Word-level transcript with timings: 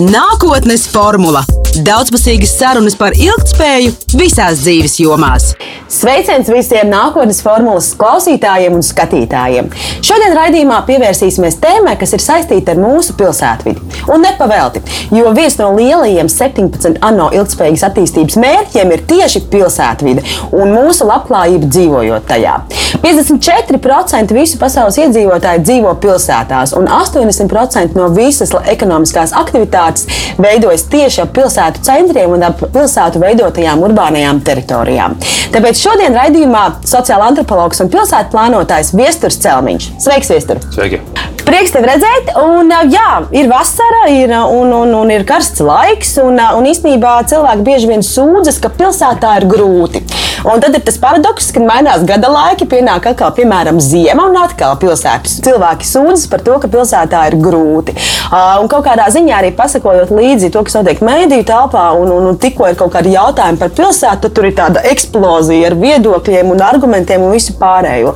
Nākotnes 0.00 0.88
formula- 0.90 1.44
daudzpusīgas 1.82 2.52
sarunas 2.54 2.94
par 2.98 3.16
ilgspēju 3.18 3.94
visās 4.14 4.60
dzīves 4.62 4.98
jomās. 5.02 5.48
Sveiciens 5.90 6.48
visiem 6.50 6.90
nākotnes 6.90 7.40
formulas 7.42 7.88
klausītājiem 7.98 8.76
un 8.76 8.84
skatītājiem. 8.86 9.70
Šodien 10.04 10.34
raidījumā 10.38 10.80
pievērsīsimies 10.86 11.58
tēmai, 11.62 11.96
kas 11.98 12.14
ir 12.14 12.22
saistīta 12.22 12.74
ar 12.74 12.80
mūsu 12.82 13.16
pilsētvidi. 13.18 13.82
Un 14.12 14.22
nepavēlti, 14.26 14.82
jo 15.14 15.32
viens 15.34 15.58
no 15.58 15.72
lielajiem 15.74 16.30
17 16.30 17.00
ANO 17.08 17.30
ilgspējīgas 17.34 17.86
attīstības 17.88 18.38
mērķiem 18.44 18.94
ir 18.94 19.04
tieši 19.10 19.44
pilsētvide 19.50 20.24
un 20.54 20.74
mūsu 20.74 21.08
labklājība 21.08 21.70
dzīvojot 21.74 22.28
tajā. 22.30 22.56
54% 23.02 24.34
visu 24.36 24.60
pasaules 24.60 24.98
iedzīvotāju 25.02 25.64
dzīvo 25.66 25.96
pilsētās, 26.02 26.76
un 26.78 26.86
80% 26.86 27.98
no 27.98 28.10
visas 28.14 28.54
ekonomiskās 28.70 29.34
aktivitātes 29.36 30.06
veidojas 30.38 30.86
tieši 30.92 31.24
ap 31.24 31.34
pilsētu 31.34 31.63
centriem 31.84 32.34
un 32.36 32.46
ap 32.48 32.64
pilsētu 32.74 33.22
veidotajām 33.22 33.84
urbānajām 33.88 34.42
teritorijām. 34.46 35.18
Tāpēc 35.54 35.84
šodien 35.84 36.16
raidījumā 36.18 36.64
sociāla 36.88 37.30
antropologs 37.32 37.84
un 37.84 37.92
pilsētu 37.92 38.34
plānotājs 38.34 38.94
Viesturs 38.96 39.40
Celmiņš. 39.44 39.94
Sveiks, 40.04 40.34
Viestur! 40.34 40.62
Sveiki! 40.74 41.33
Prieks 41.44 41.74
tevi 41.74 41.88
redzēt, 41.90 42.30
un 42.40 42.72
jā, 42.88 43.08
ir 43.36 43.50
vasara, 43.50 44.06
ir, 44.08 44.32
un, 44.32 44.70
un, 44.72 44.94
un 44.96 45.10
ir 45.12 45.26
karsts 45.28 45.60
laiks, 45.60 46.14
un, 46.22 46.40
un 46.40 46.68
īstenībā 46.70 47.18
cilvēki 47.28 47.66
bieži 47.66 47.90
vien 47.90 48.04
sūdzas, 48.04 48.56
ka 48.64 48.72
pilsētā 48.72 49.34
ir 49.42 49.48
grūti. 49.50 50.00
Un 50.44 50.60
tad 50.60 50.74
ir 50.76 50.82
tas 50.84 50.96
paradoks, 51.00 51.50
ka 51.54 51.60
mainās 51.64 52.02
gada 52.04 52.28
laiki, 52.32 52.66
pienāk 52.68 53.06
atkal, 53.08 53.30
piemēram, 53.36 53.78
ziema, 53.80 54.26
un 54.28 54.36
atkal 54.40 54.74
pilsētas 54.80 55.38
cilvēki 55.44 55.88
sūdzas 55.88 56.26
par 56.32 56.42
to, 56.44 56.56
ka 56.60 56.68
pilsētā 56.72 57.22
ir 57.30 57.36
grūti. 57.40 57.94
Un 58.32 58.68
kaut 58.72 58.84
kādā 58.84 59.06
ziņā 59.12 59.38
arī 59.38 59.52
pasakojot 59.56 60.12
līdzi 60.12 60.50
to, 60.52 60.64
kas 60.66 60.76
notiek 60.76 61.00
mēdīju 61.04 61.46
telpā, 61.48 61.86
un, 61.96 62.12
un, 62.12 62.28
un 62.32 62.40
tikko 62.40 62.68
ir 62.68 62.76
kaut 62.80 62.92
kādi 62.96 63.14
jautājumi 63.14 63.60
par 63.60 63.72
pilsētu, 63.76 64.24
tad 64.26 64.36
tur 64.36 64.48
ir 64.48 64.56
tāda 64.58 64.84
eksplozija 64.90 65.70
ar 65.70 65.78
viedokļiem 65.80 66.52
un 66.52 66.64
argumentiem 66.64 67.24
un 67.24 67.32
visu 67.36 67.56
pārējo. 67.60 68.12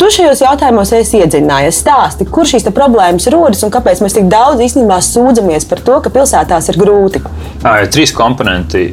Tu 0.00 0.12
šajos 0.18 0.44
jautājumos 0.44 0.92
esi 0.96 1.22
iedziļinājies. 1.22 1.80
Stāsti, 1.84 2.28
kur 2.38 2.46
šīs 2.46 2.68
problēmas 2.74 3.26
rodas 3.34 3.64
un 3.66 3.74
kāpēc 3.74 4.04
mēs 4.04 4.14
tik 4.14 4.30
daudz 4.30 4.62
īstenībā 4.62 5.00
sūdzamies 5.02 5.66
par 5.68 5.82
to, 5.82 5.98
ka 6.04 6.14
pilsētās 6.14 6.70
ir 6.70 6.78
grūti? 6.78 7.24
Ir 7.66 7.90
trīs 7.90 8.14
komponenti, 8.14 8.92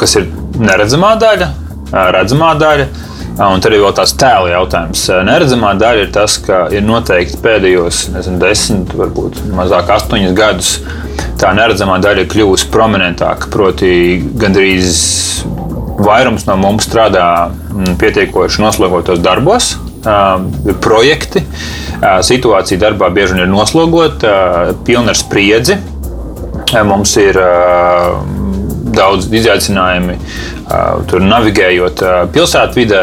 kas 0.00 0.16
ir 0.20 0.32
neredzamā 0.58 1.14
daļa 1.20 1.52
redzamā 1.94 2.54
daļa. 2.58 2.86
Un 3.34 3.62
tad 3.62 3.74
ir 3.74 3.82
vēl 3.82 3.94
tāds 3.96 4.12
tēla 4.18 4.52
jautājums. 4.52 5.00
Neredzamā 5.26 5.72
daļa 5.78 6.04
ir 6.04 6.10
tas, 6.14 6.36
ka 6.42 6.68
ir 6.74 6.84
noteikti 6.86 7.40
pēdējos 7.42 8.04
nezinu, 8.14 8.38
desmit, 8.42 8.92
varbūt 8.94 9.40
mazāk 9.56 9.90
astoņus 9.96 10.36
gadus 10.38 10.70
tā 11.40 11.50
neredzamā 11.56 11.98
daļa 12.02 12.22
ir 12.22 12.30
kļuvusi 12.30 12.68
prominentāka. 12.70 13.50
Proti, 13.50 13.90
gandrīz 14.38 14.94
vairums 15.98 16.46
no 16.46 16.56
mums 16.62 16.86
strādā 16.86 17.26
pietiekoši 17.98 18.62
noslogotos 18.62 19.22
darbos, 19.24 19.74
ir 20.06 20.78
projekti. 20.84 21.42
Situācija 22.02 22.80
darbā 22.80 23.10
bieži 23.14 23.36
vien 23.36 23.44
ir 23.46 23.52
noslogota, 23.52 24.72
pilna 24.86 25.14
ar 25.14 25.18
spriedzi. 25.18 25.78
Mums 26.84 27.14
ir 27.22 27.38
daudz 28.94 29.28
izaicinājumu 29.30 30.16
tur 31.10 31.24
navigējot 31.24 32.02
pilsētvidē. 32.34 33.02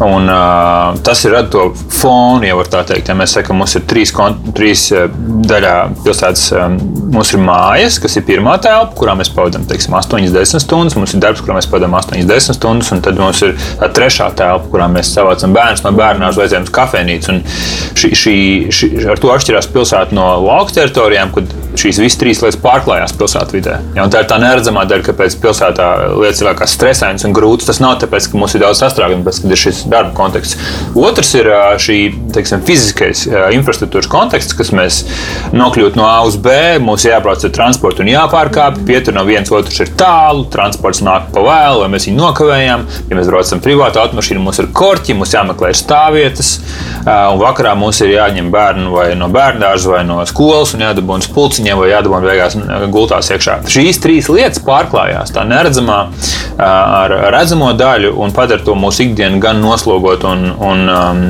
Un, 0.00 0.30
uh, 0.32 0.96
tas 1.04 1.20
ir 1.28 1.34
to 1.52 1.66
fonu, 1.92 2.46
ja 2.48 2.56
tā 2.72 2.80
teikt. 2.88 3.10
Ja 3.10 3.16
mēs 3.18 3.34
sakām, 3.36 3.58
mums 3.60 3.74
ir 3.76 3.84
trīs, 3.88 4.14
trīs 4.56 4.86
daļā 5.50 5.74
pilsētas. 6.00 6.46
Um, 6.56 6.78
mums 7.12 7.34
ir 7.34 7.42
mājas, 7.44 7.98
kas 8.00 8.16
ir 8.16 8.24
pirmā 8.24 8.54
telpa, 8.64 8.96
kurā 8.96 9.16
mēs 9.18 9.32
pavadām 9.34 9.66
8-10 9.68 10.64
stundas. 10.64 10.96
Mums 10.96 11.12
ir 11.12 11.20
darbs, 11.20 11.44
kurā 11.44 11.58
mēs 11.58 11.68
pavadām 11.68 11.98
8-10 12.00 12.56
stundas. 12.56 12.92
Un 12.94 13.04
tad 13.04 13.20
mums 13.20 13.44
ir 13.44 13.56
trešā 13.80 14.30
telpa, 14.40 14.72
kurā 14.72 14.88
mēs 14.88 15.12
savācam 15.12 15.52
bērnus 15.56 15.84
no 15.84 15.92
bērnu 15.98 16.32
uz 16.32 16.72
kafejnīcu. 16.80 17.36
Šī, 18.00 18.12
šī, 18.16 18.36
šī, 18.72 18.92
ar 19.12 19.20
to 19.20 19.34
atšķirās 19.34 19.68
pilsēta 19.74 20.16
no 20.16 20.30
lauka 20.46 20.80
teritorijām, 20.80 21.34
kad 21.36 21.59
šīs 21.80 22.00
visas 22.02 22.18
trīs 22.20 22.40
lietas 22.44 22.58
pārklājās 22.60 23.14
pilsētvidē. 23.18 23.76
Ja, 23.96 24.06
tā 24.12 24.22
ir 24.22 24.28
tā 24.30 24.38
neredzamā 24.42 24.84
daļa, 24.90 25.06
kāpēc 25.08 25.36
pilsētā 25.42 25.86
lietas 26.20 26.42
ir 26.42 26.50
vēl 26.50 26.56
kā 26.58 26.68
stresainas 26.70 27.24
un 27.26 27.34
grūtas. 27.36 27.70
Tas 27.70 27.80
nav 27.82 27.98
tāpēc, 28.02 28.28
ka 28.30 28.40
mums 28.40 28.54
ir 28.56 28.64
daudz 28.64 28.82
sastrēgumu, 28.82 29.24
bet 29.26 29.40
ir 29.44 29.60
šis 29.60 29.82
darba 29.90 30.12
konteksts. 30.16 30.58
Otrs 30.98 31.32
ir 31.38 31.50
šī 31.80 31.98
teiksim, 32.36 32.64
fiziskais 32.66 33.24
infrastruktūras 33.56 34.10
konteksts, 34.10 34.56
kas 34.58 34.72
mēs 34.76 35.00
nokļūtu 35.56 35.98
no 36.00 36.06
A 36.10 36.20
uz 36.26 36.36
B. 36.40 36.54
Mums 36.84 37.06
jābrauc 37.08 37.44
ar 37.46 37.54
transportu 37.56 38.04
un 38.04 38.12
jāpārkāpj. 38.12 38.84
Pietur 38.88 39.16
no 39.16 39.24
viens 39.28 39.50
otrs 39.54 39.80
ir 39.84 39.92
tālu, 39.98 40.46
transports 40.52 41.02
nāk 41.06 41.30
pa 41.34 41.44
vēlu, 41.46 41.84
vai 41.84 41.90
mēs 41.94 42.08
viņu 42.08 42.20
nokavējam. 42.20 42.86
Ja 43.10 43.18
mēs 43.18 43.30
braucam 43.30 43.62
privātu 43.64 44.02
automašīnu, 44.02 44.42
mums 44.44 44.60
ir 44.62 44.70
korķi, 44.76 45.16
mums 45.18 45.34
jāmeklē 45.36 45.72
stāvvietas. 45.76 46.52
Un 47.06 47.40
vakarā 47.40 47.74
mums 47.78 48.00
ir 48.04 48.14
jāņem 48.14 48.50
bērnu 48.52 48.92
vai 48.94 49.08
no 49.18 49.30
bērnu 49.32 49.64
dārza 49.64 49.94
vai 49.94 50.02
no 50.06 50.20
skolas 50.28 50.74
un 50.76 50.84
jādabūna 50.84 51.24
spulciņiem 51.70 51.78
vai 51.78 51.90
jādabūna 51.90 52.26
beigās 52.26 52.56
gultās 52.90 53.30
iekšā. 53.30 53.60
Šīs 53.70 54.00
trīs 54.02 54.28
lietas 54.30 54.62
pārklājās 54.64 55.32
tā 55.34 55.44
neredzamā 55.46 56.10
ar 56.58 57.10
redzamo 57.32 57.72
daļu 57.74 58.16
un 58.18 58.32
padara 58.32 58.62
to 58.64 58.74
mūsu 58.74 59.08
ikdienu 59.08 59.40
gan 59.40 59.60
nos 59.60 59.80
noslogot 59.80 60.24
un, 60.24 60.50
un 60.60 60.88
um, 60.90 61.20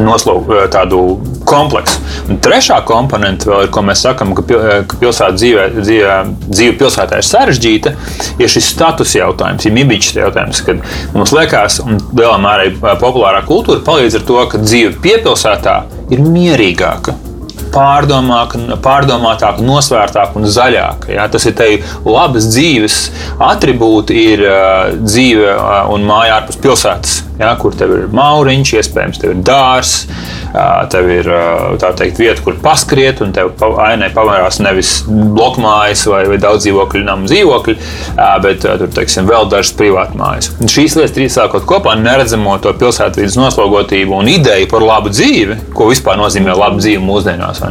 noslog, 0.00 0.46
uh, 0.48 0.62
tādu 0.70 1.18
kompleksu. 1.46 2.00
Un 2.30 2.38
trešā 2.42 2.78
komponente, 2.86 3.48
vēl, 3.48 3.68
ko 3.70 3.82
mēs 3.86 4.02
sakām, 4.06 4.32
ka, 4.36 4.44
ka 4.88 4.98
pilsētas 5.00 5.36
dzīve, 5.38 5.66
dzīve, 5.76 6.16
dzīve 6.46 6.76
pilsētā 6.80 7.20
ir 7.20 7.26
sarežģīta, 7.26 7.92
ir 8.40 8.50
šis 8.50 8.70
status 8.72 9.14
jautājums, 9.18 9.66
ir 9.66 9.74
imibičs 9.74 10.16
jautājums, 10.16 10.62
kad 10.66 10.82
mums 11.14 11.34
liekas, 11.36 11.82
un 11.84 12.00
lielā 12.16 12.38
mērā 12.42 12.96
populārā 13.02 13.44
kultūra 13.46 13.84
palīdz 13.86 14.20
ar 14.20 14.26
to, 14.26 14.40
ka 14.52 14.64
dzīve 14.64 14.96
piepilsētā 15.04 15.78
ir 16.14 16.24
mierīgāka 16.24 17.16
pārdomātāka, 17.76 19.64
nosvērtāka 19.64 20.40
un 20.40 20.48
zaļāka. 20.50 21.12
Ja? 21.16 21.28
Tas 21.32 21.46
ir 21.48 21.56
te 21.58 21.70
labas 22.06 22.48
dzīves 22.52 22.98
attribūti, 23.50 24.18
ir 24.32 24.44
uh, 24.48 24.92
dzīve 25.02 25.52
uh, 25.52 25.78
un 25.92 26.06
māja 26.08 26.40
ārpus 26.40 26.60
pilsētas, 26.62 27.18
ja? 27.40 27.52
kur 27.60 27.76
tev 27.76 27.94
ir 27.96 28.08
mauriņš, 28.16 28.74
iespējams, 28.80 29.22
tev 29.22 29.36
ir 29.36 29.44
dārzs 29.46 30.06
tev 30.90 31.08
ir 31.10 31.28
teikt, 31.96 32.18
vieta, 32.20 32.40
kur 32.44 32.56
paskriet, 32.62 33.20
un 33.24 33.32
tev 33.36 33.52
ainē 33.82 34.08
pavērās 34.14 34.60
nevis 34.64 34.92
blokmājas 35.08 36.06
vai, 36.10 36.22
vai 36.30 36.38
daudz 36.40 36.64
dzīvokļu 36.64 37.02
namu 37.06 37.28
dzīvokļi, 37.28 37.76
bet 38.44 38.64
tur 38.64 38.86
teiksim, 38.96 39.28
vēl 39.28 39.48
dažas 39.52 39.74
privātas 39.76 40.16
mājas. 40.18 40.50
Un 40.60 40.70
šīs 40.72 40.96
lietas 40.98 41.14
trīs 41.16 41.36
sākot 41.36 41.66
kopā 41.68 41.96
neredzamo 42.00 42.56
to 42.64 42.72
pilsētvidas 42.78 43.36
noslogotību 43.40 44.16
un 44.20 44.30
ideju 44.32 44.70
par 44.70 44.84
labu 44.86 45.12
dzīvi, 45.12 45.58
ko 45.76 45.90
vispār 45.90 46.18
nozīmē 46.20 46.56
laba 46.56 46.80
dzīve 46.80 47.02
mūsdienās. 47.04 47.62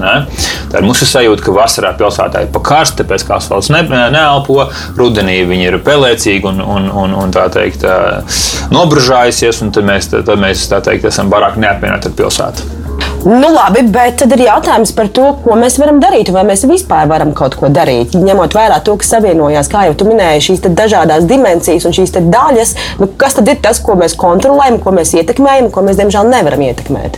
Tad 0.72 0.86
mums 0.86 1.02
ir 1.02 1.09
sajūta, 1.09 1.46
ka 1.46 1.56
vasarā 1.56 1.94
pilsētā 1.97 2.46
ir 2.46 2.53
pa 2.53 2.62
karstu, 2.66 3.02
tāpēc 3.02 3.26
kā 3.26 3.40
asfalts 3.40 3.72
ne, 3.74 3.82
neelpo, 4.14 4.68
rudenī 4.97 5.40
viņi 5.47 5.70
ir 5.72 5.80
pelēcīgi 5.86 6.50
un, 6.52 6.62
un, 6.62 6.90
un, 6.92 7.16
un 7.24 7.34
tā 7.34 7.47
teikt, 7.53 7.86
nobružājusies, 8.74 9.54
un 9.63 9.75
tad 9.75 9.88
mēs, 9.88 10.09
tad 10.11 10.33
mēs 10.41 10.66
tā 10.71 10.81
teikt, 10.83 11.07
esam 11.11 11.31
vairāk 11.31 11.59
neapmierināti 11.61 12.11
ar 12.11 12.17
pilsētu. 12.17 12.73
Nu, 13.25 13.47
labi, 13.49 13.81
bet 13.89 14.19
tad 14.21 14.35
ir 14.35 14.43
jautājums 14.45 14.91
par 14.93 15.07
to, 15.09 15.31
ko 15.41 15.55
mēs 15.57 15.79
varam 15.81 15.97
darīt, 16.01 16.29
vai 16.33 16.43
mēs 16.45 16.61
vispār 16.69 17.07
varam 17.09 17.31
kaut 17.33 17.55
ko 17.57 17.71
darīt. 17.73 18.13
Ņemot 18.21 18.53
vērā 18.53 18.77
to, 18.85 18.93
kas 19.01 19.16
savienojās, 19.16 19.69
kā 19.71 19.88
jau 19.88 19.95
tu 19.97 20.05
minēji, 20.05 20.43
šīs 20.49 20.61
dažādas 20.67 21.25
dimensijas 21.25 21.88
un 21.89 21.95
šīs 21.97 22.13
daļas, 22.19 22.75
nu, 23.01 23.09
kas 23.17 23.39
tad 23.39 23.49
ir 23.49 23.57
tas, 23.66 23.81
ko 23.81 23.97
mēs 23.97 24.13
kontrolējam, 24.21 24.77
ko 24.83 24.93
mēs 24.93 25.16
ietekmējam, 25.17 25.72
ko 25.73 25.87
mēs 25.87 25.97
diemžēl 26.03 26.29
nevaram 26.35 26.67
ietekmēt. 26.67 27.17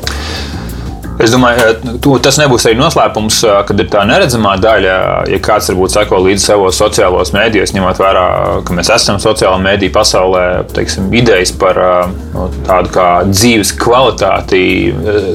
Es 1.18 1.32
domāju, 1.34 1.74
ka 1.98 2.20
tas 2.28 2.38
nebūs 2.38 2.68
arī 2.70 2.78
noslēpums, 2.78 3.40
kad 3.66 3.80
ir 3.82 3.88
tā 3.90 4.04
neredzamā 4.06 4.54
daļa. 4.62 4.98
Ja 5.32 5.40
kāds 5.44 5.72
varbūt 5.72 5.96
seko 5.96 6.20
līdzi 6.22 6.44
savos 6.52 6.78
sociālos 6.78 7.32
mēdījos, 7.34 7.74
ņemot 7.74 8.02
vērā, 8.02 8.26
ka 8.68 8.76
mēs 8.78 8.92
esam 8.94 9.18
sociālā 9.22 9.58
mēdīņa 9.64 9.96
pasaulē, 9.96 10.44
teiksim, 10.76 11.08
idejas 11.18 11.54
par 11.58 11.80
nu, 12.36 12.48
tādu 12.68 12.92
kā 12.94 13.08
dzīves 13.32 13.74
kvalitāti, 13.82 14.62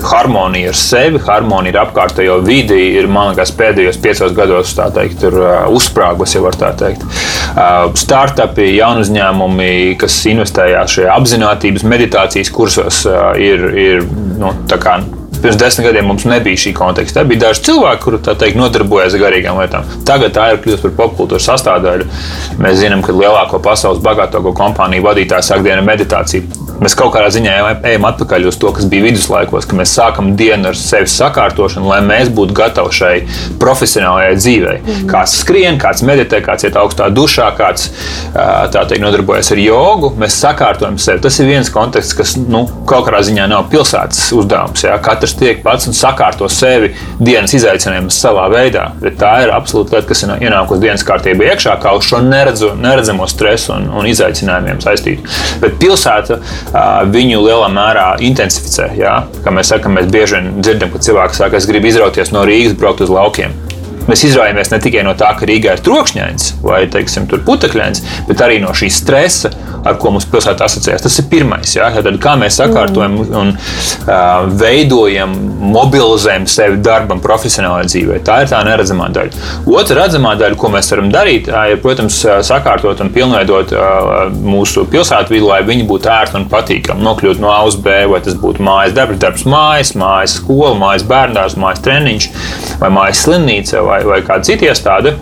harmoniju 0.06 0.70
ar 0.70 0.78
sevi, 0.78 1.22
harmoniju 1.26 1.74
ar 1.74 1.88
apkārtējo 1.88 2.38
vidi, 2.46 2.78
ir 3.00 3.10
man 3.10 3.32
liekas 3.32 3.54
pēdējos 3.58 3.98
piecos 4.02 4.36
gados 4.36 4.76
teikt, 4.78 5.26
uzsprāgus, 5.72 6.36
ja 6.36 6.44
var 6.44 6.58
tā 6.58 6.70
teikt. 6.78 7.02
Startupi, 7.98 8.68
jaunu 8.76 9.02
uzņēmumi, 9.02 9.72
kas 10.00 10.20
investējās 10.30 10.94
šajā 10.98 11.18
apziņotības 11.18 11.88
meditācijas 11.90 12.54
kursos, 12.54 13.02
ir, 13.42 13.66
ir 13.88 14.06
nu, 14.38 14.54
Pirms 15.42 15.58
desmit 15.58 15.88
gadiem 15.88 16.06
mums 16.06 16.24
nebija 16.28 16.60
šī 16.64 16.74
konteksta. 16.76 17.24
Bija 17.28 17.48
daži 17.48 17.66
cilvēki, 17.68 18.02
kuri 18.04 18.22
teikt, 18.26 18.58
nodarbojās 18.60 19.16
ar 19.16 19.24
garīgām 19.24 19.58
lietām. 19.58 19.88
Tagad 20.08 20.36
tā 20.36 20.48
ir 20.52 20.60
kļuvusi 20.62 20.86
par 20.86 20.96
popkultūras 21.00 21.48
sastāvdaļu. 21.50 22.08
Mēs 22.62 22.80
zinām, 22.82 23.02
ka 23.02 23.14
lielāko 23.16 23.58
pasaules 23.62 24.02
bagātāko 24.04 24.54
kompāniju 24.56 25.08
vadītāja 25.08 25.52
sāk 25.52 25.64
dienu 25.66 25.82
meditāciju. 25.86 26.62
Mēs 26.82 26.96
kaut 26.98 27.12
kādā 27.14 27.28
ziņā 27.30 27.52
ejam 27.86 28.06
atpakaļ 28.08 28.48
uz 28.50 28.56
to, 28.58 28.72
kas 28.74 28.88
bija 28.90 29.04
viduslaikos, 29.04 29.68
ka 29.70 29.76
mēs 29.78 29.92
sākam 29.94 30.32
dienu 30.38 30.72
ar 30.72 30.78
sevis 30.78 31.14
sakārtošanu, 31.20 31.86
lai 31.86 32.00
mēs 32.02 32.30
būtu 32.34 32.56
gatavi 32.58 32.96
šai 32.96 33.12
profesionālajai 33.62 34.38
dzīvei. 34.40 34.74
Mm. 34.80 35.04
Kāds 35.12 35.36
skrien, 35.44 35.78
kāds 35.82 36.02
meditē, 36.06 36.40
kāds 36.42 36.66
iet 36.66 36.78
augstā 36.80 37.06
dušā, 37.14 37.52
kāds 37.58 37.92
teikt, 38.34 38.98
nodarbojas 39.04 39.52
ar 39.54 39.62
jogu. 39.62 40.10
Mēs 40.18 40.40
sakārtojam 40.42 40.98
sevi. 41.02 41.22
Tas 41.22 41.38
ir 41.38 41.50
viens 41.52 41.70
konteksts, 41.70 42.16
kas 42.18 42.34
nu, 42.40 42.64
kaut 42.88 43.06
kādā 43.06 43.22
ziņā 43.28 43.46
nav 43.52 43.68
pilsētas 43.70 44.24
uzdevums. 44.34 44.82
Ja? 44.82 44.98
Katrs 45.02 45.31
tiek 45.38 45.62
pats 45.64 45.88
un 45.90 45.96
sakārto 45.96 46.48
sevi 46.52 46.92
dienas 47.20 47.54
izaicinājumus 47.56 48.18
savā 48.22 48.48
veidā. 48.52 48.88
Bet 49.02 49.18
tā 49.20 49.32
ir 49.44 49.54
absolūti 49.54 49.96
lieta, 49.96 50.08
kas 50.10 50.24
ir 50.24 50.34
ienākusi 50.36 50.84
dienas 50.84 51.06
kārtībā 51.08 51.50
iekšā, 51.52 51.76
kā 51.82 51.94
uz 51.98 52.06
šo 52.08 52.22
neredzu, 52.26 52.72
neredzamo 52.82 53.28
stresu 53.30 53.74
un, 53.76 53.88
un 53.98 54.08
izaicinājumiem 54.10 54.82
saistītu. 54.84 55.26
Bet 55.62 55.78
pilsēta 55.82 56.38
viņu 57.12 57.42
lielā 57.46 57.68
mērā 57.72 58.06
intensificē. 58.28 58.92
Ja? 58.98 59.18
Kā 59.44 59.54
mēs 59.54 59.72
sakām, 59.74 59.98
mēs 59.98 60.10
bieži 60.12 60.42
dzirdam, 60.60 60.92
ka 60.92 61.02
cilvēki 61.02 61.40
saka, 61.40 61.60
es 61.60 61.68
gribu 61.70 61.90
izrauties 61.90 62.34
no 62.34 62.46
Rīgas, 62.48 62.78
braukt 62.78 63.04
uz 63.04 63.12
laukiem. 63.12 63.54
Mēs 64.08 64.24
izraujāmies 64.26 64.72
ne 64.72 64.80
tikai 64.82 65.04
no 65.06 65.14
tā, 65.18 65.30
ka 65.38 65.46
Rīgā 65.48 65.76
ir 65.76 65.84
trokšņains 65.86 66.48
vai 66.64 66.84
teiksim, 66.90 67.28
putekļains, 67.46 68.02
bet 68.28 68.42
arī 68.44 68.58
no 68.62 68.74
šī 68.76 68.90
stresa, 68.92 69.52
ar 69.86 69.98
ko 70.00 70.12
mums 70.14 70.26
pilsētā 70.30 70.66
asociējas. 70.66 71.04
Tas 71.06 71.18
ir 71.20 71.28
pirmais. 71.30 71.74
Ja? 71.76 71.90
Tad, 71.94 72.18
kā 72.22 72.34
mēs 72.38 72.58
sakārtojam 72.60 73.18
un 73.22 73.52
uh, 73.54 74.46
veidojam, 74.58 75.34
mobilizējam 75.72 76.46
sevi 76.50 76.80
darbam, 76.84 77.22
profesionālajai 77.22 77.90
dzīvei. 77.90 78.20
Tā 78.26 78.42
ir 78.44 78.52
tā 78.52 78.62
neredzamā 78.66 79.08
daļa. 79.14 79.42
Otra 79.72 79.98
redzamā 80.02 80.34
daļa, 80.40 80.58
ko 80.60 80.72
mēs 80.74 80.90
varam 80.94 81.10
darīt, 81.12 81.50
ir, 81.50 81.80
protams, 81.82 82.20
sakārtot 82.46 83.02
un 83.02 83.12
pilnveidot 83.14 83.74
uh, 83.76 84.12
mūsu 84.32 84.86
pilsētu 84.90 85.34
vidi, 85.34 85.46
lai 85.46 85.62
viņi 85.66 85.86
būtu 85.90 86.10
ērti 86.12 86.38
un 86.40 86.48
patīkami. 86.52 87.06
Nokļūt 87.06 87.42
no 87.42 87.50
A 87.52 87.60
uz 87.66 87.78
B, 87.82 88.02
vai 88.10 88.22
tas 88.24 88.38
būtu 88.38 88.64
mājas 88.64 88.94
darbs, 88.96 89.20
darbs 89.22 89.46
mājas, 89.48 89.94
mājas 89.98 90.38
skola, 90.38 90.74
mājas 90.78 91.06
bērndārs, 91.08 91.58
mājas 91.60 91.82
treniņš 91.84 92.28
vai 92.82 92.90
mājas 92.94 93.22
slimnīca 93.26 93.82
vai, 93.86 93.91
vai 94.08 94.22
kāda 94.26 94.48
cita 94.48 94.70
iestāde. 94.70 95.16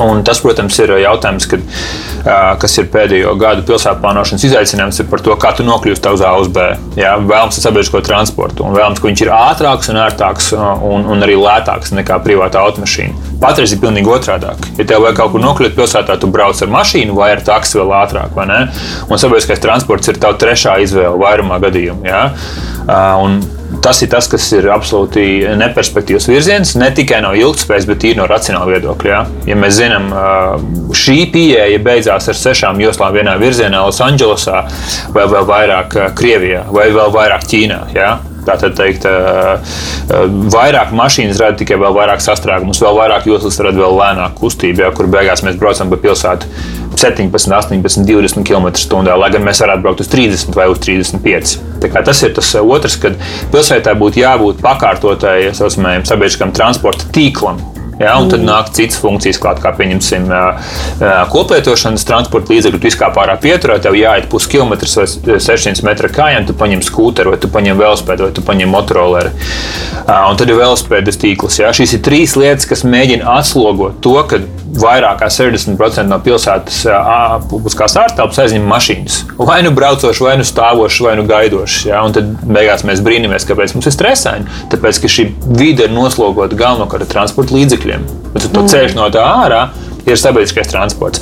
Un 0.00 0.22
tas, 0.24 0.38
protams, 0.40 0.78
ir 0.80 0.94
jautājums, 1.02 1.44
kad, 1.50 1.64
kas 2.60 2.76
ir 2.80 2.86
pēdējo 2.92 3.34
gadu 3.40 3.64
pilsētu 3.68 4.00
plānošanas 4.00 4.46
izaicinājums, 4.48 5.00
ir 5.02 5.08
par 5.10 5.20
to, 5.24 5.34
kā 5.40 5.50
tu 5.56 5.66
nokļūsi 5.66 6.12
uz 6.14 6.22
A 6.24 6.30
uz 6.40 6.48
B. 6.48 6.64
Jā, 6.96 7.18
vēlams 7.20 7.58
ar 7.60 7.66
sabiedrisko 7.66 8.00
transportu, 8.06 8.64
un 8.64 8.76
vēlams, 8.78 9.00
ka 9.00 9.10
viņš 9.10 9.24
ir 9.26 9.32
ātrāks 9.36 9.92
un 9.92 10.00
ērtāks 10.00 10.50
un, 10.56 11.04
un 11.04 11.26
arī 11.26 11.36
lētāks 11.36 11.92
nekā 11.98 12.16
privāta 12.24 12.64
automašīna. 12.64 13.36
Patreiz 13.44 13.74
ir 13.76 13.82
pilnīgi 13.84 14.08
otrādi. 14.12 14.54
Ja 14.80 14.88
tev 14.88 15.04
vajag 15.04 15.20
kaut 15.20 15.34
kur 15.34 15.44
nokļūt 15.44 15.76
pilsētā, 15.76 16.16
tu 16.20 16.32
brauc 16.32 16.64
ar 16.64 16.72
mašīnu 16.72 17.16
vai 17.16 17.34
ar 17.36 17.44
taksi 17.44 17.80
vēl 17.82 17.94
ātrāk, 18.00 18.32
vai 18.36 18.48
ne? 18.48 18.60
Un 19.08 19.20
sabiedriskais 19.20 19.60
transports 19.60 20.08
ir 20.08 20.20
tava 20.20 20.40
trešā 20.40 20.78
izvēle 20.84 21.20
vairumā 21.20 21.60
gadījumu. 21.60 22.08
Jā? 22.08 22.24
Un 23.20 23.40
tas 23.84 24.00
ir 24.02 24.10
tas, 24.10 24.26
kas 24.30 24.46
ir 24.56 24.66
absolūti 24.72 25.24
neperspektīvs 25.60 26.26
virziens. 26.30 26.74
Ne 26.80 26.90
tikai 26.94 27.20
no 27.24 27.32
ilgspējas, 27.38 27.86
bet 27.88 28.06
arī 28.06 28.16
no 28.18 28.26
racionāla 28.30 28.72
viedokļa. 28.74 29.10
Ja, 29.10 29.20
ja 29.52 29.58
mēs 29.58 29.76
zinām, 29.78 30.10
šī 30.96 31.18
pieeja 31.34 31.78
beidzās 31.84 32.30
ar 32.32 32.40
sešām 32.40 32.80
joslām 32.82 33.14
vienā 33.16 33.36
virzienā, 33.40 33.84
Losandželosā, 33.86 34.64
vai 35.14 35.28
vēl 35.30 35.46
vairāk 35.50 36.00
Krievijā, 36.18 36.66
vai 36.74 36.90
vēl 36.94 37.14
vairāk 37.14 37.46
Ķīnā. 37.50 37.80
Ja? 37.96 38.16
Tātad, 38.46 38.74
teikt, 38.78 39.06
vairāk 40.54 40.94
mašīnas 40.96 41.40
rada 41.42 41.58
tikai 41.60 41.78
vēl 41.80 41.96
vairāk 41.96 42.22
sastrēgumus, 42.24 42.80
vēl 42.82 42.96
vairāk 42.98 43.28
joslas 43.28 43.60
rada 43.62 43.82
vēl 43.82 43.98
lēnāku 44.00 44.46
kustību, 44.46 44.84
ja, 44.86 44.92
kur 44.96 45.10
beigās 45.12 45.44
mēs 45.46 45.58
braucam 45.60 45.92
pa 45.92 46.00
pilsētu 46.00 46.48
17, 47.00 47.52
18, 47.56 48.04
20 48.08 48.44
km/h, 48.44 49.16
lai 49.16 49.30
gan 49.32 49.44
mēs 49.46 49.62
varētu 49.64 49.84
braukt 49.84 50.04
uz 50.04 50.10
30 50.12 50.56
vai 50.56 50.68
uz 50.72 50.80
35. 50.84 51.58
Tas 52.10 52.22
ir 52.26 52.34
tas 52.36 52.54
otrs, 52.60 52.96
kad 53.00 53.16
pilsētā 53.52 53.94
būtu 53.96 54.20
jābūt 54.20 54.60
pakārtotai 54.64 55.52
sabiedriskam 55.56 56.52
transporta 56.56 57.08
tīklam, 57.14 57.60
Ja, 58.00 58.14
un 58.16 58.30
tad 58.32 58.40
nāk 58.40 58.70
citas 58.72 58.96
funkcijas, 59.02 59.36
klāt, 59.42 59.58
kā 59.60 59.74
pieņemsim 59.76 60.30
koplietošanas 61.32 62.06
transporta 62.08 62.54
līdzekļu. 62.54 62.80
Tu 62.80 62.88
izkāp 62.88 63.18
ārā 63.20 63.34
pieturā, 63.40 63.76
tev 63.82 63.98
jāiet 63.98 64.30
puskilometrs 64.32 64.96
vai 64.96 65.04
600 65.36 65.84
metru 65.84 66.08
kājām, 66.14 66.46
tu 66.48 66.56
paņem 66.56 66.80
skūteru, 66.86 67.34
vai 67.34 67.40
tu 67.42 67.50
paņem 67.52 67.76
velospēdu, 67.76 68.24
vai 68.24 68.36
tu 68.36 68.44
paņem 68.46 68.72
motoroleri. 68.72 69.34
Un 70.08 70.40
tad 70.40 70.48
ir 70.48 70.56
velospēdas 70.56 71.20
tīkls. 71.20 71.60
Ja. 71.60 71.74
Šīs 71.76 71.98
ir 71.98 72.02
trīs 72.06 72.38
lietas, 72.40 72.64
kas 72.70 72.86
mēģina 72.88 73.28
atslogot 73.36 74.00
to, 74.00 74.16
ka 74.30 74.40
vairāk 74.80 75.20
kā 75.20 75.28
60% 75.34 76.06
no 76.08 76.20
pilsētas 76.24 76.80
publiskās 77.50 77.98
ārtelpas 78.00 78.38
aizņem 78.46 78.64
mašīnas. 78.70 79.20
Vai 79.36 79.60
nu 79.66 79.74
braucoši, 79.76 80.24
vai 80.24 80.36
nu 80.40 80.46
stāvoši, 80.46 81.04
vai 81.04 81.16
nu 81.18 81.26
gaidoši. 81.28 81.88
Ja? 81.90 82.00
Un 82.06 82.16
tad 82.16 82.32
beigās 82.46 82.86
mēs 82.86 83.04
brīnamies, 83.04 83.44
kāpēc 83.48 83.74
mums 83.76 83.90
ir 83.90 83.96
stresaini. 83.96 84.48
Tāpēc, 84.72 85.02
ka 85.02 85.10
šī 85.10 85.26
vide 85.58 85.88
ir 85.88 85.94
noslogota 85.94 86.56
galvenokārt 86.56 87.04
ar 87.04 87.12
transporta 87.18 87.58
līdzekļiem. 87.90 88.32
Bet 88.32 88.50
to 88.50 88.64
mm. 88.64 88.74
ceļš 88.74 88.98
no 88.98 89.08
tā 89.12 89.24
ārā 89.44 89.68
ir 90.08 90.18
sabiedriskais 90.18 90.70
transports. 90.70 91.20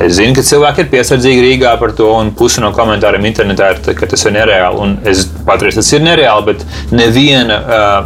Es 0.00 0.14
zinu, 0.16 0.32
ka 0.36 0.42
cilvēki 0.46 0.84
ir 0.84 0.88
piesardzīgi 0.92 1.40
Rīgā 1.44 1.72
par 1.80 1.90
to, 1.98 2.06
un 2.16 2.30
pusi 2.36 2.62
no 2.62 2.70
komentāriem 2.72 3.26
internetā 3.28 3.72
ir, 3.74 3.80
ka 3.98 4.06
tas 4.08 4.22
ir 4.24 4.32
nereāli. 4.32 4.78
Un 4.80 4.94
es 5.10 5.26
patreiz 5.44 5.76
tas 5.76 5.90
ir 5.92 6.04
nereāli, 6.06 6.46
bet 6.46 6.94
neviena 6.94 7.58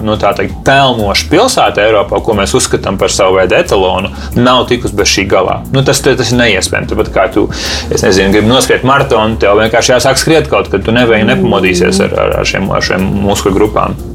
nu, 0.02 0.16
tā 0.18 0.32
teikt, 0.34 0.56
pelnoša 0.66 1.28
pilsēta 1.30 1.84
Eiropā, 1.84 2.18
ko 2.24 2.34
mēs 2.40 2.56
uzskatām 2.56 2.98
par 2.98 3.12
savu 3.14 3.36
veidu 3.38 3.58
etalonu, 3.60 4.10
nav 4.40 4.64
tikusi 4.72 4.98
bez 4.98 5.12
šī 5.12 5.26
galā. 5.30 5.60
Nu, 5.76 5.84
tas, 5.86 6.02
tas 6.02 6.32
ir 6.32 6.40
neiespējami. 6.40 6.90
Tāpat 6.90 7.12
kā 7.14 7.28
tu, 7.36 7.46
es 7.94 8.02
nezinu, 8.02 8.32
gribi 8.34 8.50
noskriet 8.50 8.88
maratonu, 8.88 9.38
tev 9.44 9.60
vienkārši 9.60 9.94
jāsāk 9.94 10.18
skriet 10.24 10.50
kaut 10.50 10.72
kad, 10.72 10.82
tu 10.82 10.96
nevienu 10.96 11.30
nepamodīsies 11.30 12.02
ar, 12.08 12.18
ar, 12.24 12.36
ar 12.40 12.48
šiem, 12.48 12.72
ar 12.74 12.90
šiem 12.90 13.06
muskuļu 13.28 13.60
grupām. 13.60 14.13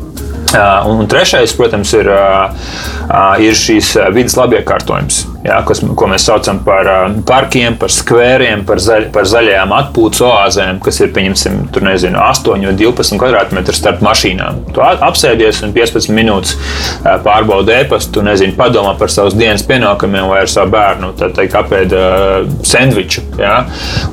Un, 0.57 1.03
un 1.03 1.09
trešais, 1.09 1.53
protams, 1.57 1.93
ir, 1.97 2.09
ir 3.45 3.59
šīs 3.65 3.93
vidas 4.15 4.37
labiekārtojums 4.39 5.27
jā, 5.45 5.59
kas, 5.67 5.81
ko 5.95 6.07
mēs 6.09 6.25
saucam 6.27 6.59
par 6.65 6.87
parkiem, 7.27 7.77
par 7.79 7.91
skvēriem, 7.93 8.63
par, 8.67 8.81
zaļ, 8.83 9.07
par 9.15 9.27
zaļajām 9.29 9.73
atpūtas 9.77 10.23
oāzēm, 10.27 10.79
kas 10.83 10.99
ir 11.03 11.13
pieņemsim, 11.15 11.59
tur 11.73 11.85
nezinu, 11.87 12.19
8 12.21 12.65
vai 12.67 12.73
12 12.79 13.19
km 13.19 13.61
starp 13.75 14.03
mašīnām. 14.05 14.61
Tu 14.75 14.83
apsēdies 14.83 15.61
un 15.65 15.73
15 15.75 16.11
minūtes 16.15 16.55
pārbaudi 17.25 17.75
e-pastu, 17.79 18.23
nezinu, 18.25 18.55
padomā 18.59 18.95
par 18.99 19.11
savas 19.13 19.37
dienas 19.37 19.63
pienākumiem 19.67 20.27
vai 20.29 20.43
ar 20.43 20.51
savu 20.51 20.73
bērnu, 20.75 21.13
tad 21.19 21.35
teikt, 21.37 21.57
apēd 21.59 21.95
sendviču. 22.67 23.25
Jā. 23.39 23.61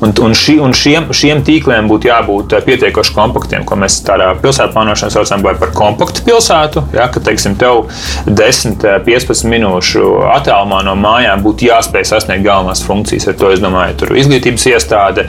Un, 0.03 0.13
un, 0.23 0.35
šī, 0.37 0.57
un 0.63 0.75
šiem, 0.77 1.09
šiem 1.15 1.43
tīkliem 1.47 1.89
būtu 1.91 2.11
jābūt 2.11 2.57
pietiekoši 2.67 3.15
kompaktiem, 3.15 3.67
ko 3.67 3.79
mēs 3.79 3.99
tādā 4.07 4.31
pilsētu 4.41 4.75
plānošanā 4.75 5.13
saucam 5.13 5.43
par 5.47 5.73
kompaktu 5.75 6.23
pilsētu, 6.27 6.87
jā, 6.95 7.07
ka, 7.11 7.21
teiksim, 7.23 7.57
tev 7.59 7.87
10-15 8.27 9.47
minūšu 9.51 10.07
attālumā 10.37 10.83
no 10.87 10.95
mājas 10.99 11.16
mājām 11.17 11.43
būtu 11.45 11.67
jāspēj 11.67 12.05
sasniegt 12.07 12.45
galvenās 12.45 12.83
funkcijas. 12.85 13.27
Ar 13.31 13.37
to 13.39 13.51
es 13.53 13.61
domāju, 13.63 13.97
tur 14.01 14.13
ir 14.13 14.21
izglītības 14.21 14.67
iestāde, 14.71 15.27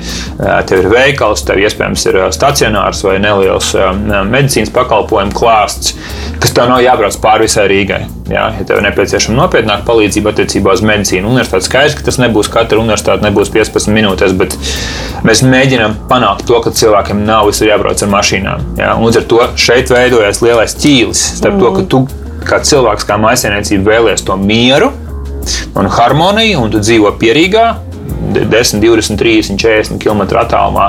tev 0.68 0.82
ir 0.82 0.90
veikals, 0.92 1.44
tev 1.48 1.60
iespējams 1.64 2.06
ir 2.10 2.20
stacionārs 2.36 3.02
vai 3.06 3.16
neliels 3.22 3.72
medicīnas 4.28 4.72
pakalpojumu 4.74 5.34
klāsts, 5.36 5.96
kas 6.42 6.54
tev 6.54 6.70
nav 6.70 6.82
jābrauc 6.84 7.18
pāri 7.22 7.48
visai 7.48 7.66
Rīgai. 7.72 8.02
Jā, 8.28 8.44
ja 8.58 8.64
tev 8.68 8.82
ir 8.82 8.84
nepieciešama 8.84 9.38
nopietnāka 9.38 9.86
palīdzība 9.88 10.34
attiecībā 10.34 10.74
uz 10.76 10.82
medicīnu, 10.84 11.30
universitāti 11.30 11.64
skaidrs, 11.64 11.96
ka 11.96 12.04
tas 12.10 12.20
nebūs 12.20 12.50
katra 12.52 12.76
universitāte, 12.82 13.24
nebūs 13.24 13.48
15 13.54 13.88
minūtes, 13.94 14.34
bet 14.36 14.56
mēs 15.24 15.40
mēģinām 15.48 15.96
panākt 16.10 16.44
to, 16.50 16.60
ka 16.60 16.74
cilvēkiem 16.76 17.24
nav 17.24 17.48
visur 17.48 17.70
jābrauc 17.70 18.04
ar 18.04 18.12
mašīnām. 18.12 18.68
Jā, 18.82 18.92
un 18.98 19.08
līdz 19.08 19.22
ar 19.22 19.28
to 19.32 19.42
šeit 19.56 19.94
veidojas 19.94 20.44
lielais 20.44 20.76
ķīlis 20.76 21.24
starp 21.40 21.56
mm. 21.56 21.64
to, 21.64 21.72
ka 21.78 21.86
tu 21.88 22.04
kā 22.48 22.60
cilvēks, 22.68 23.08
kā 23.08 23.16
maisiņniecība 23.24 23.94
vēlēs 23.96 24.28
to 24.28 24.36
mieru, 24.40 24.92
un 25.78 25.90
harmoniju, 25.92 26.64
un 26.64 26.74
tu 26.74 26.82
dzīvo 26.82 27.14
pierīgā. 27.20 27.68
10, 28.28 28.80
20, 28.80 29.16
30, 29.16 29.56
40 29.56 29.98
km 30.02 30.22
attālumā. 30.40 30.88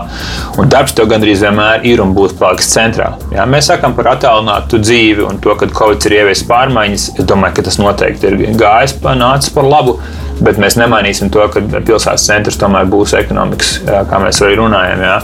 Un 0.60 0.70
darbs 0.72 0.96
tev 0.96 1.08
gandrīz 1.12 1.44
vienmēr 1.44 1.86
ir 1.88 2.02
un 2.04 2.14
būs 2.16 2.36
palicis 2.40 2.72
centrā. 2.74 3.14
Jā, 3.36 3.46
mēs 3.50 3.70
sakām 3.72 3.96
par 3.98 4.12
attālinātu 4.16 4.82
dzīvi 4.84 5.26
un 5.28 5.40
to, 5.44 5.56
ka 5.60 5.70
Covid 5.72 6.10
ir 6.10 6.18
ieviesis 6.22 6.48
pārmaiņas. 6.50 7.10
Es 7.20 7.30
domāju, 7.30 7.60
ka 7.60 7.68
tas 7.70 7.80
noteikti 7.82 8.32
ir 8.32 8.58
gājis 8.60 8.98
panācis 9.04 9.56
par 9.56 9.68
labu. 9.68 10.00
Bet 10.46 10.60
mēs 10.62 10.78
nemainīsim 10.80 11.32
to, 11.34 11.44
ka 11.52 11.62
pilsētas 11.76 12.28
centrs 12.30 12.60
tomēr 12.60 12.88
būs 12.90 13.16
ekonomikas, 13.20 13.74
kā 13.86 14.22
mēs 14.24 14.40
arī 14.46 14.56
runājam. 14.62 15.04
Jā. 15.04 15.18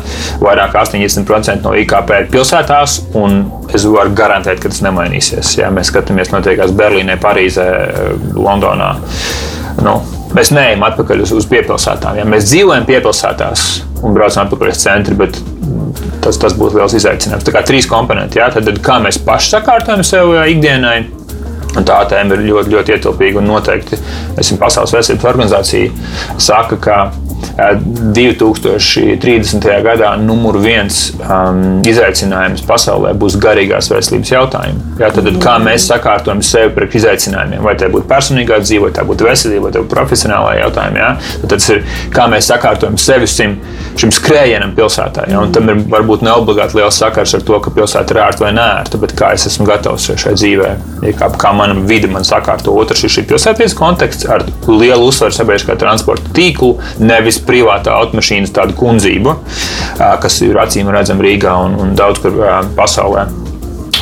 Vairāk 0.43 0.73
kā 0.75 0.83
80% 0.83 1.63
no 1.63 1.75
IKP 1.79 2.11
ir 2.19 2.27
pilsētās, 2.33 2.97
un 3.15 3.45
es 3.75 3.87
varu 3.87 4.11
garantēt, 4.17 4.59
ka 4.63 4.71
tas 4.71 4.83
nemainīsies. 4.85 5.55
Jā. 5.61 5.71
Mēs 5.73 5.93
skatāmies 5.93 6.33
notiekās 6.35 6.75
Berlīnē, 6.75 7.17
Parīzē, 7.23 7.69
Londonā. 8.35 8.91
Nu, 9.85 9.97
mēs 10.35 10.51
neejam 10.55 10.83
atpakaļ 10.89 11.25
uz, 11.25 11.33
uz 11.39 11.47
piepilsētām. 11.51 12.19
Ja 12.19 12.27
mēs 12.27 12.49
dzīvojam 12.51 12.87
piepilsētās 12.87 13.65
un 14.03 14.15
braucam 14.15 14.45
atpakaļ 14.45 14.71
uz 14.71 14.81
centru, 14.83 15.17
bet 15.19 15.39
tas, 16.23 16.39
tas 16.41 16.55
būs 16.57 16.75
liels 16.75 16.95
izaicinājums. 16.97 17.45
Tā 17.45 17.53
kā 17.55 17.63
trīs 17.67 17.87
komponenti. 17.89 18.39
Ja? 18.41 18.49
Tad, 18.53 18.67
kā 18.83 18.99
mēs 19.03 19.19
paši 19.23 19.55
sakārtojam 19.55 20.03
sev 20.05 20.33
ikdienai, 20.43 20.97
Un 21.75 21.87
tā 21.87 21.97
tēma 22.09 22.37
ir 22.37 22.45
ļoti, 22.47 22.71
ļoti 22.71 22.95
ietilpīga 22.95 23.41
un 23.41 23.49
noteikti 23.51 23.99
esmu 24.39 24.59
Pasaules 24.61 24.93
veselības 24.95 25.29
organizācija 25.31 26.39
saka, 26.39 26.79
ka 26.79 26.99
2030. 28.15 29.67
gadā 29.85 30.11
numur 30.21 30.57
viens 30.63 31.13
um, 31.19 31.81
izaicinājums 31.85 32.63
pasaulē 32.67 33.13
būs 33.19 33.37
garīgās 33.41 33.89
veselības 33.91 34.31
jautājumi. 34.33 34.79
Jā, 35.01 35.09
tad, 35.15 35.23
tad, 35.27 35.39
kā 35.43 35.55
mēs 35.63 35.87
sakārtojam 35.89 36.41
sevi 36.45 36.73
pret 36.75 36.95
izaicinājumiem, 36.99 37.61
vai 37.65 37.75
tā 37.79 37.89
būtu 37.91 38.07
personīgā 38.09 38.59
dzīve, 38.63 38.87
vai 38.87 38.93
tā 38.95 39.05
būtu 39.07 39.27
veselība, 39.27 39.67
vai 39.67 39.73
tā 39.75 39.83
būtu 39.83 39.93
profesionālā 39.93 40.51
jautājuma. 40.61 40.97
Jā, 41.01 41.11
tad 41.41 41.55
tas 41.55 41.69
ir 41.73 41.83
kā 42.15 42.27
mēs 42.31 42.49
sakārtojam 42.51 42.97
sevi 43.01 43.29
šim, 43.29 43.57
šim 43.99 44.13
skrējienam 44.15 44.75
pilsētā. 44.77 45.27
Jā, 45.31 45.43
tam 45.55 45.71
ir 45.71 45.83
varbūt 45.91 46.25
ne 46.25 46.33
obligāti 46.35 46.79
liels 46.79 46.99
sakars 47.01 47.35
ar 47.37 47.45
to, 47.45 47.59
ka 47.63 47.73
pilsēta 47.75 48.15
ir 48.15 48.21
ērta 48.25 48.45
vai 48.45 48.51
nērta, 48.55 48.99
bet 49.01 49.15
kā 49.17 49.33
es 49.35 49.47
esmu 49.49 49.67
gatavs 49.69 50.09
šai 50.15 50.35
dzīvē, 50.37 50.71
ja 51.05 51.15
kā, 51.19 51.29
kā 51.41 51.53
mana 51.55 51.77
vide 51.87 52.09
man 52.11 52.25
sakārto. 52.27 52.73
Otrs 52.75 53.05
ir 53.05 53.13
šī 53.13 53.25
pilsētības 53.29 53.75
konteksts 53.77 54.29
ar 54.31 54.45
lielu 54.67 55.09
uzsvaru 55.09 55.35
sabiedriskā 55.35 55.77
transporta 55.79 56.31
tīklu, 56.35 56.75
nevis 57.03 57.34
privātā 57.45 57.95
automašīnas 58.01 58.53
tādu 58.55 58.77
kundzību, 58.79 59.35
kas 60.23 60.41
ir 60.45 60.59
acīm 60.61 60.91
redzama 60.93 61.25
Rīgā 61.25 61.55
un, 61.65 61.79
un 61.81 61.97
daudz 61.97 62.23
kur 62.23 62.39
pasaulē. 62.77 63.27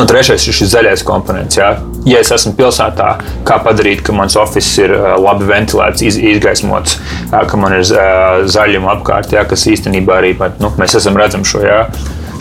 Un 0.02 0.10
trešais 0.10 0.42
ir 0.50 0.56
šis 0.58 0.72
zaļais 0.72 1.04
komponents. 1.06 1.60
Jā. 1.60 1.76
Ja 2.10 2.18
es 2.24 2.32
esmu 2.34 2.56
pilsētā, 2.58 3.12
kā 3.46 3.60
padarīt, 3.64 4.02
ka 4.04 4.16
mans 4.18 4.34
oficiāls 4.42 4.80
ir 4.82 4.96
labi 5.22 5.46
ventilēts, 5.48 6.02
iz, 6.04 6.18
izgaismots, 6.18 6.98
ka 7.30 7.60
man 7.62 7.78
ir 7.78 7.86
zaļuma 7.86 8.98
apkārt, 8.98 9.38
jā, 9.38 9.46
kas 9.48 9.68
īstenībā 9.70 10.18
arī 10.18 10.34
nu, 10.60 10.74
mēs 10.82 10.98
esam 10.98 11.20
redzami 11.22 11.48
šo. 11.48 11.62
Jā 11.64 11.86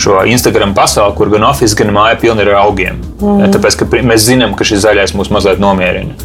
šo 0.02 0.20
Instagram 0.28 0.74
pasauli, 0.76 1.16
kur 1.18 1.30
gan 1.32 1.46
oficiāls, 1.50 1.78
gan 1.78 1.94
māja 1.94 2.18
pilna 2.22 2.46
ar 2.46 2.54
augiem. 2.64 3.00
Mm. 3.22 3.52
Tāpēc 3.54 3.78
mēs 4.02 4.26
zinām, 4.26 4.56
ka 4.58 4.66
šis 4.66 4.82
zaļais 4.82 5.14
mūs 5.18 5.30
mazliet 5.34 5.62
nomierina. 5.62 6.16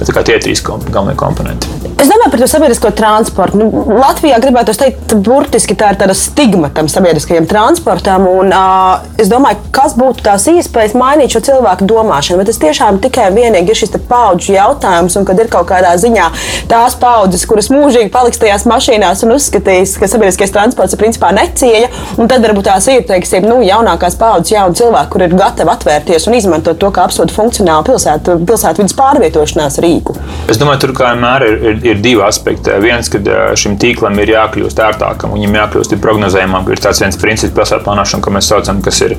Tā 0.00 0.14
kā 0.14 0.24
tie 0.26 0.36
ir 0.38 0.42
trīs 0.42 0.62
komp 0.64 0.88
galvenie 0.90 1.18
komponenti. 1.18 1.70
Es 2.00 2.08
domāju 2.08 2.32
par 2.32 2.40
to 2.40 2.46
sabiedrisko 2.48 2.90
transportu. 2.96 3.58
Nu, 3.60 3.84
Latvijā 4.00 4.38
gribētu 4.42 4.72
teikt, 4.78 5.12
burtiski 5.20 5.76
tā 5.78 5.92
ir 5.92 5.98
tāda 6.00 6.14
stigma 6.16 6.70
tam 6.74 6.88
sabiedriskajam 6.90 7.46
transportam. 7.50 8.24
Un, 8.30 8.54
uh, 8.56 9.04
es 9.20 9.30
domāju, 9.30 9.60
kas 9.74 9.94
būtu 9.98 10.24
tās 10.26 10.46
iespējas 10.50 10.96
mainīt 10.98 11.36
šo 11.36 11.42
cilvēku 11.50 11.86
domāšanu. 11.90 12.40
Bet 12.40 12.50
tas 12.50 12.60
tiešām 12.62 12.98
tikai 13.04 13.28
un 13.30 13.38
vienīgi 13.38 13.74
ir 13.74 13.80
šis 13.82 13.94
paudžu 14.08 14.56
jautājums, 14.56 15.18
un 15.20 15.28
kad 15.28 15.42
ir 15.42 15.52
kaut 15.52 15.68
kādā 15.70 15.92
ziņā 16.00 16.30
tās 16.70 16.96
paudzes, 17.00 17.44
kuras 17.50 17.70
mūžīgi 17.72 18.10
paliks 18.14 18.40
tajās 18.40 18.66
mašīnās 18.70 19.24
un 19.26 19.36
uzskatīs, 19.36 19.98
ka 20.00 20.08
sabiedriskais 20.10 20.54
transports 20.56 20.96
ir 20.96 21.02
principā 21.02 21.34
necieņa, 21.36 21.92
un 22.16 22.32
tad 22.32 22.44
varbūt 22.46 22.70
tās 22.70 22.88
ir 22.90 23.04
teiksim, 23.20 23.48
nu, 23.48 23.60
jaunākās 23.64 24.16
paudzes 24.20 24.54
jauni 24.54 24.78
cilvēki, 24.78 25.10
kur 25.12 25.24
ir 25.24 25.34
gatavi 25.36 25.72
atvērties 25.72 26.26
un 26.28 26.36
izmantot 26.38 26.78
to 26.80 26.90
kā 26.94 27.04
absolūti 27.06 27.34
funkcionālu 27.36 27.86
pilsētu, 27.86 28.38
pilsētu 28.48 28.82
vidas 28.82 28.96
pārvietošanās 28.98 29.78
rīku. 29.84 30.16
Es 30.50 30.58
domāju, 30.60 30.82
tur 30.84 30.94
kā 30.96 31.12
vienmēr 31.12 31.44
ir, 31.46 31.56
ir, 31.70 31.80
ir 31.92 32.02
divi 32.02 32.24
aspekti. 32.26 32.72
Viens, 32.82 33.10
ka 33.12 33.20
šim 33.58 33.76
tīklam 33.80 34.18
ir 34.22 34.32
jākļūst 34.34 34.82
ērtākam, 34.86 35.34
viņam 35.36 35.58
jākļūst 35.60 35.96
prognozējumam. 36.02 36.68
Ir 36.72 36.82
tāds 36.82 37.02
viens 37.04 37.18
princips 37.20 37.54
pilsētu 37.56 37.86
plānošanā, 37.86 38.24
ko 38.24 38.34
mēs 38.34 38.50
saucam, 38.50 38.82
kas 38.84 39.00
ir 39.06 39.16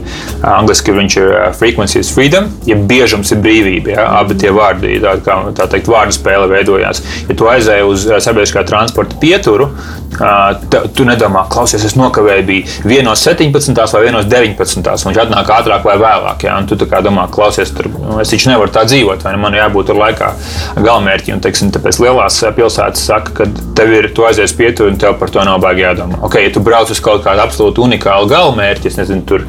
angliski, 0.48 0.96
viņš 0.98 1.18
ir 1.22 1.34
frequency 1.58 2.02
is 2.02 2.12
freedom, 2.14 2.50
ja 2.68 2.76
biežums 2.76 3.32
ir 3.36 3.42
brīvība. 3.44 3.96
Ja? 3.96 4.08
Abi 4.22 4.38
tie 4.42 4.52
vārdi, 4.56 4.98
tā, 5.04 5.18
kā, 5.26 5.40
tā 5.58 5.70
teikt, 5.72 5.92
vārdu 5.92 6.18
spēle 6.18 6.50
veidojās. 6.52 7.04
Ja 7.30 7.38
tu 7.38 7.50
aizēji 7.52 7.88
uz 7.88 8.08
sabiedriskā 8.26 8.66
transporta 8.68 9.20
pieturu, 9.22 9.72
tu 10.96 11.06
nedomā, 11.08 11.46
klausies, 11.52 11.86
es 11.88 11.96
nokavēju, 11.98 12.46
bija 12.84 13.04
1.17 13.08 13.81
vai 13.96 14.04
1.19. 14.08 15.08
Viņš 15.08 15.20
atnāk 15.26 15.52
ātrāk 15.56 15.86
vai 15.88 15.98
vēlāk. 16.02 16.46
Ja? 16.48 16.58
Tu 16.68 16.78
domā, 16.78 17.28
klausies, 17.32 17.74
tur, 17.76 17.90
nu, 17.92 18.20
es 18.22 18.32
taču 18.32 18.52
nevaru 18.52 18.74
tā 18.74 18.86
dzīvot, 18.88 19.26
vai 19.26 19.34
ne? 19.36 19.42
man 19.42 19.58
jābūt 19.58 19.92
tur 19.92 20.00
laikā 20.02 20.32
galamērķi. 20.78 21.36
Un, 21.36 21.44
teiksim, 21.44 21.72
tāpēc 21.74 22.02
lielās 22.04 22.42
pilsētas 22.58 23.06
saka, 23.10 23.36
ka 23.42 23.50
tev 23.78 23.94
ir 23.98 24.10
tu 24.16 24.26
aizies 24.28 24.54
pieturi 24.58 24.94
un 24.94 25.00
tev 25.02 25.18
par 25.20 25.34
to 25.34 25.44
nav 25.48 25.62
baigi 25.64 25.86
jādomā. 25.86 26.22
Ok, 26.28 26.38
ja 26.44 26.54
tu 26.54 26.64
brauc 26.64 26.92
uz 26.94 27.02
kaut 27.04 27.24
kādu 27.26 27.44
absolūti 27.44 27.84
unikālu 27.84 28.30
galamērķi, 28.32 28.92
es 28.92 29.00
nezinu, 29.00 29.26
tur 29.28 29.46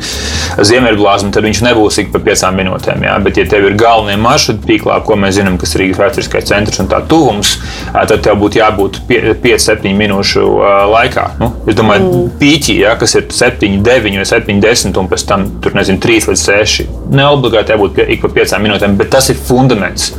ziemeļblāzmu, 0.62 1.32
tad 1.34 1.46
viņš 1.46 1.62
nebūs 1.66 2.00
ik 2.02 2.12
pa 2.14 2.22
piecām 2.22 2.56
minūtēm. 2.60 3.06
Ja? 3.06 3.18
Bet, 3.22 3.40
ja 3.40 3.46
tev 3.48 3.68
ir 3.68 3.76
galvenie 3.78 4.18
maršruti 4.20 4.66
tīklā, 4.68 5.00
ko 5.06 5.16
mēs 5.20 5.38
zinām, 5.38 5.58
kas 5.60 5.74
ir 5.76 5.84
Rīgas 5.84 6.00
vēsturiskais 6.02 6.48
centrs 6.48 6.82
un 6.82 6.90
tā 6.90 7.02
tuvums, 7.08 7.56
tad 7.92 8.14
tev 8.24 8.38
būtu 8.40 8.60
jābūt 8.60 9.00
5-7 9.08 9.92
minūšu 9.98 10.46
laikā. 10.92 11.26
Nu, 11.40 11.50
es 11.68 11.76
domāju, 11.78 12.08
mm. 12.08 12.32
pīķī, 12.40 12.78
ja, 12.84 12.94
kas 13.00 13.16
ir 13.18 13.28
7, 13.32 13.80
9 13.84 14.18
vai 14.20 14.21
7, 14.28 14.60
10, 14.62 14.98
un 15.00 15.08
pēc 15.10 15.24
tam 15.28 15.46
tur 15.64 15.74
nezinu, 15.76 16.00
3 16.02 16.28
līdz 16.30 16.44
6. 16.44 16.86
Ne 17.16 17.26
obligāti 17.30 17.74
jābūt 17.74 17.96
pie, 17.96 18.06
ik 18.14 18.22
pa 18.24 18.30
5 18.36 18.54
minūtēm, 18.62 18.96
bet 19.00 19.12
tas 19.14 19.30
ir 19.32 19.40
fundaments. 19.40 20.12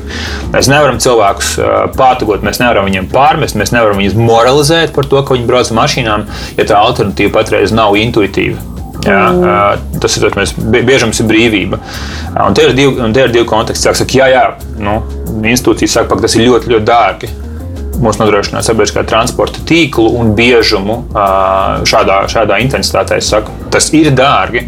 Mēs 0.53 0.69
nevaram 0.71 0.99
cilvēkus 1.03 1.55
pātagot, 1.97 2.45
mēs 2.45 2.61
nevaram 2.61 2.87
viņiem 2.89 3.09
pārmest, 3.13 3.57
mēs 3.59 3.73
nevaram 3.75 4.01
viņus 4.01 4.19
moralizēt 4.19 4.93
par 4.95 5.09
to, 5.09 5.23
ka 5.23 5.37
viņi 5.37 5.49
brauc 5.49 5.71
ar 5.71 5.79
mašīnām, 5.81 6.27
ja 6.59 6.67
tā 6.69 6.79
alternatīva 6.79 7.35
patreiz 7.39 7.75
nav 7.75 7.97
intuitīva. 7.99 8.69
Jā, 9.03 9.23
mm. 9.35 9.99
Tas 9.99 10.15
ir 10.15 10.31
tas, 10.31 10.53
biežams 10.55 11.19
ir 11.19 11.27
brīvība. 11.27 11.79
Un 12.39 12.55
tie 12.55 12.69
ir 12.69 12.77
divi, 12.77 13.11
tie 13.11 13.25
ir 13.27 13.33
divi 13.33 13.47
konteksti. 13.49 13.91
Saka, 13.91 14.15
jā, 14.15 14.29
jā, 14.31 14.43
nu, 14.79 15.01
institūcijas 15.43 15.99
saka, 15.99 16.13
ka 16.15 16.23
tas 16.23 16.37
ir 16.37 16.47
ļoti, 16.47 16.71
ļoti 16.71 16.87
dārgi 16.87 17.31
mums 18.01 18.19
nodrošināt 18.21 18.65
sabiedriskā 18.65 19.03
transporta 19.09 19.61
tīklu 19.69 20.09
un 20.19 20.33
biežumu 20.37 20.99
šādā, 21.13 22.23
šādā 22.31 22.59
intensitātē. 22.63 23.19
Saku, 23.23 23.53
tas 23.73 23.91
ir 23.95 24.11
dārgi, 24.17 24.65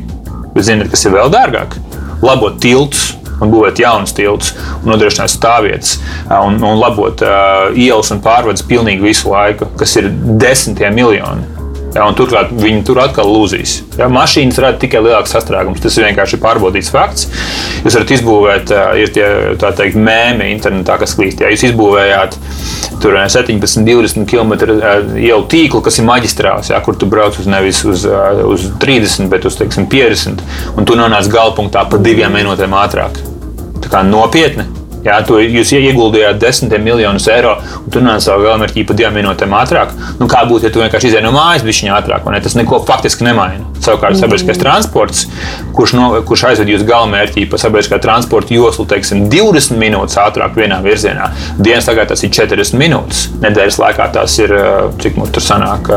bet 0.53 0.67
ziniet, 0.67 0.91
kas 0.93 1.05
ir 1.07 1.15
vēl 1.15 1.31
dārgāk? 1.33 1.77
Labot 2.25 2.59
tiltus, 2.63 3.13
un 3.41 3.51
būvēt 3.51 3.81
jaunus 3.83 4.15
tiltus, 4.15 4.53
nodrošināt 4.87 5.33
stāvvietas, 5.33 5.97
un, 6.29 6.61
un 6.63 6.79
labot 6.79 7.25
uh, 7.25 7.73
ielas 7.75 8.13
un 8.15 8.23
pārvades 8.23 8.63
pilnīgi 8.67 9.03
visu 9.03 9.33
laiku, 9.33 9.67
kas 9.79 9.97
ir 9.99 10.11
desmitiem 10.39 10.95
miljoni. 10.95 11.54
Ja, 11.95 12.05
turklāt 12.11 12.49
viņi 12.51 12.81
tur 12.83 12.99
atkal 12.99 13.29
lūzīs. 13.31 13.77
Ja, 13.95 14.09
mašīnas 14.11 14.57
rada 14.59 14.79
tikai 14.81 14.99
lielāks 15.05 15.31
sastrēgums. 15.31 15.79
Tas 15.83 15.95
ir 15.95 16.09
vienkārši 16.09 16.39
pārbaudīts 16.43 16.91
fakts. 16.91 17.29
Jūs 17.85 17.95
varat 17.95 18.11
izbūvēt, 18.17 18.73
ir 18.99 19.13
tie 19.15 19.29
teikt, 19.63 19.95
mēmī 19.95 20.49
internetā, 20.51 20.99
kas 20.99 21.15
klīst. 21.15 21.39
Ja 21.39 21.53
jūs 21.53 21.63
izbūvējāt 21.69 22.35
tur 22.99 23.15
17, 23.15 23.87
20 23.87 24.27
km 24.27 24.53
ielu 25.15 25.47
tīklu, 25.51 25.79
kas 25.85 26.01
ir 26.01 26.09
maģistrāls, 26.09 26.73
ja, 26.73 26.83
kur 26.83 26.99
tu 26.99 27.07
brauc 27.07 27.39
uz 27.39 27.47
nevis 27.47 27.83
uz, 27.87 28.03
uz 28.43 28.69
30, 28.83 29.31
bet 29.31 29.47
uz 29.47 29.55
teiksim, 29.59 29.87
50, 29.91 30.43
un 30.75 30.87
tu 30.87 30.99
nonāc 30.99 31.31
galpunktā 31.31 31.87
pa 31.87 32.01
diviem 32.01 32.35
minūtēm 32.35 32.75
ātrāk. 32.83 33.23
Tā 33.79 33.91
kā 33.91 34.03
nopietni. 34.03 34.84
Jā, 35.05 35.19
to 35.25 35.37
jūs 35.37 35.69
ieguldījāt 35.77 36.39
desmitiem 36.41 36.81
miljonus 36.81 37.27
eiro, 37.29 37.59
un 37.83 37.91
tur 37.93 38.01
nonāca 38.01 38.31
savu 38.31 38.47
galamērķi 38.47 38.85
pa 38.89 38.95
divām 38.97 39.13
minūtēm 39.19 39.53
ātrāk. 39.53 39.91
Nu, 40.17 40.25
kā 40.31 40.41
būtu, 40.49 40.65
ja 40.65 40.73
tu 40.73 40.81
vienkārši 40.81 41.11
izēji 41.11 41.25
no 41.27 41.33
mājas 41.35 41.65
bišķiņā 41.67 41.99
ātrāk, 41.99 42.25
ne? 42.33 42.39
tas 42.41 42.57
neko 42.57 42.79
faktiski 42.87 43.27
nemaina. 43.27 43.67
Savukārt, 43.85 44.17
sabiedriskais 44.17 44.57
transports, 44.57 45.27
kurš, 45.77 45.93
no, 45.93 46.07
kurš 46.25 46.47
aizved 46.49 46.71
jūs 46.73 46.87
galamērķi 46.89 47.45
pa 47.51 47.59
sabiedriskā 47.61 47.99
transporta 48.01 48.55
joslu, 48.55 48.87
teiksim, 48.89 49.27
20 49.29 49.77
minūtes 49.77 50.17
ātrāk 50.23 50.57
vienā 50.57 50.81
virzienā, 50.81 51.29
dienas 51.59 51.85
tagad 51.85 52.09
tas 52.09 52.25
ir 52.25 52.33
40 52.33 52.81
minūtes. 52.81 53.27
Nedēļas 53.45 53.77
laikā 53.83 54.09
tas 54.17 54.39
ir, 54.41 54.57
cik 55.05 55.21
mums 55.21 55.35
tur 55.37 55.45
sanāk, 55.45 55.93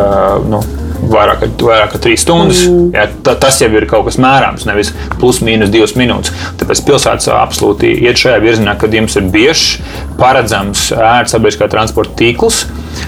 nu, 0.52 0.60
vairāk, 1.02 1.44
vairāk 1.60 1.94
kā 1.94 2.00
trīs 2.02 2.24
stundas. 2.24 2.64
Mm. 2.68 2.90
Jā, 2.96 3.06
tas 3.28 3.60
jau 3.62 3.70
ir 3.74 3.86
kaut 3.90 4.06
kas 4.08 4.18
mērāms, 4.22 4.66
nevis 4.68 4.92
plus 5.18 5.40
mīnus 5.44 5.72
divas 5.74 5.94
minūtes. 5.98 6.34
Tāpēc 6.60 6.84
pilsētas 6.88 7.30
absolūti 7.34 7.92
iet 8.04 8.20
šajā 8.20 8.42
virzienā, 8.44 8.76
kad 8.80 8.94
jums 8.94 9.16
ir 9.18 9.28
biežs, 9.32 9.78
paredzams, 10.18 10.88
ērts 10.96 11.36
sabiedriskā 11.36 11.70
transporta 11.72 12.16
tīkls. 12.18 12.64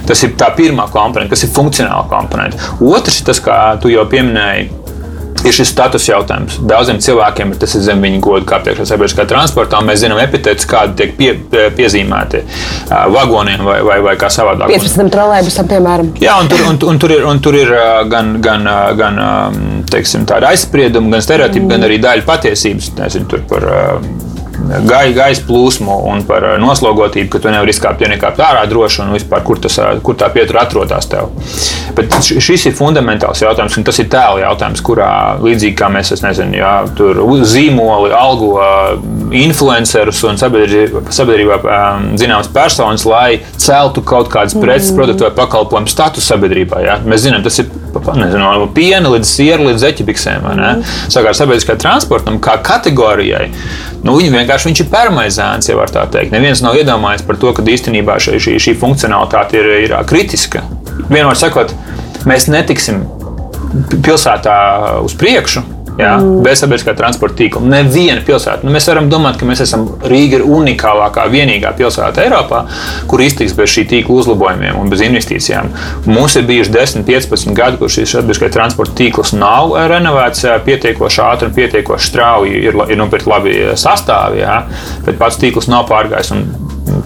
Tas 0.06 0.22
ir 0.26 0.36
tā 0.38 0.50
pirmā 0.54 0.86
komponente, 0.92 1.32
kas 1.32 1.46
ir 1.46 1.54
funkcionāla 1.54 2.06
komponente. 2.10 2.60
Otrs 2.84 3.20
ir 3.20 3.30
tas, 3.30 3.40
kā 3.42 3.56
tu 3.82 3.90
jau 3.90 4.04
pieminēji, 4.10 4.68
ir 5.44 5.54
šis 5.54 5.72
status 5.72 6.08
jautājums. 6.08 6.58
Daudziem 6.68 7.00
cilvēkiem 7.02 7.54
tas 7.60 7.74
ir 7.76 7.84
zem 7.86 8.02
viņa 8.04 8.20
goda, 8.24 8.46
kā 8.48 8.60
priekšā 8.64 8.86
sabiedriskā 8.90 9.26
transportā. 9.30 9.80
Mēs 9.84 10.02
zinām 10.04 10.20
epitētus, 10.22 10.68
kādi 10.70 10.96
tiek 11.00 11.14
pie, 11.18 11.30
piezīmēti 11.76 12.42
vagoniem 12.90 13.64
vai, 13.66 13.78
vai, 13.86 13.98
vai 14.04 14.16
kā 14.20 14.30
savādāk. 14.32 14.72
15 14.74 15.12
trolēļusam, 15.14 15.70
piemēram. 15.70 16.12
Jā, 16.22 16.36
un 16.42 16.50
tur, 16.50 16.64
un, 16.68 16.80
un 16.92 17.02
tur 17.02 17.16
ir, 17.16 17.26
un 17.28 17.42
tur 17.44 17.58
ir 17.58 17.74
gan, 18.10 18.36
gan, 18.44 18.68
gan 19.00 19.20
teiksim, 19.90 20.26
tāda 20.28 20.52
aizsprieduma, 20.54 21.16
gan 21.16 21.24
stereotipi, 21.24 21.64
mm. 21.66 21.74
gan 21.74 21.88
arī 21.88 22.00
daļa 22.02 22.26
patiesības. 22.28 22.92
Nezinu, 23.00 23.44
par 23.50 23.66
gai, 24.86 25.10
gaisa 25.16 25.44
plūsmu 25.46 25.96
un 26.10 26.22
par 26.28 26.46
eh, 26.52 26.56
noslogotību, 26.62 27.30
ka 27.32 27.40
tu 27.42 27.52
nevari 27.52 27.74
izkāpt, 27.74 28.04
nekāpt 28.10 28.42
ārā 28.44 28.64
droši 28.70 29.04
un 29.04 29.14
vispār, 29.16 29.42
kur, 29.46 29.60
tas, 29.62 29.78
eh, 29.82 29.98
kur 30.04 30.18
tā 30.18 30.30
pietura 30.34 30.64
atrodas 30.66 31.08
tev. 31.10 31.32
Bet 31.96 32.14
šis 32.22 32.68
ir 32.70 32.76
fundamentāls 32.78 33.42
jautājums, 33.42 33.76
un 33.80 33.86
tas 33.86 33.98
ir 34.02 34.08
tēla 34.12 34.44
jautājums, 34.44 34.82
kurā 34.86 35.10
līdzīgi 35.42 35.76
kā 35.78 35.90
mēs, 35.92 36.12
nezinu, 36.22 36.60
jā, 36.60 36.74
tur 36.98 37.22
zīmoli, 37.48 38.12
algo 38.14 38.52
influencerus 39.36 40.22
un 40.28 40.38
sabiedrībā 40.40 41.60
zināmas 42.20 42.50
personas, 42.52 43.06
lai 43.08 43.40
celtu 43.56 44.04
kaut 44.06 44.30
kādas 44.32 44.56
preces, 44.58 44.92
mm. 44.92 45.00
produktu 45.00 45.26
vai 45.26 45.32
pakalpojumu 45.42 45.90
statusu 45.90 46.32
sabiedrībā. 46.32 46.82
Jā. 46.86 46.98
Mēs 47.06 47.26
zinām, 47.26 47.44
tas 47.46 47.58
ir 47.62 47.70
nezinu, 48.16 48.42
no 48.42 48.68
piena 48.74 49.12
līdz 49.12 49.28
sieru 49.28 49.68
līdz 49.68 49.86
eķipiksēm. 49.90 50.46
Mm. 50.46 50.84
Savukārt 51.12 51.38
sabiedriskajai 51.38 51.82
transportam 51.82 52.40
kā 52.42 52.56
kategorijai. 52.64 53.48
Nu, 54.04 54.16
viņi 54.16 54.32
vienkārši 54.34 54.70
viņš 54.70 54.84
ir 54.84 54.90
permaizēns, 54.92 55.70
ja 55.70 55.88
tā 55.92 56.06
teikt. 56.12 56.34
Neviens 56.34 56.62
nav 56.64 56.78
iedomājies 56.80 57.26
par 57.26 57.40
to, 57.40 57.52
ka 57.56 57.64
īstenībā 57.64 58.16
šī, 58.22 58.38
šī, 58.40 58.56
šī 58.62 58.76
funkcionalitāte 58.80 59.60
ir, 59.60 59.72
ir 59.86 59.96
kritiska. 60.08 60.64
vienmēr 61.10 61.36
sakot, 61.38 61.74
mēs 62.28 62.48
netiksim 62.52 63.04
pilsētā 64.04 64.56
uz 65.04 65.14
priekšu, 65.18 65.62
Jā, 65.98 66.14
mm. 66.20 66.40
Bez 66.44 66.62
sabiedriskā 66.62 66.94
transporta 66.96 67.36
tīkla. 67.40 67.62
Neviena 67.72 68.22
pilsēta. 68.24 68.64
Nu, 68.66 68.72
mēs 68.74 68.86
varam 68.90 69.08
domāt, 69.10 69.38
ka 69.40 69.48
mēs 69.48 69.62
esam 69.64 69.86
Rīga 70.06 70.38
ir 70.38 70.44
unikālākā, 70.46 71.26
vienīgā 71.32 71.72
pilsēta 71.78 72.24
Eiropā, 72.24 72.62
kur 73.10 73.22
iztiks 73.24 73.54
bez 73.58 73.72
šī 73.74 73.86
tīkla 73.90 74.20
uzlabojumiem 74.22 74.78
un 74.80 74.92
bez 74.92 75.02
investīcijām. 75.04 75.70
Mums 76.08 76.38
ir 76.40 76.46
bijuši 76.48 76.74
10, 76.76 77.06
15 77.08 77.56
gadi, 77.56 77.80
kur 77.80 77.92
šis 77.92 78.14
sabiedriskais 78.16 78.54
transporta 78.54 78.96
tīkls 79.00 79.34
nav 79.36 79.74
renovēts 79.90 80.46
pietiekoši 80.66 81.22
ātri 81.26 81.50
un 81.50 81.56
pietiekoši 81.58 82.12
strauji. 82.12 82.60
Ir, 82.70 82.80
ir 82.88 83.00
nopirkti 83.00 83.30
labi 83.30 83.56
sastāvji, 83.80 84.44
jā, 84.44 84.60
bet 85.08 85.20
pats 85.20 85.40
tīkls 85.42 85.70
nav 85.72 85.88
pārgājis. 85.90 86.32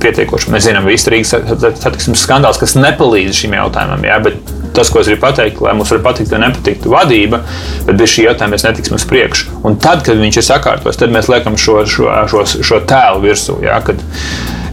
Pietiekoši. 0.01 0.51
Mēs 0.53 0.65
zinām, 0.67 0.87
ka 0.89 1.13
Rīgas 1.13 1.35
satiksmes 1.83 2.23
skandāls, 2.25 2.59
kas 2.61 2.77
nepalīdz 2.79 3.37
šim 3.37 3.57
jautājumam. 3.59 4.07
Jā, 4.09 4.17
bet 4.25 4.55
tas, 4.75 4.91
ko 4.91 5.03
es 5.03 5.11
gribu 5.11 5.23
pateikt, 5.25 5.63
lai 5.65 5.75
mums 5.77 5.93
var 5.95 6.03
patikt 6.09 6.35
vai 6.35 6.43
nepatikt 6.45 6.89
vadība, 6.91 7.43
bet 7.87 8.01
bez 8.01 8.13
šī 8.15 8.29
jautājuma 8.29 8.57
mēs 8.57 8.67
netiksim 8.67 8.99
uz 8.99 9.07
priekšu. 9.11 9.61
Un 9.67 9.79
tad, 9.83 10.05
kad 10.07 10.19
viņš 10.21 10.41
ir 10.41 10.49
sakārtots, 10.49 11.01
tad 11.01 11.15
mēs 11.15 11.31
liekam 11.33 11.59
šo, 11.61 11.81
šo, 11.89 12.11
šo, 12.31 12.45
šo 12.67 12.83
tēlu 12.89 13.25
virsū. 13.25 13.61
Ja, 13.65 13.79
kad, 13.85 14.03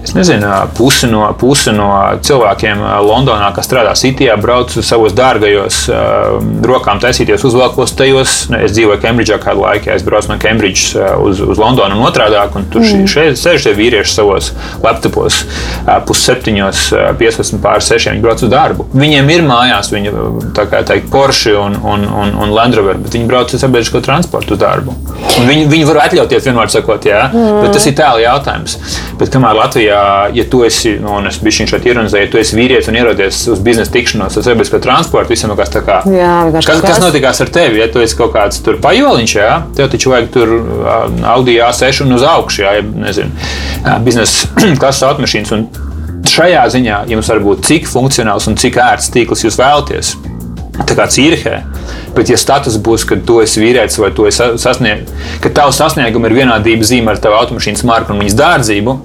es 0.03 0.13
nezinu, 0.17 0.50
pusi 0.77 1.08
no, 1.12 1.24
pusi 1.39 1.74
no 1.75 1.89
cilvēkiem 2.25 2.81
Londonā, 3.05 3.51
kas 3.55 3.67
strādā 3.70 3.93
Citijā, 3.98 4.36
brauc 4.41 4.74
savos 4.74 5.13
dārgajos 5.17 5.84
rokām, 6.65 7.01
taisīties 7.03 7.46
uzvalkos 7.48 7.93
tajos. 7.98 8.38
Nu, 8.51 8.60
es 8.65 8.74
dzīvoju 8.75 9.01
Kembridžā 9.03 9.38
kādu 9.41 9.65
laiku, 9.65 9.91
es 9.93 10.05
braucu 10.05 10.31
no 10.31 10.38
Kembridžas 10.41 10.96
uz, 11.22 11.41
uz 11.46 11.62
Londonu 11.62 12.00
un 12.00 12.08
otrādāk, 12.10 12.55
un 12.58 12.67
tur 12.74 12.84
mm. 12.86 13.10
šeit 13.12 13.39
sēž 13.39 13.67
tie 13.67 13.75
vīrieši 13.77 14.15
savos 14.15 14.51
laptopos 14.84 15.43
pusseptiņos, 16.08 16.84
15 17.22 17.62
pār 17.63 17.84
6, 17.86 18.12
viņi 18.12 18.25
brauc 18.25 18.41
uz 18.41 18.51
darbu. 18.51 18.88
Viņiem 18.98 19.29
ir 19.36 19.46
mājās 19.46 19.91
viņa 19.93 20.15
teikt, 20.58 21.10
Porsche 21.12 21.53
un, 21.58 21.75
un, 21.77 22.05
un, 22.08 22.34
un 22.41 22.53
Land 22.55 22.77
Rover, 22.77 23.00
bet 23.01 23.15
viņi 23.17 23.29
brauc 23.29 23.53
ar 23.53 23.62
sabiedrisko 23.62 24.01
transportu 24.05 24.55
uz 24.55 24.62
darbu. 24.62 24.96
Un 25.41 25.48
viņi, 25.50 25.67
viņi 25.72 25.88
var 25.89 26.03
atļauties 26.08 26.48
vienmēr 26.48 26.72
sakot, 26.74 27.05
jā, 27.08 27.25
mm. 27.29 27.62
bet 27.65 27.75
tas 27.75 27.88
ir 27.89 27.98
tālu 27.98 28.24
jautājums. 28.24 28.77
Bet 29.20 29.31
kamēr 29.34 29.58
Latvijā 29.60 29.90
ja, 29.91 30.03
ja 30.33 30.45
tu 30.50 30.63
esi, 30.65 30.95
nu, 31.01 31.13
un 31.19 31.27
es 31.29 31.38
biju 31.43 31.67
šeit 31.69 31.86
ironizēju, 31.86 32.27
ja 32.27 32.31
tu 32.31 32.39
esi 32.41 32.57
vīrietis 32.57 32.89
un 32.91 32.98
ierodies 32.98 33.41
uz 33.51 33.62
biznesa 33.63 33.93
tikšanos 33.93 34.39
ar 34.39 34.45
sabiedrisko 34.48 34.79
transportu, 34.83 35.33
visam 35.36 35.53
kas 35.60 35.74
tā 35.74 35.83
kā. 35.86 36.00
Jā, 36.10 36.33
kas, 36.55 36.81
kas 36.83 37.01
notikās 37.03 37.43
ar 37.43 37.51
tevi? 37.53 37.81
Ja 37.81 37.89
tu 37.91 38.03
esi 38.03 38.17
kaut 38.19 38.33
kāds 38.36 38.62
tur 38.65 38.79
pajoliņš, 38.83 39.36
jā, 39.38 39.53
tev 39.77 39.91
taču 39.93 40.13
vajag 40.13 40.31
tur 40.33 40.55
Audi 41.36 41.60
A6 41.62 42.05
un 42.05 42.17
uz 42.17 42.25
augšu, 42.27 42.65
jā, 42.65 42.75
nezinu, 43.05 43.31
biznesa 44.05 44.51
klases 44.81 45.07
automašīnas. 45.12 45.55
Un 45.57 45.67
šajā 46.31 46.65
ziņā 46.75 47.05
jums 47.12 47.31
var 47.33 47.41
būt 47.43 47.65
cik 47.67 47.89
funkcionāls 47.91 48.48
un 48.50 48.60
cik 48.60 48.79
ērts 48.81 49.12
tīkls 49.13 49.45
jūs 49.48 49.60
vēlaties. 49.60 50.15
Tā 50.81 50.95
kā 50.98 51.05
Cīrihē. 51.12 51.57
Bet, 52.15 52.29
ja 52.31 52.38
status 52.39 52.77
būs, 52.81 53.05
ka 53.07 53.17
tu 53.27 53.39
esi 53.43 53.62
vīrietis 53.62 54.00
vai 54.01 54.12
tu 54.15 54.25
esi 54.27 54.48
sasniegts, 54.60 55.12
ka 55.43 55.51
tavs 55.55 55.79
sasniegums 55.79 56.27
ir 56.27 56.38
vienādība 56.41 56.88
zīme 56.88 57.12
ar 57.13 57.19
tavu 57.21 57.38
automašīnas 57.39 57.83
marku 57.88 58.15
un 58.15 58.24
viņas 58.24 58.38
dārdzību, 58.39 58.95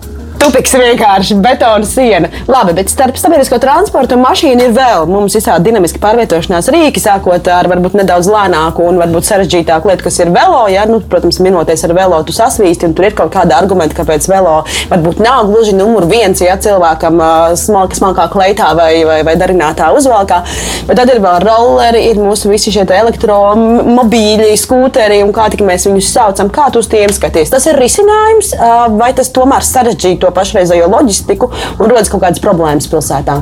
Tupiks 0.46 0.76
vienkārši 0.78 1.34
betona 1.42 1.86
siena. 1.88 2.28
Labi, 2.46 2.70
bet 2.76 2.90
starp 2.92 3.16
sabiedrisko 3.18 3.56
transportu 3.58 4.14
un 4.14 4.20
mašīnu 4.22 4.68
ir 4.68 4.74
vēl 4.76 5.08
mums 5.10 5.34
visādi 5.34 5.66
dinamiski 5.66 5.98
pārvietošanās 5.98 6.68
rīki, 6.70 7.00
sākot 7.02 7.48
ar 7.50 7.66
varbūt 7.72 7.96
nedaudz 7.98 8.28
lēnāku 8.30 8.84
un 8.86 9.00
varbūt 9.00 9.26
sarežģītāku 9.26 9.90
lietu, 9.90 10.04
kas 10.06 10.20
ir 10.22 10.30
velo. 10.30 10.60
Ja? 10.70 10.84
Nu, 10.86 11.00
protams, 11.02 11.40
minoties 11.42 11.82
ar 11.88 11.94
velo, 11.96 12.20
tu 12.22 12.36
sasvīsti, 12.36 12.86
un 12.86 12.94
tur 12.94 13.08
ir 13.08 13.16
kaut 13.18 13.32
kāda 13.34 13.56
argumenta, 13.58 13.96
kāpēc 13.98 14.28
velo 14.30 14.60
varbūt 14.92 15.22
nav 15.24 15.48
gluži 15.50 15.74
numur 15.74 16.06
viens, 16.06 16.44
ja 16.44 16.54
cilvēkam 16.62 17.18
smalka, 17.58 17.98
smalkā 17.98 18.28
kleitā 18.36 18.70
vai, 18.78 18.92
vai, 19.08 19.18
vai 19.26 19.34
darinātā 19.40 19.90
uzvalkā. 19.98 20.44
Bet 20.86 21.00
tad 21.00 21.10
ir 21.10 21.22
vēl 21.26 21.42
rolleri, 21.42 22.04
ir 22.12 22.22
mūsu 22.22 22.52
visi 22.52 22.70
šie 22.76 22.86
elektromobīļi, 23.00 24.52
skūteri 24.62 25.24
un 25.26 25.34
kā 25.34 25.50
tik 25.50 25.66
mēs 25.66 25.90
viņus 25.90 26.14
saucam. 26.20 26.54
Kā 26.54 26.70
tu 26.70 26.84
uz 26.84 26.92
tiem 26.92 27.10
skaties? 27.10 27.50
Tas 27.50 27.66
ir 27.66 27.82
risinājums 27.82 28.54
vai 28.94 29.10
tas 29.18 29.34
tomēr 29.34 29.66
sarežģīto? 29.66 30.26
to 30.26 30.32
pašreizējo 30.36 30.90
loģistiku 30.92 31.50
un 31.78 31.90
rodas 31.90 32.12
kaut 32.12 32.22
kādas 32.26 32.42
problēmas 32.44 32.88
pilsētā? 32.92 33.40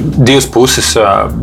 Divas 0.00 0.46
puses. 0.50 0.94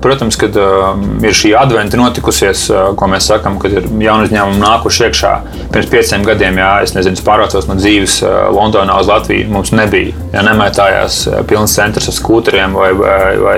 Protams, 0.02 0.38
kad 0.40 0.56
ir 0.58 1.36
šī 1.38 1.54
adventa 1.60 2.00
notikusies, 2.00 2.66
ko 2.98 3.10
mēs 3.12 3.30
sakām, 3.30 3.60
kad 3.62 3.76
ir 3.76 3.88
jauni 4.02 4.28
uzņēmumi 4.28 4.62
nākuši 4.64 5.06
iekšā. 5.08 5.34
Pirms 5.74 5.92
pieciem 5.92 6.26
gadiem, 6.28 6.60
jā, 6.62 6.72
es 6.86 6.96
nezinu, 6.98 7.22
pārvācos 7.28 7.70
no 7.70 7.78
dzīves 7.80 8.20
Londonā 8.56 8.98
uz 9.02 9.12
Latviju. 9.12 9.50
Mums 9.54 9.74
nebija, 9.76 10.16
ja 10.34 10.44
nemētājās 10.48 11.24
pilns 11.50 11.78
centrs 11.78 12.10
ar 12.12 12.18
skūteriem 12.18 12.78
vai, 12.78 12.92
vai, 12.98 13.22
vai 13.44 13.58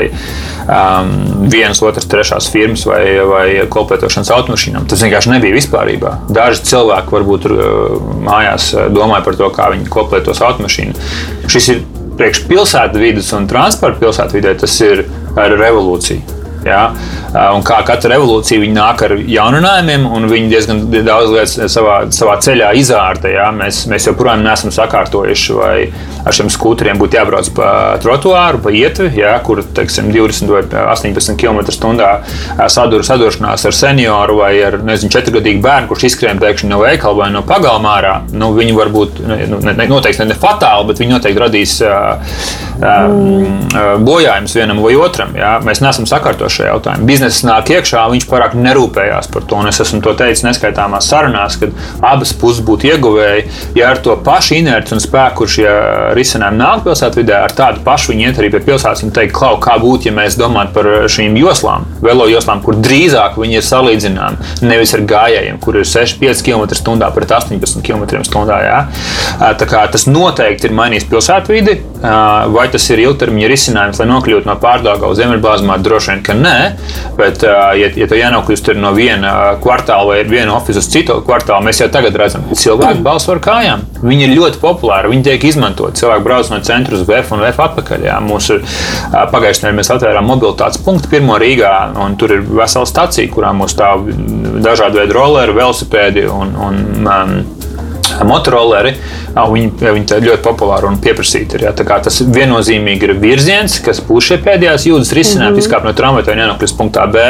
um, 0.70 1.12
vienas, 1.52 1.82
otras, 1.86 2.08
trešās 2.10 2.50
firmas 2.54 2.86
vai, 2.88 3.04
vai 3.28 3.46
kolpētošanas 3.72 4.32
automašīnām. 4.38 4.88
Tas 4.90 5.04
vienkārši 5.06 5.34
nebija 5.34 5.58
vispārībā. 5.58 6.16
Daži 6.34 6.66
cilvēki 6.72 7.16
varbūt 7.18 7.46
tur 7.48 7.56
mājās 8.26 8.72
domāja 8.94 9.26
par 9.26 9.40
to, 9.40 9.52
kā 9.56 9.70
viņi 9.74 9.90
kolpētos 9.94 10.44
automašīnu. 10.46 11.08
Šis 11.50 11.72
ir 11.76 11.86
priekš 12.20 12.44
pilsētu 12.50 13.00
vidas 13.00 13.32
un 13.38 13.48
transporta 13.50 14.02
pilsētu 14.02 14.40
vidē, 14.40 14.58
tas 14.60 14.76
ir 14.86 15.06
revolūcija. 15.36 16.39
Ja? 16.66 16.90
Un 17.54 17.64
kā 17.66 17.80
katra 17.88 18.16
revolūcija, 18.16 18.62
viņi 18.64 18.76
nāk 18.76 19.04
ar 19.06 19.16
jauninājumiem, 19.20 20.08
un 20.10 20.28
viņi 20.32 20.52
diezgan 20.52 20.82
daudz 21.06 21.34
lietas 21.34 21.74
savā, 21.74 22.00
savā 22.16 22.38
ceļā 22.44 22.74
izārta. 22.80 23.32
Ja? 23.32 23.50
Mēs, 23.56 23.86
mēs 23.92 24.10
joprojām 24.10 24.44
neesam 24.46 24.74
sakārtojuši, 24.76 25.58
vai 25.60 25.76
ar 26.26 26.36
šiem 26.36 26.52
skūteriem 26.52 27.00
būtu 27.00 27.20
jābrauc 27.20 27.52
pa 27.56 27.70
trotuāru, 28.04 28.62
pa 28.64 28.74
ietvi, 28.76 29.12
ja? 29.22 29.38
kur 29.46 29.62
teiksim, 29.64 30.12
20 30.14 30.52
vai 30.52 30.64
18 30.96 31.38
km/h 31.40 32.70
sadur, 32.70 33.06
saduršanās 33.06 33.66
ar 33.66 33.76
senioru 33.76 34.40
vai 34.42 34.54
ar 34.66 34.80
nezinu, 34.86 35.14
4-gadīgu 35.16 35.64
bērnu, 35.64 35.90
kurš 35.92 36.08
pēkšņi 36.40 36.70
no 36.70 36.80
veikala 36.82 37.24
vai 37.24 37.30
no 37.34 37.44
pagalmā 37.48 37.96
ārā. 38.00 38.14
Nu, 38.34 38.52
viņi 38.58 38.76
var 38.78 38.92
būt 38.94 39.22
nu, 39.26 39.60
ne, 39.64 39.88
noteikti 39.90 40.28
ne 40.28 40.38
fatāli, 40.40 40.88
bet 40.90 41.02
viņi 41.02 41.16
noteikti 41.16 41.44
radīs 41.44 41.76
uh, 41.86 42.36
um, 42.80 43.60
bojājumus 44.06 44.56
vienam 44.58 44.82
vai 44.84 44.96
otram. 45.00 45.36
Ja? 45.38 45.58
Mēs 45.66 45.84
neesam 45.84 46.08
sakārtojuši 46.10 46.49
šajā 46.54 46.74
jautājumā. 46.74 47.08
Biznesa 47.10 47.48
nāk 47.50 47.72
iekšā, 47.76 48.06
viņš 48.14 48.28
pārāk 48.30 48.56
nerūpējās 48.60 49.30
par 49.34 49.46
to. 49.50 49.62
Es 49.70 49.82
esmu 49.84 50.02
to 50.06 50.14
teicis 50.20 50.46
neskaitāmās 50.48 51.10
sarunās, 51.10 51.58
kad 51.62 51.74
abas 52.06 52.34
puses 52.38 52.64
būtu 52.66 52.90
ieguvēji. 52.92 53.46
Ja 53.78 53.92
ar 53.94 54.02
to 54.04 54.16
pašu 54.26 54.58
inerci 54.60 54.96
un 54.96 55.04
spēku, 55.04 55.44
kurš 55.44 55.58
ja 55.62 55.76
risinājumi 56.18 56.60
nāk 56.60 56.84
pilsētvidē, 56.88 57.38
ar 57.46 57.54
tādu 57.56 57.84
pašu 57.86 58.14
viņi 58.14 58.28
iet 58.28 58.42
arī 58.42 58.50
pie 58.54 58.64
pilsētas 58.66 59.06
un 59.06 59.14
teikt, 59.16 59.36
klau, 59.38 59.56
kā 59.62 59.78
būtu, 59.82 60.10
ja 60.10 60.16
mēs 60.16 60.38
domātu 60.40 60.76
par 60.76 60.90
šīm 61.12 61.38
joslām, 61.40 61.86
velo 62.04 62.28
joslām, 62.30 62.64
kur 62.66 62.78
drīzāk 62.80 63.38
viņi 63.40 63.60
ir 63.60 63.66
salīdzināmi 63.66 64.66
nevis 64.66 64.94
ar 64.98 65.06
gājējiem, 65.10 65.60
kur 65.64 65.80
ir 65.80 65.88
6-5 65.88 66.44
km/h 66.46 67.12
pret 67.16 67.34
18 67.38 67.84
km/h. 67.86 68.60
Ja? 68.66 68.80
Tā 69.60 69.70
kā 69.70 69.84
tas 69.92 70.08
noteikti 70.10 70.70
ir 70.70 70.76
mainījis 70.78 71.08
pilsētvidi, 71.12 71.78
vai 72.56 72.68
tas 72.74 72.90
ir 72.92 73.04
ilgtermiņa 73.06 73.52
risinājums, 73.52 74.02
lai 74.02 74.10
nokļūtu 74.12 74.50
no 74.50 74.56
pārdagā 74.62 75.10
uz 75.12 75.20
Ziemeļblāzmā, 75.20 75.80
droši 75.84 76.14
vien, 76.14 76.24
ka 76.26 76.36
nē, 76.44 76.58
bet, 77.20 77.46
ja, 77.46 77.90
ja 77.96 78.10
tu 78.10 78.20
ienākļūsi 78.20 78.78
no 78.80 78.94
viena 78.98 79.56
kvartāla 79.64 80.12
vai 80.12 80.20
viena 80.28 80.58
oficiāla 80.58 80.84
uz 80.84 80.92
citu 80.92 81.20
kvartālu, 81.26 81.66
mēs 81.68 81.82
jau 81.84 81.90
tagad 81.94 82.18
redzam, 82.20 82.46
ka 82.50 82.60
cilvēki 82.60 83.04
balso 83.06 83.34
ar 83.34 83.42
kājām. 83.44 83.86
Viņi 84.04 84.28
ir 84.28 84.36
ļoti 84.38 84.62
populāri, 84.62 85.12
viņi 85.12 85.26
tiek 85.28 85.48
izmantoti. 85.50 86.00
Cilvēki 86.00 86.26
brauc 86.26 86.52
no 86.52 86.60
centra 86.66 86.96
uz 86.96 87.04
VF 87.08 87.34
un 87.36 87.44
VF 87.44 87.64
atpakaļ. 87.66 88.06
Jā. 88.08 88.20
Mūsu 88.24 88.60
pagājušajā 89.12 89.70
nedēļā 89.70 89.78
mēs 89.78 89.92
atvērām 89.94 90.28
mobilitātes 90.30 90.82
punktu 90.84 91.10
pirmo 91.12 91.38
Rīgā, 91.40 91.94
un 92.02 92.18
tur 92.20 92.34
ir 92.34 92.44
vesela 92.44 92.88
stacija, 92.90 93.30
kurā 93.32 93.54
mums 93.54 93.76
stāv 93.76 94.08
dažādi 94.64 95.02
veidi 95.02 95.16
roleri, 95.16 95.56
velosipēdi 95.56 96.26
un, 96.30 96.56
un 96.56 97.08
um, 97.08 97.36
motoroleri. 98.28 98.96
Viņi, 99.36 99.72
viņi 99.80 100.20
ļoti 100.26 100.44
populāri 100.44 100.90
un 100.90 101.00
pieprasīti 101.02 101.58
ir. 101.58 101.68
Ja? 101.68 101.74
Tas 101.76 102.22
viennozīmīgi 102.26 103.08
ir 103.08 103.16
virziens, 103.22 103.80
kas 103.84 104.02
būs 104.06 104.32
šie 104.32 104.40
pēdējās 104.44 104.88
jūtas 104.90 105.14
risinājumi, 105.16 105.54
mm 105.54 105.60
-hmm. 105.60 105.66
izkāpt 105.66 105.88
no 105.88 105.94
tramvaja 105.94 106.36
ienākt 106.36 106.66
līdz 106.66 106.76
punktā 106.80 107.06
B. 107.12 107.26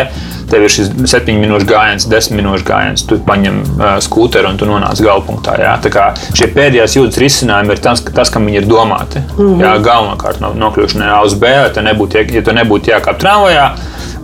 Tev 0.50 0.64
ir 0.66 0.72
šis 0.74 0.90
7 1.12 1.36
minūšu 1.38 1.68
gājiens, 1.70 2.08
10 2.10 2.34
minūšu 2.40 2.66
gājiens, 2.66 3.06
tu 3.06 3.20
paņem 3.26 3.60
uh, 3.62 4.00
skūteru 4.02 4.50
un 4.50 4.58
tu 4.58 4.66
nonāc 4.66 5.02
galpunktā. 5.06 5.60
Ja? 5.62 5.76
Tā 5.84 5.92
kā 5.94 6.10
šie 6.34 6.50
pēdējās 6.56 6.98
jūtas 6.98 7.22
risinājumi 7.22 7.76
ir 7.76 7.84
tas, 7.86 8.02
tas 8.02 8.34
kam 8.34 8.50
viņi 8.50 8.64
ir 8.64 8.70
domāti. 8.70 9.22
Mm 9.38 9.46
-hmm. 9.46 9.62
ja? 9.62 9.78
Galvenokārt 9.78 10.42
no, 10.42 10.54
nokļūšanai 10.58 11.12
A 11.14 11.22
uz 11.22 11.34
B, 11.34 11.54
ja 11.54 11.70
tu 11.70 11.82
nebūtu, 11.86 12.26
ja 12.34 12.42
tu 12.42 12.52
nebūtu 12.52 12.96
jākāp 12.96 13.18
tramvajā 13.22 13.70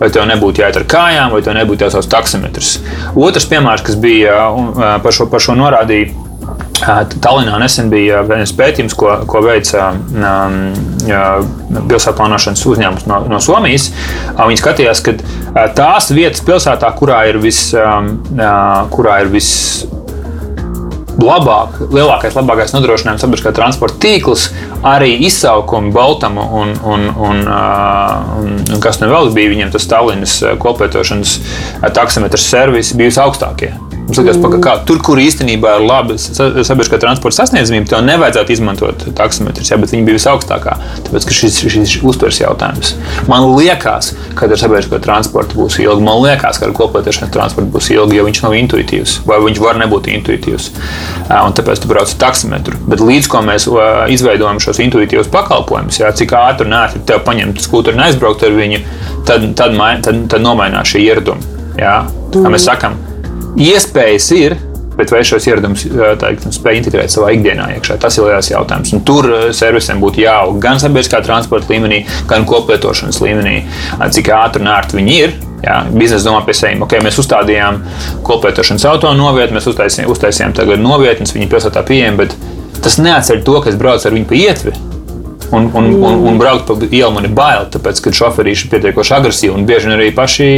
vai 0.00 0.10
tev 0.12 0.26
nebūtu 0.28 0.62
jāiet 0.62 0.76
ar 0.76 0.86
kājām, 0.90 1.32
vai 1.32 1.42
tev 1.44 1.56
nebūtu 1.56 1.86
jāsauc 1.86 2.08
taksometrs. 2.12 2.76
Otrs 3.16 3.48
piemērs, 3.50 3.84
kas 3.86 3.98
bija 4.00 4.36
par 5.02 5.12
šo, 5.14 5.28
par 5.32 5.40
šo 5.40 5.56
norādīja 5.58 6.25
Tallinā 6.82 7.56
nesen 7.60 7.90
bija 7.92 8.20
viens 8.26 8.52
pētījums, 8.56 8.94
ko, 8.98 9.12
ko 9.28 9.42
veica 9.44 9.88
um, 9.96 10.56
pilsētplānošanas 11.90 12.64
uzņēmums 12.68 13.06
no, 13.10 13.20
no 13.32 13.40
Somijas. 13.42 13.90
Viņi 14.36 14.60
skatījās, 14.60 15.02
ka 15.06 15.16
tās 15.76 16.10
vietas 16.14 16.44
pilsētā, 16.46 16.90
kurā 16.98 17.24
ir 17.30 17.40
vis, 17.42 17.68
um, 17.80 18.16
kurā 18.92 19.22
ir 19.24 19.32
vis 19.32 19.50
labāk, 21.16 21.78
lielākais, 21.92 22.36
labākais 22.36 22.74
nodrošinājums 22.76 23.24
sabiedriskā 23.24 23.52
transporta 23.56 23.98
tīkls, 24.04 24.50
arī 24.86 25.14
izsaukumi 25.26 25.92
Baltamu 25.94 26.44
un, 26.60 26.74
un, 26.84 27.08
un, 27.08 27.42
un, 27.48 28.54
un 28.76 28.84
kas 28.84 29.00
nu 29.00 29.08
vēl 29.10 29.32
bija 29.36 29.54
viņiem, 29.54 29.72
tas 29.74 29.88
Tallinas 29.90 30.38
koplietošanas 30.62 31.38
taksometrs 31.96 32.48
servis 32.52 32.92
bija 32.96 33.14
visaugstākie. 33.14 33.72
Mums 34.06 34.20
liekas, 34.20 34.38
mm. 34.38 34.58
ka 34.64 34.76
tur, 34.86 35.00
kur 35.04 35.20
īstenībā 35.20 35.76
ir 35.80 35.86
laba 35.86 36.16
sabiedriskā 36.16 37.00
transporta 37.02 37.42
sasniedzamība, 37.42 37.90
tev 37.90 38.04
nevajadzētu 38.06 38.54
izmantot 38.54 39.06
taksometrus, 39.18 39.72
ja, 39.72 39.80
bet 39.82 39.92
viņi 39.94 40.06
bija 40.06 40.20
visaugstākā. 40.20 40.76
Tāpēc 41.08 41.28
šis 41.34 41.60
ir 41.66 42.06
uztvers 42.06 42.40
jautājums. 42.40 42.94
Man 43.30 43.48
liekas, 43.56 44.12
ka 44.38 44.46
ar 44.46 44.60
sabiedrisko 44.60 45.02
transportu 45.02 45.58
būs 45.58 45.80
ilgi. 45.82 46.06
Man 46.06 46.22
liekas, 46.22 46.60
ka 46.62 46.70
ar 46.70 46.76
koplietošanas 46.76 47.34
transportu 47.34 47.74
būs 47.74 47.90
ilgi, 47.96 48.20
jo 48.20 48.28
viņš 48.28 48.44
nav 48.46 48.56
intuitīvs 48.60 49.18
vai 49.26 49.40
viņš 49.42 49.60
var 49.62 49.80
nebūt 49.80 50.08
intuitīvs. 50.12 50.68
Un 51.30 51.56
tāpēc 51.56 51.82
tu 51.82 51.90
brauc 51.90 52.12
ar 52.12 52.20
taksometru. 52.22 52.78
Bet 52.90 53.02
līdz 53.02 53.30
ko 53.32 53.42
mēs 53.46 53.66
izveidojam 54.14 54.60
šos 54.62 54.80
intuitīvus 54.84 55.30
pakalpojumus, 55.34 56.00
jā, 56.02 56.12
cik 56.16 56.36
ātri 56.38 56.68
un 56.68 56.78
ātri 56.78 57.02
tev 57.08 57.24
paņemt 57.26 57.60
skūteri 57.64 57.98
un 57.98 58.06
aizbraukt 58.06 58.46
ar 58.46 58.54
viņu, 58.56 58.80
tad, 59.28 59.50
tad, 59.58 59.76
tad, 60.06 60.22
tad 60.30 60.44
nomainās 60.44 60.94
šie 60.94 61.02
ieradumi. 61.08 61.54
Jā. 61.80 61.98
Kā 62.32 62.52
mēs 62.52 62.66
sakām, 62.68 62.96
Iespējas 63.56 64.26
ir, 64.36 64.56
bet 64.96 65.12
vai 65.12 65.22
šos 65.24 65.46
ieradumus 65.48 65.84
spēj 66.56 66.78
integrēt 66.80 67.12
savā 67.12 67.32
ikdienā 67.36 67.70
iekšā, 67.76 67.98
tas 68.00 68.16
ir 68.18 68.28
liels 68.28 68.50
jautājums. 68.50 68.92
Un 68.96 69.02
tur 69.06 69.28
servisiem 69.56 70.00
būtu 70.02 70.22
jāaug 70.24 70.58
gan 70.62 70.80
sabiedriskā 70.80 71.22
transporta 71.24 71.72
līmenī, 71.72 72.02
gan 72.28 72.46
koplietošanas 72.48 73.20
līmenī, 73.24 73.58
cik 74.12 74.32
ātri 74.36 74.64
un 74.64 74.72
ērti 74.72 75.00
viņi 75.00 75.18
ir. 75.24 75.36
Jā, 75.64 75.78
biznesa 75.88 76.28
domā 76.28 76.42
pie 76.44 76.52
sevis, 76.54 76.82
ok, 76.84 76.98
mēs 77.02 77.16
uzstādījām 77.22 77.80
koplietošanas 78.26 78.84
auto 78.90 79.12
novietni, 79.16 79.56
mēs 79.56 79.68
uztaisījām, 79.70 80.10
uztaisījām 80.12 80.52
tagad 80.54 80.82
novietnes, 80.84 81.32
viņi 81.34 81.48
pilsētā 81.50 81.80
pieejami, 81.88 82.20
bet 82.20 82.36
tas 82.84 83.00
neatceļ 83.00 83.40
to, 83.46 83.56
ka 83.64 83.72
es 83.72 83.80
braucu 83.80 84.06
ar 84.06 84.14
viņu 84.14 84.28
pa 84.28 84.36
ietvi. 84.36 84.74
Un, 85.56 85.70
un, 85.78 85.88
un, 86.02 86.20
un 86.28 86.38
braukt 86.38 86.66
pa 86.68 86.74
ielu 86.90 87.10
man 87.14 87.26
ir 87.28 87.34
bail, 87.34 87.68
tāpēc, 87.72 88.02
ka 88.02 88.12
šoferīši 88.18 88.66
ir 88.66 88.72
pietiekoši 88.74 89.14
agresīvi 89.16 89.54
un 89.54 89.66
bieži 89.66 89.92
arī 89.94 90.10
paši 90.14 90.48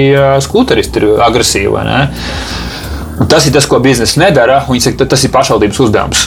skūteristi 0.45 1.03
ir 1.03 1.23
agresīvi. 1.29 1.87
Tas 3.27 3.47
ir 3.49 3.55
tas, 3.57 3.67
ko 3.67 3.81
biznesa 3.83 4.21
nedara. 4.23 4.61
Viņi 4.69 4.85
saka, 4.91 5.09
tas 5.11 5.25
ir 5.27 5.33
pašvaldības 5.35 5.81
uzdevums. 5.89 6.27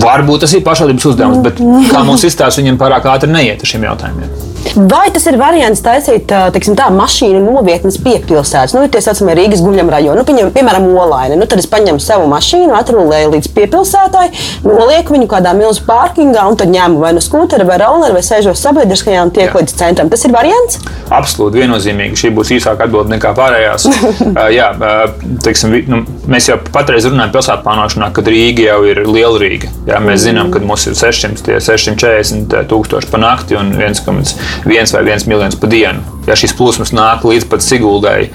Varbūt 0.00 0.44
tas 0.44 0.52
ir 0.56 0.64
pašvaldības 0.64 1.08
uzdevums, 1.12 1.40
bet 1.44 1.60
kā 1.92 2.04
mums 2.04 2.24
izstāsta, 2.28 2.60
viņiem 2.62 2.80
pārāk 2.80 3.08
ātri 3.08 3.32
neiet 3.32 3.64
ar 3.64 3.72
šiem 3.72 3.88
jautājumiem. 3.88 4.47
Vai 4.76 5.08
tas 5.14 5.24
ir 5.30 5.38
variants 5.40 5.80
taisīt 5.84 6.28
teiksim, 6.28 6.74
tā, 6.78 6.88
mašīnu 6.92 7.40
novietnes 7.40 7.98
piepilsētas? 8.04 8.74
Nu, 8.76 8.84
tie 8.92 9.00
saucamie 9.04 9.36
Rīgas 9.38 9.62
guļam 9.64 9.90
rajoni, 9.92 10.18
nu, 10.20 10.24
piņem, 10.28 10.50
piemēram, 10.54 10.88
Olaini. 10.98 11.38
Nu, 11.38 11.46
tad 11.48 11.62
es 11.62 11.68
paņemu 11.70 12.02
savu 12.02 12.28
mašīnu, 12.30 12.74
atrulēju 12.76 13.32
līdz 13.34 13.50
piepilsētai, 13.56 14.26
nolieku 14.66 15.14
viņu 15.16 15.28
kādā 15.30 15.54
milzu 15.56 15.84
pārkingā 15.88 16.44
un 16.50 16.58
tad 16.60 16.72
ņemu 16.72 17.00
vai 17.02 17.14
nu 17.16 17.22
skūteri, 17.24 17.66
vai 17.68 17.78
rolleri, 17.82 18.16
vai 18.18 18.24
sēžos 18.26 18.60
sabiedriskajā 18.64 19.24
un 19.26 19.32
tiek 19.34 19.48
Jā. 19.48 19.56
līdz 19.60 19.76
centram. 19.78 20.10
Tas 20.12 20.26
ir 20.26 20.34
variants? 20.34 20.80
Absolūti, 21.08 21.62
viennozīmīgi. 21.62 22.18
Šī 22.18 22.32
būs 22.36 22.52
īsāka 22.58 22.88
atbilde 22.88 23.14
nekā 23.14 23.32
pārējās. 23.38 23.88
uh, 24.32 24.42
jā, 24.52 24.68
uh, 24.74 25.38
teiksim, 25.44 25.76
nu, 25.88 26.02
mēs 26.28 26.50
jau 26.50 26.58
patreiz 26.74 27.08
runājam 27.08 27.36
pilsētu 27.38 27.64
plānošanā, 27.66 28.10
kad 28.16 28.28
Rīga 28.28 28.68
jau 28.72 28.80
ir 28.90 29.02
liela 29.08 29.40
Rīga. 29.40 29.72
Jā, 29.88 30.02
mēs 30.02 30.20
mm. 30.20 30.24
zinām, 30.26 30.52
ka 30.52 30.62
mums 30.64 30.88
ir 30.90 30.98
600, 30.98 31.60
640 31.64 32.58
tūkstoši 32.68 33.12
pa 33.12 33.22
nakti 33.22 33.56
un 33.58 33.72
1,5 33.78 34.57
viens 34.66 34.92
vai 34.94 35.04
viens 35.06 35.26
miljons 35.28 35.58
pa 35.58 35.70
dienu. 35.70 36.02
Ja 36.28 36.36
šīs 36.38 36.54
plūsmas 36.58 36.92
nāk 36.96 37.24
līdz 37.24 37.48
pat 37.48 37.64
Siguldai 37.64 38.28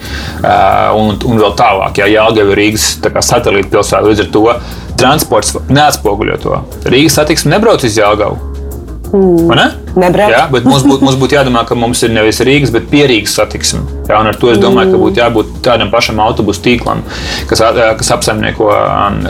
un, 0.98 1.14
un 1.18 1.44
vēl 1.44 1.54
tālāk, 1.60 2.02
ja 2.02 2.10
Jālgava 2.10 2.56
ir 2.56 2.62
Rīgas 2.64 2.88
satelīta 3.28 3.72
pilsēta, 3.76 4.06
līdz 4.08 4.26
ar 4.26 4.34
to 4.34 4.46
transports 5.00 5.56
neatspoguļo 5.70 6.42
to. 6.44 6.60
Rīgas 6.90 7.20
satiksme 7.22 7.54
nebrauc 7.56 7.86
uz 7.86 7.98
Jālgavu. 8.00 8.40
Mm. 9.14 9.83
Nebrauc. 9.96 10.32
Jā, 10.34 10.46
bet 10.50 10.66
mums 10.66 10.86
būtu 10.88 11.20
būt 11.22 11.36
jādomā, 11.36 11.62
ka 11.70 11.78
mums 11.78 12.02
ir 12.06 12.14
nevis 12.14 12.42
Rīgas, 12.42 12.72
bet 12.74 12.88
pierīgas 12.90 13.36
satiksme. 13.38 13.84
Jā, 14.10 14.18
un 14.20 14.30
ar 14.32 14.38
to 14.40 14.50
es 14.50 14.60
domāju, 14.62 14.96
ka 14.96 15.02
būtu 15.02 15.22
jābūt 15.22 15.52
tādam 15.66 15.92
pašam 15.94 16.18
autobusu 16.24 16.64
tīklam, 16.66 17.04
kas, 17.50 17.62
kas 18.00 18.10
apsaimnieko 18.16 18.72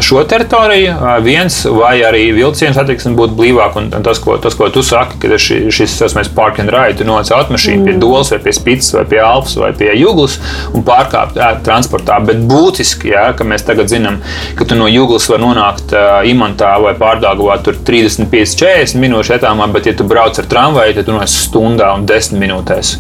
šo 0.04 0.24
teritoriju, 0.30 0.96
viens 1.26 1.60
vai 1.68 1.98
arī 2.08 2.24
vilcienu 2.38 2.76
satiksme 2.78 3.14
būtu 3.20 3.36
blīvāk. 3.38 3.76
Un, 3.82 3.92
tas, 4.06 4.22
ko, 4.24 4.38
tas, 4.42 4.56
ko 4.58 4.70
tu 4.74 4.86
saki, 4.86 5.20
ka 5.22 5.40
šis, 5.42 5.68
šis 5.76 6.16
mēs 6.18 6.32
park 6.34 6.62
and 6.64 6.72
ride, 6.74 6.98
tu 7.02 7.08
noliec 7.08 7.32
automašīnu 7.36 7.82
mm. 7.82 7.90
pie 7.90 7.98
Dolas 8.02 8.32
vai 8.34 8.40
pie 8.48 8.56
Spītas 8.56 8.94
vai 8.96 9.04
pie 9.10 9.20
Alpas 9.24 9.58
vai 9.60 9.74
pie 9.78 9.92
Juglas 10.00 10.40
un 10.74 10.86
pārkāpt 10.88 11.38
transportā. 11.68 12.22
Bet 12.24 12.42
būtiski, 12.50 13.12
jā, 13.14 13.28
ka 13.38 13.48
mēs 13.48 13.68
tagad 13.68 13.92
zinām, 13.92 14.22
ka 14.58 14.68
tu 14.70 14.80
no 14.80 14.88
Juglas 14.92 15.28
var 15.32 15.44
nonākt 15.44 15.94
uh, 15.94 16.24
Imantā 16.30 16.74
vai 16.84 16.96
Pārdāgavā 16.98 17.60
35, 17.68 18.58
40 18.64 19.04
minūšu 19.04 19.38
etāmā, 19.38 19.68
bet 19.74 19.92
ja 19.92 19.96
tu 19.98 20.08
brauc 20.08 20.40
ar 20.40 20.50
tramvaju, 20.54 20.96
tad 21.00 21.12
no 21.12 21.26
stundā 21.30 21.92
un 21.98 22.08
desmit 22.10 22.46
minūtēs. 22.46 22.96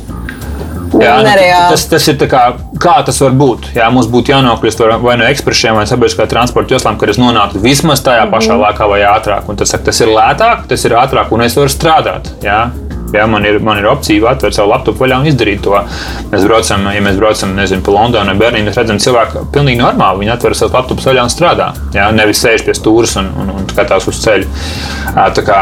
Jā, 1.01 1.13
nu, 1.25 1.29
tas, 1.71 1.85
tas 1.89 2.05
ir 2.11 2.19
kā, 2.29 2.41
kā 2.81 2.95
tas 3.05 3.17
var 3.23 3.33
būt. 3.37 3.71
Jā, 3.77 3.87
mums 3.93 4.09
būtu 4.13 4.33
jānokļūst 4.33 4.83
vai 5.01 5.15
no 5.17 5.25
ekspresiem, 5.25 5.77
vai 5.79 5.87
sabiedriskā 5.89 6.27
transporta 6.29 6.75
joslām, 6.75 6.99
kad 7.01 7.09
es 7.09 7.19
nonāktu 7.21 7.61
vismaz 7.63 8.03
tajā 8.05 8.27
pašā 8.29 8.53
mm. 8.53 8.65
laikā 8.67 8.89
vai 8.91 9.01
ātrāk. 9.09 9.49
Un 9.49 9.57
tas, 9.59 9.73
tas 9.73 10.01
ir 10.03 10.13
lētāk, 10.13 10.67
tas 10.69 10.85
ir 10.85 10.97
ātrāk, 10.99 11.33
un 11.33 11.45
es 11.45 11.57
varu 11.57 11.73
strādāt. 11.73 12.29
Jā. 12.45 12.67
Jā, 13.13 13.27
man, 13.29 13.43
ir, 13.45 13.59
man 13.61 13.77
ir 13.77 13.85
opcija 13.85 14.31
atvērt 14.31 14.55
savu 14.57 14.71
laptopu 14.71 15.03
vaļā 15.03 15.19
un 15.21 15.27
izdarīt 15.29 15.61
to. 15.61 15.77
Mēs 16.31 16.47
braucam, 16.49 16.87
ja 16.95 17.03
mēs 17.05 17.19
braucam 17.21 17.53
nezinu, 17.53 17.85
pa 17.85 17.93
Londonu 17.93 18.33
vai 18.33 18.39
Berlīnu, 18.39 18.65
mēs 18.71 18.79
redzam, 18.79 18.97
ka 18.97 19.05
cilvēki 19.05 19.43
pilnīgi 19.53 19.83
normāli. 19.83 20.23
Viņi 20.23 20.33
atver 20.33 20.57
savu 20.57 20.73
laptopu 20.73 21.05
vaļā 21.05 21.27
un 21.27 21.33
strādā. 21.33 21.69
Jā, 21.93 22.07
nevis 22.15 22.41
sēž 22.41 22.65
pie 22.65 22.73
stūres 22.73 23.13
un, 23.21 23.29
un, 23.43 23.53
un 23.53 23.69
skatās 23.69 24.09
uz 24.09 24.17
ceļu. 24.23 24.49
Tā 25.13 25.45
kā 25.45 25.59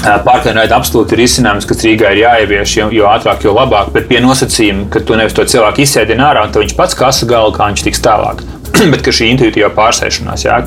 Pārkāpjiem 0.00 0.72
absolūti 0.76 1.16
ir 1.16 1.24
izcinājums, 1.26 1.66
kas 1.68 1.82
Rīgā 1.84 2.14
ir 2.14 2.22
jāievieš, 2.22 2.76
jo, 2.78 2.86
jo 2.94 3.10
ātrāk, 3.10 3.44
jo 3.44 3.52
labāk, 3.56 3.90
bet 3.92 4.08
pie 4.08 4.22
nosacījuma, 4.24 4.88
ka 4.92 5.02
tu 5.04 5.18
nevis 5.18 5.36
to 5.36 5.44
cilvēku 5.44 5.84
izsēdini 5.84 6.24
ārā, 6.24 6.46
un 6.46 6.56
viņš 6.56 6.76
pats 6.78 6.96
kasa 6.96 7.28
galvu, 7.28 7.52
kā 7.58 7.68
viņš 7.68 7.84
tiks 7.84 8.02
tālāk. 8.06 8.40
bet 8.92 9.08
šī 9.12 9.30
intuitīvā 9.34 9.70
pārsēšanās, 9.76 10.44
jā, 10.46 10.58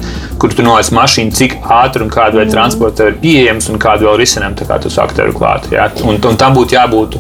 kur 0.42 0.54
tu 0.54 0.66
noliec 0.66 0.90
mašīnu, 0.94 1.34
cik 1.38 1.56
ātri 1.72 2.06
un 2.06 2.12
kāda 2.14 2.40
veida 2.40 2.50
mm. 2.50 2.56
transporta 2.56 3.10
ir 3.10 3.18
pieejams 3.22 3.70
un 3.72 3.82
kādu 3.82 4.10
vēl 4.10 4.20
risinājumu, 4.22 4.68
kā 4.70 4.80
tu 4.84 4.92
sāki 4.94 5.18
tevi 5.18 5.36
klāt. 5.38 5.70
Jā, 5.74 5.88
un, 6.06 6.20
un 6.20 6.40
tam 6.40 6.58
būtu 6.58 6.78
jābūt, 6.78 7.18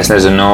es 0.00 0.10
nezinu, 0.12 0.48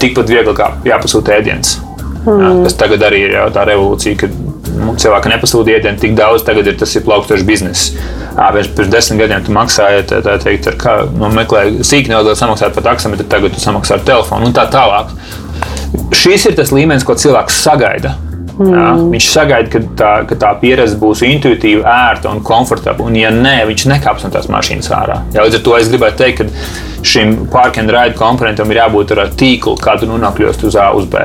tikpat 0.00 0.32
viegli 0.32 0.56
kā 0.56 0.72
jāpasūta 0.86 1.36
ēdiens. 1.38 1.76
Jā, 2.24 2.36
mm. 2.36 2.64
kas 2.66 2.78
tagad 2.80 3.04
arī 3.08 3.24
ir 3.28 3.52
tā 3.54 3.66
revolūcija, 3.68 4.22
ka 4.22 4.30
nu, 4.30 4.96
cilvēki 5.00 5.34
nepasūta 5.34 5.76
ēdienu 5.76 6.00
tik 6.00 6.16
daudz, 6.18 6.44
tagad 6.46 6.68
ir 6.70 6.80
tas 6.80 6.94
ir 6.96 7.06
plaukstošs 7.06 7.46
bizness. 7.48 7.94
Pirms, 8.36 8.70
pirms 8.76 8.92
desmit 8.92 9.20
gadiem 9.24 9.44
tu 9.46 9.54
maksāji, 9.54 10.06
tā, 10.10 10.22
tā 10.24 10.36
teikt, 10.42 10.70
ar 10.70 10.78
kā 10.80 10.96
nu, 11.10 11.28
meklēji 11.34 11.84
sīkni 11.86 12.14
nedaudz 12.14 12.40
samaksāt 12.40 12.74
par 12.76 12.86
taksometru, 12.92 13.26
tagad 13.30 13.54
tu 13.54 13.62
samaksā 13.62 13.98
ar 13.98 14.06
telefonu 14.06 14.48
un 14.48 14.56
tā 14.56 14.66
tālāk. 14.72 15.12
Šis 16.16 16.50
ir 16.50 16.58
tas 16.58 16.72
līmenis, 16.74 17.06
ko 17.06 17.16
cilvēks 17.18 17.60
sagaida. 17.64 18.14
Mm. 18.60 18.72
Jā, 18.74 18.86
viņš 19.14 19.26
sagaida, 19.32 19.70
ka 19.72 19.80
tā, 19.96 20.12
ka 20.28 20.36
tā 20.42 20.50
pieredze 20.60 20.98
būs 21.00 21.22
intuitīva, 21.24 21.84
ērta 22.10 22.28
un 22.32 22.42
komfortabla. 22.44 23.08
Un, 23.08 23.16
ja 23.16 23.30
nē, 23.32 23.62
viņš 23.70 23.86
nekāps 23.94 24.26
no 24.26 24.32
tās 24.34 24.50
mašīnas 24.52 24.90
ārā. 24.92 25.20
Jā, 25.34 25.46
līdz 25.46 25.60
ar 25.60 25.64
to 25.66 25.76
es 25.78 25.88
gribētu 25.92 26.20
teikt, 26.20 26.42
ka 26.42 27.06
šim 27.08 27.38
park 27.52 27.80
and 27.80 27.92
ride 27.94 28.18
komponentam 28.18 28.70
ir 28.70 28.82
jābūt 28.82 29.16
ar 29.16 29.32
tīklu, 29.40 29.78
kādu 29.80 30.10
nonākļos 30.10 30.60
uz 30.68 30.76
A 30.76 30.90
uz 30.96 31.08
B. 31.08 31.24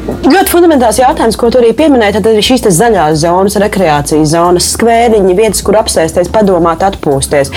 Ļoti 0.00 0.48
fundamentāls 0.48 0.98
jautājums, 1.00 1.36
ko 1.36 1.50
tu 1.52 1.58
arī 1.60 1.70
pieminēji, 1.76 2.14
tad 2.16 2.26
ir 2.30 2.44
šīs 2.44 2.64
zaļās 2.76 3.20
zonas, 3.22 3.56
rekreācijas 3.60 4.32
zonas, 4.32 4.68
skvēriņi, 4.74 5.36
vietas, 5.36 5.60
kur 5.66 5.76
apsēsties, 5.80 6.30
padomāt, 6.32 6.84
atpūsties. 6.86 7.52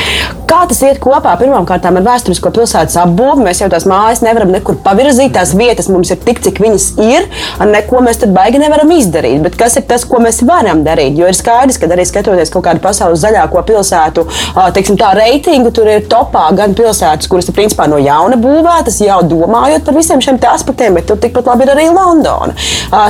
Kā 0.50 0.64
tas 0.70 0.82
iet 0.86 1.00
kopā 1.02 1.34
pirmkārt 1.40 1.86
ar 1.88 1.98
vēsturisko 2.06 2.52
pilsētas 2.54 2.98
apbūvi? 3.02 3.46
Mēs 3.48 3.64
jau 3.64 3.70
tās 3.72 3.88
mājas 3.90 4.22
nevaram 4.26 4.52
nekur 4.54 4.78
pavirzīt, 4.86 5.32
tās 5.38 5.54
vietas 5.58 5.88
mums 5.90 6.12
ir 6.14 6.20
tik, 6.22 6.42
cik 6.46 6.60
viņas 6.62 6.88
ir, 7.02 7.30
ar 7.64 7.72
neko 7.72 8.04
mēs 8.06 8.20
tad 8.22 8.36
baigi 8.36 8.62
nevaram 8.62 8.92
izdarīt. 8.94 9.40
Bet 9.46 9.58
kas 9.60 9.80
ir 9.80 9.88
tas, 9.90 10.06
ko 10.06 10.22
mēs 10.24 10.44
varam 10.46 10.84
darīt? 10.86 11.18
Jo 11.18 11.32
ir 11.32 11.38
skaidrs, 11.38 11.80
ka 11.82 11.90
arī 11.90 12.06
skatoties 12.10 12.54
kaut 12.54 12.68
kādu 12.68 12.84
pasaules 12.84 13.24
zaļāko 13.24 13.64
pilsētu, 13.72 14.28
teiksim, 14.76 15.00
tā 15.02 15.14
reitingu, 15.18 15.74
tur 15.74 15.90
ir 15.90 16.06
topā 16.12 16.50
gan 16.58 16.78
pilsētas, 16.78 17.32
kuras 17.32 17.50
ir 17.50 17.58
principā 17.58 17.90
no 17.90 18.02
jauna 18.04 18.38
būvētas, 18.42 19.02
jau 19.08 19.22
domājot 19.34 19.88
par 19.88 19.98
visiem 19.98 20.22
šiem 20.22 20.42
aspektiem, 20.54 21.00
bet 21.00 21.10
tur 21.10 21.22
tikpat 21.24 21.50
labi 21.50 21.66
ir 21.66 21.74
arī 21.74 21.90
Londona. 21.90 22.33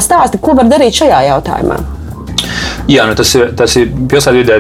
Stāsti, 0.04 0.42
ko 0.42 0.56
var 0.60 0.72
darīt 0.72 1.04
šajā 1.04 1.26
jautājumā? 1.32 1.82
Jā, 2.92 3.06
nu 3.08 3.16
tas, 3.16 3.30
ir, 3.38 3.54
tas 3.56 3.74
ir 3.80 3.92
pilsētvidē, 4.12 4.58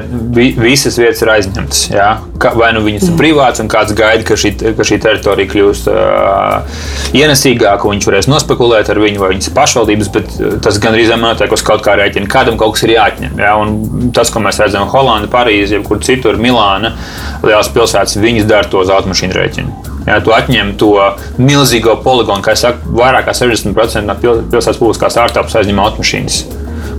visas 0.62 0.95
vietas 0.99 1.21
ir 1.23 1.32
aizņemtas. 1.34 1.82
Jā. 1.91 2.08
Vai 2.56 2.69
nu 2.76 2.84
viņas 2.86 3.10
ir 3.10 3.17
privātas, 3.19 3.60
un 3.63 3.69
kāds 3.71 3.95
gaida, 3.97 4.23
ka 4.28 4.38
šī, 4.39 4.54
ka 4.78 4.86
šī 4.88 4.99
teritorija 5.04 5.52
kļūst 5.52 5.89
uh, 5.91 6.82
ienesīgāka, 7.19 7.88
un 7.88 7.97
viņš 7.97 8.08
varēs 8.10 8.30
nospekulēt 8.32 8.91
ar 8.91 8.99
viņu, 9.04 9.21
vai 9.23 9.34
viņas 9.34 9.52
pašvaldības, 9.56 10.12
bet 10.15 10.36
tas 10.63 10.80
gan 10.84 10.95
arī 10.95 11.08
notiek 11.19 11.52
uz 11.56 11.65
kaut 11.67 11.84
kā 11.86 11.97
rēķina. 11.99 12.32
Kādam 12.32 12.60
kaut 12.60 12.78
kas 12.78 12.88
ir 12.88 12.95
jāatņem. 12.95 13.39
Jā. 13.43 13.56
Un 13.60 14.12
tas, 14.15 14.32
ko 14.32 14.43
mēs 14.43 14.62
redzam 14.63 14.91
Holandē, 14.91 15.32
Parīzē, 15.34 15.80
jebkur 15.80 16.04
citur, 16.06 16.39
Milāna, 16.39 16.95
lielās 17.43 17.71
pilsētas, 17.76 18.19
viņas 18.23 18.47
dara 18.47 18.71
to 18.71 18.84
uz 18.84 18.93
automašīnu 18.93 19.39
rēķinu. 19.39 19.93
Ja 20.08 20.20
tu 20.24 20.34
atņem 20.36 20.74
to 20.80 20.92
milzīgo 21.39 21.96
poligonu, 22.04 22.44
teicu, 22.44 22.74
vairāk 22.98 23.30
kā 23.30 23.36
60% 23.38 24.04
no 24.08 24.18
pilsētas 24.20 24.80
publiskās 24.82 25.18
ārtelpas 25.22 25.56
aizņem 25.62 25.80
automašīnas, 25.80 26.39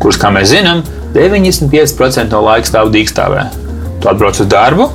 kuras, 0.01 0.21
kā 0.21 0.33
mēs 0.33 0.55
zinām, 0.55 0.81
95% 1.15 2.33
no 2.33 2.41
laika 2.47 2.71
stāv 2.71 2.93
dīkstāvē. 2.95 3.45
Tu 4.01 4.11
atbrauc 4.11 4.41
uz 4.41 4.49
darbu, 4.51 4.89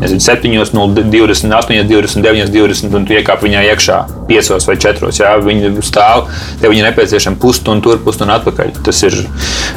nezinu, 0.00 0.20
7, 0.20 0.54
0, 0.74 1.04
20, 1.04 1.54
8, 1.56 1.84
29, 1.88 2.50
20, 2.54 2.96
un 2.96 3.06
tu 3.06 3.16
iekāp 3.16 3.44
viņā 3.44 3.64
iekšā 3.72 3.98
5 4.30 4.50
vai 4.68 4.76
4. 4.84 5.10
Jā, 5.20 5.32
viņi 5.42 5.72
stāv, 5.84 6.28
tev 6.62 6.72
viņa 6.72 6.90
nepieciešama 6.90 7.40
pusstundu 7.40 7.84
tur, 7.84 8.00
pusstundu 8.04 8.34
atpakaļ. 8.36 8.72
Tas 8.86 9.02
ir 9.06 9.16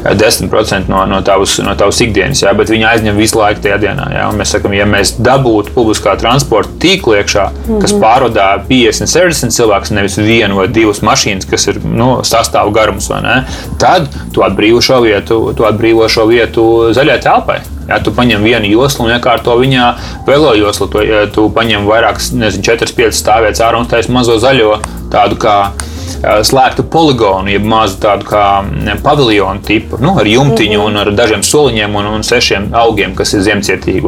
10% 0.04 0.92
no, 0.92 1.04
no, 1.10 1.22
tavas, 1.26 1.58
no 1.64 1.76
tavas 1.80 2.00
ikdienas, 2.06 2.44
jā, 2.44 2.54
bet 2.58 2.72
viņi 2.74 2.88
aizņem 2.90 3.20
visu 3.20 3.40
laiku 3.40 3.64
tajā 3.66 3.80
dienā. 3.84 4.08
Jā, 4.18 4.28
un 4.32 4.40
mēs 4.40 4.54
sakām, 4.56 4.76
ja 4.78 4.88
mēs 4.90 5.16
dabūtu 5.24 5.74
publiskā 5.76 6.16
transporta 6.22 6.76
tīklu 6.84 7.18
iekšā, 7.20 7.50
mm 7.50 7.68
-hmm. 7.68 7.82
kas 7.84 7.96
pārvadā 8.04 8.48
50, 8.70 9.12
60 9.12 9.58
cilvēkus, 9.58 9.94
nevis 9.96 10.18
vienu 10.18 10.60
vai 10.62 10.68
divas 10.68 11.02
mašīnas, 11.02 11.50
kas 11.50 11.68
ir 11.68 11.82
nu, 11.84 12.22
sastāvā 12.24 12.74
garums, 12.74 13.10
ne, 13.24 13.44
tad 13.80 14.10
tu 14.34 14.44
atbrīvo 14.46 14.82
šo 14.82 15.02
vietu, 15.02 15.54
tu 15.58 15.64
atbrīvo 15.68 16.10
šo 16.10 16.26
vietu 16.30 16.66
zaļai 16.94 17.22
telpai. 17.24 17.60
Ja 17.90 18.00
tu 18.04 18.14
paņem 18.16 18.46
vienu 18.46 18.70
joslu 18.72 19.08
un 19.08 19.16
iekārto 19.16 19.56
viņā 19.60 19.88
velo 20.28 20.54
joslu, 20.56 20.88
tu, 20.92 21.04
tu 21.36 21.48
paņem 21.56 21.88
vairākas, 21.90 22.32
nezinu, 22.38 22.64
četras, 22.64 22.96
piecas 22.96 23.20
stāvvietas 23.20 23.64
ārā 23.66 23.82
un 23.82 23.90
taisa 23.92 24.14
mazo 24.14 24.38
zaļo 24.40 24.78
tādu 25.14 25.40
kā 25.42 25.58
slēgtu 26.24 26.86
poligonu, 26.92 27.52
jeb 27.52 27.66
mazu 27.68 28.00
tādu 28.04 28.28
kā 28.28 28.46
paviljonu 29.04 29.64
tipu, 29.66 30.00
nu, 30.02 30.16
ar 30.20 30.28
jumtiņu 30.28 30.80
mm 30.80 30.84
-hmm. 30.84 30.88
un 30.88 30.98
ar 30.98 31.12
dažiem 31.12 31.44
soliņiem 31.44 31.96
un, 31.96 32.06
un 32.06 32.24
sešiem 32.24 32.70
augiem, 32.72 33.16
kas 33.16 33.34
ir 33.34 33.42
ziemcietīgi. 33.42 34.02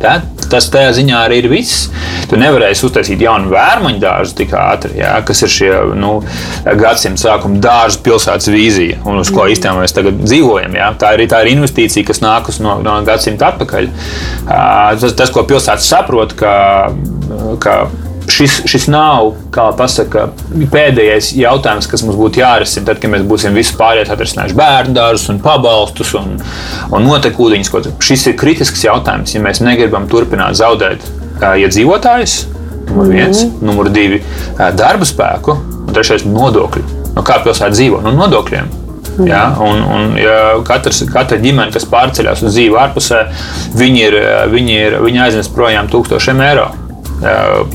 Tā, 0.00 0.20
tas 0.50 0.68
tajā 0.70 0.92
ziņā 0.92 1.24
arī 1.26 1.40
ir 1.42 1.48
viss. 1.48 1.88
Tu 2.28 2.36
nevarēsi 2.40 2.86
uztaisīt 2.86 3.20
jaunu 3.20 3.50
vērmaņu 3.52 4.00
dārzu 4.00 4.36
tik 4.38 4.52
ātri, 4.52 4.98
jā, 4.98 5.14
kas 5.26 5.42
ir 5.42 5.48
šie 5.48 5.72
nu, 5.96 6.22
gadsimta 6.64 7.20
sākuma 7.20 7.60
dārza 7.60 8.00
pilsētas 8.04 8.48
vīzija, 8.48 9.02
un 9.04 9.18
uz 9.18 9.30
ko 9.30 9.42
mm 9.42 9.46
-hmm. 9.46 9.52
īstenībā 9.52 9.82
mēs 9.82 9.94
tagad 9.94 10.22
dzīvojam. 10.22 10.74
Jā. 10.74 10.94
Tā, 10.98 11.14
ir, 11.14 11.28
tā 11.28 11.42
ir 11.42 11.52
investīcija, 11.56 12.06
kas 12.06 12.20
nākas 12.20 12.60
no, 12.60 12.78
no 12.82 13.02
gadsimta 13.02 13.52
atpakaļ. 13.52 13.88
Tas, 15.00 15.12
tas 15.12 15.30
ko 15.30 15.42
pilsēta 15.42 15.80
saprot, 15.80 16.32
ka, 16.32 16.90
ka 17.58 17.86
šis, 18.28 18.60
šis 18.68 18.86
nav 18.92 19.32
pasaka, 19.78 20.28
pēdējais 20.72 21.32
jautājums, 21.38 21.88
kas 21.90 22.04
mums 22.06 22.18
būtu 22.18 22.42
jārisina. 22.42 22.86
Tad, 22.88 23.00
kad 23.02 23.12
mēs 23.12 23.24
būsim 23.28 23.56
visu 23.56 23.76
pārējo 23.78 24.14
atrisinājuši 24.14 24.58
bērnu 24.58 24.96
dārzus, 24.96 25.30
un 25.32 25.40
pabalstus 25.44 26.14
un, 26.18 26.36
un 26.90 27.08
notekūdeņus, 27.08 27.72
šis 28.04 28.28
ir 28.30 28.38
kritisks 28.40 28.84
jautājums. 28.86 29.34
Ja 29.36 29.42
mēs 29.44 29.62
negribam 29.64 30.08
turpināt 30.10 30.58
zaudēt 30.60 31.04
iedzīvotājus, 31.44 32.38
numur 32.90 33.10
viens, 33.12 33.44
mm 33.44 33.52
numur 33.64 33.88
divi 33.88 34.20
darba 34.76 35.06
spēku, 35.08 35.54
un 35.86 35.94
trešais 35.96 36.26
nodokļi. 36.28 36.82
No 37.14 37.22
kā 37.24 37.38
pilsēta 37.44 37.72
dzīvo? 37.72 38.02
No 38.04 38.12
nodokļiem. 38.12 38.66
Mm. 39.14 39.28
Ja, 39.30 39.44
un, 39.62 39.80
un, 39.94 40.16
ja 40.18 40.38
katrs, 40.66 41.04
katra 41.08 41.38
ģimene, 41.38 41.70
kas 41.72 41.86
pārceļās 41.88 42.42
uz 42.42 42.56
dzīvi 42.56 42.80
ārpusē, 42.82 43.20
viņi, 43.78 44.06
ir, 44.08 44.16
viņi, 44.52 44.78
ir, 44.88 44.96
viņi 45.04 45.22
aiznes 45.28 45.52
projām 45.54 45.88
tūkstošiem 45.92 46.42
eiro 46.44 46.72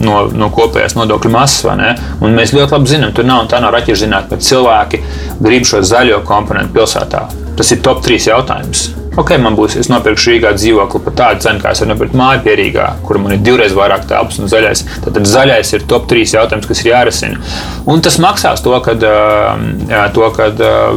no, 0.04 0.22
no 0.36 0.52
kopējās 0.54 0.98
nodokļu 1.00 1.34
masas. 1.34 1.66
Mēs 2.22 2.56
ļoti 2.56 2.76
labi 2.76 2.94
zinām, 2.94 3.16
tur 3.16 3.28
nav 3.30 3.48
nav 3.50 3.74
raķešu 3.76 4.06
zinātnē, 4.06 4.36
bet 4.36 4.46
cilvēki 4.46 5.04
grib 5.40 5.68
šo 5.70 5.84
zaļo 5.86 6.24
komponentu 6.28 6.80
pilsētā. 6.80 7.28
Tas 7.60 7.76
ir 7.76 7.84
top 7.84 8.04
3 8.06 8.32
jautājums 8.32 8.90
ok, 9.18 9.34
man 9.42 9.56
būs, 9.58 9.78
es 9.80 9.90
nopirkšu 9.90 10.34
Rīgā 10.34 10.52
dzīvokli 10.58 11.02
par 11.06 11.16
tādu 11.18 11.46
cenu, 11.46 11.62
kā 11.64 11.74
es 11.74 11.82
varu 11.82 11.94
nopirkt 11.94 12.16
māju 12.18 12.44
pie 12.46 12.56
Rīgā, 12.60 12.88
kur 13.06 13.20
man 13.22 13.34
ir 13.36 13.42
divreiz 13.46 13.74
vairāk 13.78 14.06
telpas 14.10 14.40
un 14.42 14.52
zaļais. 14.52 14.84
Tad, 15.04 15.12
tad 15.18 15.30
zaļais 15.30 15.74
ir 15.76 15.86
top 15.90 16.08
3 16.12 16.36
jautājums, 16.38 16.68
kas 16.70 16.84
ir 16.84 16.92
jārisina. 16.92 17.40
Un 17.90 18.04
tas 18.06 18.20
maksās 18.22 18.64
to, 18.66 18.76
ka 18.86 18.96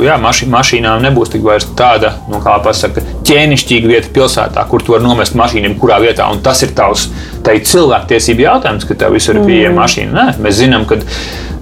jā, 0.04 0.18
maši, 0.22 0.48
mašīnām 0.52 1.04
nebūs 1.06 1.32
tik 1.32 1.46
vairs 1.46 1.68
tāda, 1.78 2.14
nu, 2.32 2.42
kā 2.44 2.58
pasaka, 2.64 3.04
ķēnišķīga 3.28 3.92
vieta 3.94 4.12
pilsētā, 4.14 4.66
kur 4.70 4.84
tu 4.84 4.96
vari 4.96 5.06
nomest 5.06 5.38
mašīnu 5.38 5.72
jebkurā 5.72 6.00
vietā. 6.02 6.28
Un 6.32 6.42
tas 6.44 6.62
ir 6.66 6.74
tavs 6.76 7.08
cilvēktiesību 7.46 8.46
jautājums, 8.46 8.86
ka 8.88 8.98
tev 8.98 9.16
visur 9.16 9.38
ir 9.38 9.46
pieejama 9.48 9.74
mm. 9.74 9.80
mašīna. 9.82 10.12
Nē, 10.12 10.42
mēs 10.44 10.60
zinām, 10.60 10.86
ka 10.88 11.00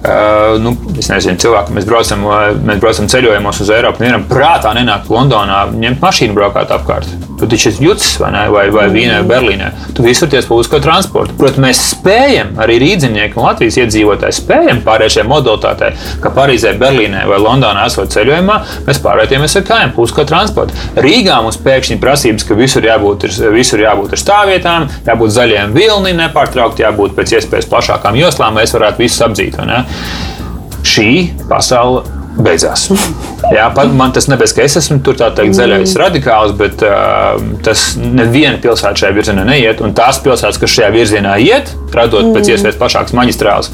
Uh, 0.01 0.55
nu, 0.57 0.71
es 0.97 1.11
nezinu, 1.11 1.37
cilvēki, 1.37 1.75
mēs 1.77 1.85
braucam, 1.85 2.23
mēs 2.65 2.79
braucam 2.81 3.09
ceļojumos 3.11 3.59
uz 3.61 3.69
Eiropu. 3.69 4.01
Vienam 4.01 4.23
prātā 4.25 4.71
nenāk 4.73 5.05
Londonā, 5.13 5.67
ņemt 5.77 6.01
mašīnu, 6.01 6.33
braukāt 6.33 6.73
apkārt. 6.73 7.11
Tu 7.37 7.47
taču 7.49 7.69
esi 7.71 7.85
jūtas 7.85 8.07
vai, 8.21 8.31
ne, 8.33 8.41
vai, 8.53 8.63
vai 8.73 8.83
Vīnē, 8.93 9.19
vai 9.21 9.29
Berlīnē. 9.31 9.67
Tu 9.97 10.05
visur 10.05 10.29
tiec 10.29 10.45
publisko 10.45 10.77
transportu. 10.81 11.33
Protams, 11.37 11.61
mēs 11.61 11.79
spējam, 11.95 12.51
arī 12.61 12.79
rīznieki 12.81 13.37
un 13.37 13.47
Latvijas 13.47 13.77
iedzīvotāji 13.81 14.37
spējam 14.37 14.81
pārēt 14.85 15.15
šajā 15.15 15.25
modalitātē, 15.29 15.91
ka 16.21 16.33
Parīzē, 16.33 16.73
Berlīnē 16.81 17.23
vai 17.29 17.39
Londonā 17.41 17.87
esot 17.89 18.13
ceļojumā, 18.13 18.57
mēs 18.85 19.01
pārvietojamies 19.01 19.57
ar 19.57 19.65
kājām 19.69 19.93
publisko 19.95 20.25
transportu. 20.29 20.77
Rīgā 21.01 21.39
mums 21.45 21.57
pēkšņi 21.65 21.97
prasības, 22.01 22.45
ka 22.45 22.57
visur 22.57 22.85
jābūt, 22.85 23.25
ir, 23.25 23.37
visur 23.57 23.81
jābūt 23.85 24.13
ar 24.13 24.21
stāvvietām, 24.21 24.89
jābūt 25.09 25.33
zaļiem 25.37 25.73
vilni, 25.77 26.13
nepārtraukti 26.21 26.85
jābūt 26.85 27.17
pēc 27.17 27.37
iespējas 27.39 27.69
plašākām 27.73 28.21
joslām, 28.21 28.57
lai 28.57 28.67
es 28.69 28.77
varētu 28.77 29.01
visus 29.01 29.25
apdzīt 29.25 29.57
šī 30.87 31.11
pasaule 31.49 32.03
beidzās. 32.39 32.87
Jā, 33.51 33.65
man 33.97 34.13
tas 34.15 34.27
nebēs, 34.31 34.53
ka 34.55 34.63
es 34.63 34.77
esmu 34.79 34.99
tur 35.03 35.17
tā 35.19 35.27
teikt 35.35 35.57
zaļais 35.57 35.93
radikāls, 35.99 36.53
bet 36.57 36.83
uh, 36.85 37.41
tas 37.65 37.91
neviena 37.99 38.59
pilsēta 38.63 39.03
šajā 39.03 39.15
virzienā 39.17 39.43
neiet. 39.47 39.81
Un 39.83 39.95
tās 39.97 40.21
pilsētas, 40.23 40.59
kas 40.61 40.71
šajā 40.71 40.91
virzienā 40.95 41.35
iet, 41.43 41.73
radot 41.95 42.31
pēc 42.31 42.47
mm. 42.47 42.55
iespējas 42.55 42.79
plašākas 42.79 43.15
maģistrāles, 43.17 43.71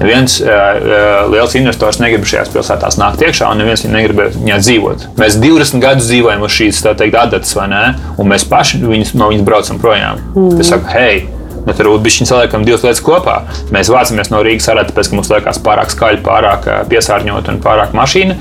neviens 0.00 0.38
uh, 0.42 0.50
uh, 0.50 1.18
liels 1.32 1.56
investors 1.60 2.00
negrib 2.02 2.26
šajās 2.28 2.52
pilsētās 2.54 2.98
nākt 3.00 3.22
iekšā, 3.26 3.50
un 3.52 3.62
neviens 3.62 3.86
negrib 3.86 4.24
viņā 4.40 4.60
dzīvot. 4.64 5.10
Mēs 5.20 5.38
20 5.40 5.84
gadus 5.84 6.10
dzīvojam 6.10 6.46
uz 6.46 6.56
šīs 6.56 6.86
teikt, 6.90 7.18
adatas, 7.20 7.54
vai 7.58 7.68
ne? 7.70 7.84
Un 8.18 8.32
mēs 8.32 8.48
paši 8.50 8.82
viņus, 8.82 9.14
no 9.20 9.30
viņas 9.30 9.46
braucam 9.46 9.82
projām. 9.82 10.24
Mm. 10.34 10.56
Es 10.64 10.72
saku, 10.74 10.90
hei! 10.96 11.39
Tad 11.66 11.80
varbūt 11.80 12.04
viņi 12.06 12.28
saliekam 12.28 12.64
divas 12.66 12.84
lietas 12.86 13.02
kopā. 13.04 13.36
Mēs 13.74 13.90
vācamies 13.92 14.30
no 14.32 14.40
Rīgas 14.44 14.70
arī 14.72 14.86
tāpēc, 14.88 15.10
ka 15.10 15.18
mums 15.18 15.30
liekas 15.32 15.60
pārāk 15.64 15.92
skaļi, 15.92 16.22
pārāk 16.26 16.68
piesārņot 16.90 17.50
un 17.52 17.60
pārāk 17.64 17.94
mašīna 17.96 18.38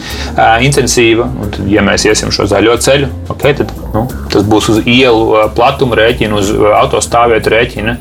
intensīva. 0.66 1.28
Un 1.28 1.54
tad, 1.56 1.68
ja 1.72 1.84
mēs 1.86 2.08
iesim 2.10 2.34
šo 2.36 2.48
zaļo 2.50 2.78
ceļu, 2.86 3.12
okay, 3.34 3.58
tad 3.60 3.74
nu, 3.94 4.06
tas 4.32 4.48
būs 4.48 4.72
uz 4.74 4.82
ielu 4.86 5.50
platuma 5.58 6.00
rēķina, 6.00 6.40
uz 6.40 6.54
autostāvvietu 6.84 7.56
rēķina, 7.56 8.00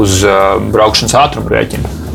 uz 0.00 0.24
braukšanas 0.72 1.20
ātruma 1.26 1.56
rēķina. 1.56 2.05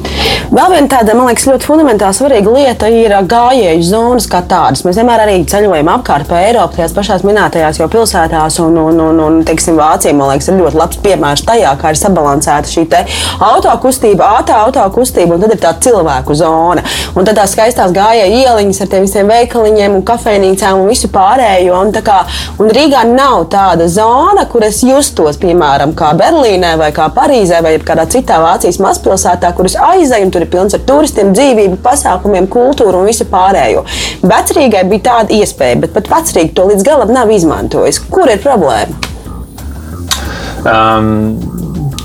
Vēl 0.51 0.67
viena 0.67 0.89
tāda, 0.91 1.13
man 1.15 1.29
liekas, 1.29 1.45
ļoti 1.47 1.63
fundamentāla 1.63 2.11
svarīga 2.11 2.51
lieta 2.51 2.89
ir 2.91 3.13
gājēju 3.31 3.85
zonas 3.87 4.25
kā 4.27 4.41
tādas. 4.43 4.81
Mēs 4.83 4.97
vienmēr 4.99 5.21
arī 5.23 5.35
ceļojam 5.47 5.87
apkārt 5.93 6.27
pa 6.27 6.41
Eiropu, 6.43 6.75
tajās 6.75 6.91
pašās 6.91 7.21
minētajās 7.23 7.77
jau 7.79 7.85
pilsētās, 7.93 8.57
un, 8.59 8.75
un, 8.81 8.99
un, 8.99 9.21
un 9.23 9.37
teiksim, 9.47 9.77
Vācija, 9.79 10.11
man 10.11 10.33
liekas, 10.33 10.49
ir 10.51 10.59
ļoti 10.59 10.75
labs 10.81 10.99
piemērs 11.05 11.45
tajā, 11.47 11.71
kā 11.79 11.93
ir 11.93 11.99
sabalansēta 12.01 12.67
šī 12.67 12.83
autokustība, 13.47 14.27
ātrā 14.41 14.57
autokustība, 14.65 15.37
un 15.37 15.45
tad 15.45 15.53
ir 15.55 15.61
tā 15.63 15.71
cilvēku 15.87 16.35
zona. 16.35 16.83
Un 17.15 17.29
tad 17.29 17.39
tās 17.39 17.55
skaistās 17.55 17.95
gājēju 17.95 18.43
ieliņas 18.43 18.83
ar 18.83 18.91
tiem 18.91 19.07
visiem 19.07 19.31
veikaliņiem 19.31 19.95
un 20.01 20.03
kafejnīcām 20.11 20.83
un 20.83 20.91
visu 20.91 21.07
pārējo. 21.15 21.79
Un, 21.79 21.95
kā, 22.03 22.17
un 22.59 22.75
Rīgā 22.75 23.05
nav 23.07 23.47
tāda 23.55 23.87
zona, 23.87 24.43
kur 24.51 24.67
es 24.67 24.83
justos, 24.83 25.39
piemēram, 25.39 25.95
kā 25.95 26.11
Berlīnē 26.19 26.75
vai 26.83 26.91
kā 26.91 27.07
Parīzē 27.15 27.63
vai 27.63 27.77
kādā 27.87 28.09
citā 28.11 28.43
Vācijas 28.43 28.83
mazpilsētā, 28.83 29.55
kur 29.55 29.71
es 29.71 29.79
aizēju 29.79 30.40
tur 30.41 30.47
ir 30.47 30.51
pilns 30.51 30.75
ar 30.75 30.81
turistiem, 30.87 31.33
dzīvību, 31.35 31.79
pasākumiem, 31.83 32.49
kultūru 32.51 33.01
un 33.01 33.09
visu 33.09 33.27
pārējo. 33.29 33.85
Vecrīgai 34.25 34.83
bija 34.89 35.07
tāda 35.09 35.37
iespēja, 35.37 35.81
bet 35.83 35.93
pat 35.93 36.09
vecrīgi 36.09 36.55
to 36.57 36.67
līdz 36.71 36.85
galam 36.87 37.13
nav 37.13 37.31
izmantojis. 37.31 38.01
Kur 38.11 38.29
ir 38.31 38.41
problēma? 38.41 39.09
Um, 40.61 41.39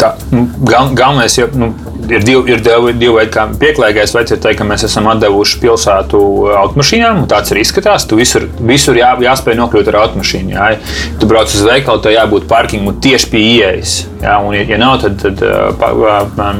tā, 0.01 0.15
nu, 0.33 0.47
gal, 0.65 0.93
galvenais 0.97 1.37
jau. 1.37 1.49
Nu, 1.57 1.73
ir 2.07 2.23
divi, 2.25 2.53
ir 2.53 2.63
divi, 2.65 2.93
divi 2.97 3.17
veidi, 3.19 3.33
kā 3.35 3.47
pieklājīgais 3.61 4.15
veids, 4.17 4.33
ir 4.33 4.41
teikt, 4.41 4.61
ka 4.61 4.69
mēs 4.69 4.87
esam 4.87 5.09
devuši 5.21 5.61
pilsētu 5.65 6.21
automašīnām. 6.63 7.25
Tāds 7.31 7.53
arī 7.53 7.65
izskatās. 7.67 8.07
Tu 8.09 8.21
visur, 8.21 8.49
visur 8.61 8.97
jā, 8.97 9.13
jāspēj 9.27 9.59
nokļūt 9.61 9.93
ar 9.93 10.01
automašīnu. 10.05 10.57
Jā. 10.57 10.71
Tu 11.21 11.29
brauc 11.29 11.53
uz 11.53 11.67
veikalu, 11.69 12.05
tev 12.05 12.17
jābūt 12.17 12.49
parkingu 12.51 12.97
tieši 13.05 13.33
pie 13.33 13.45
ieejas. 13.51 13.99
Jā, 14.25 14.41
un, 14.41 14.57
ja, 14.57 14.65
ja 14.69 14.81
nav, 14.81 15.01
tad. 15.05 15.21
tad 15.25 15.45
pa, 15.81 15.93
pa, 16.37 16.53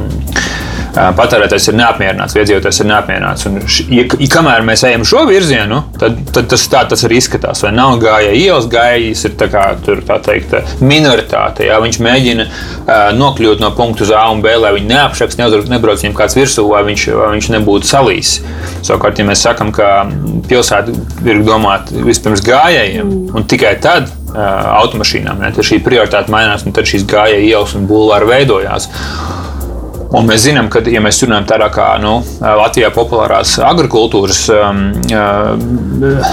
patērētājs 1.17 1.69
ir 1.71 1.77
neapmierināts, 1.77 2.35
iedzīvotājs 2.37 2.81
ir 2.81 2.89
neapmierināts. 2.91 3.45
Un, 3.49 3.59
ja, 3.93 4.05
ja 4.07 4.29
kamēr 4.33 4.63
mēs 4.65 4.83
ejam 4.87 5.05
šo 5.07 5.23
virzienu, 5.29 5.81
tad, 5.99 6.19
tad 6.33 6.49
tas 6.51 6.65
tā 6.71 6.83
tas 6.89 7.03
arī 7.07 7.19
izskatās. 7.21 7.63
Vai 7.65 7.73
nav 7.75 7.97
gāja 8.01 8.33
ielas, 8.35 8.69
gājējis 8.71 9.25
ir 9.29 9.35
tā 9.39 9.49
kā, 9.53 9.63
tur, 9.85 10.01
tā 10.07 10.19
teikt, 10.25 10.55
minoritāte. 10.81 11.67
Jā, 11.67 11.79
viņš 11.83 12.01
mēģina 12.03 12.47
uh, 12.47 12.93
nokļūt 13.17 13.63
no 13.63 13.71
punkta 13.77 14.07
uz 14.07 14.13
A 14.15 14.25
un 14.33 14.43
B, 14.45 14.55
lai 14.57 14.73
viņi 14.77 14.91
neapšaks, 14.93 15.39
nebrauc 15.69 16.03
viņam 16.03 16.17
kāds 16.17 16.37
virsū, 16.37 16.67
vai 16.71 16.83
viņš, 16.87 17.07
vai 17.19 17.31
viņš 17.35 17.51
nebūtu 17.57 17.89
salīs. 17.89 18.37
Savukārt, 18.81 19.19
ja 19.21 19.27
mēs 19.27 19.43
sakām, 19.45 19.73
ka 19.75 20.07
pilsēta 20.49 20.95
ir 21.27 21.43
domāta 21.45 22.05
vispirms 22.07 22.43
gājējiem, 22.45 23.13
un 23.37 23.47
tikai 23.49 23.75
tad 23.83 24.09
uh, 24.09 24.37
automašīnām, 24.81 25.43
ja, 25.45 25.53
tad 25.55 25.67
šī 25.67 25.81
prioritāte 25.85 26.33
mainās, 26.33 26.65
un 26.67 26.75
tad 26.75 26.89
šīs 26.89 27.05
gājēji 27.09 27.51
ielas 27.51 27.75
un 27.77 27.89
bulvāri 27.89 28.31
veidojās. 28.31 28.89
Un 30.15 30.27
mēs 30.27 30.45
zinām, 30.45 30.69
ka, 30.71 30.79
ja 30.87 31.01
mēs 31.03 31.19
runājam 31.25 31.47
tādā 31.49 31.67
kā 31.73 31.87
nu, 31.99 32.21
Latvijā 32.39 32.89
populārās 32.95 33.57
agrikultūras 33.67 34.39
um, 34.55 34.83
uh, 35.11 36.29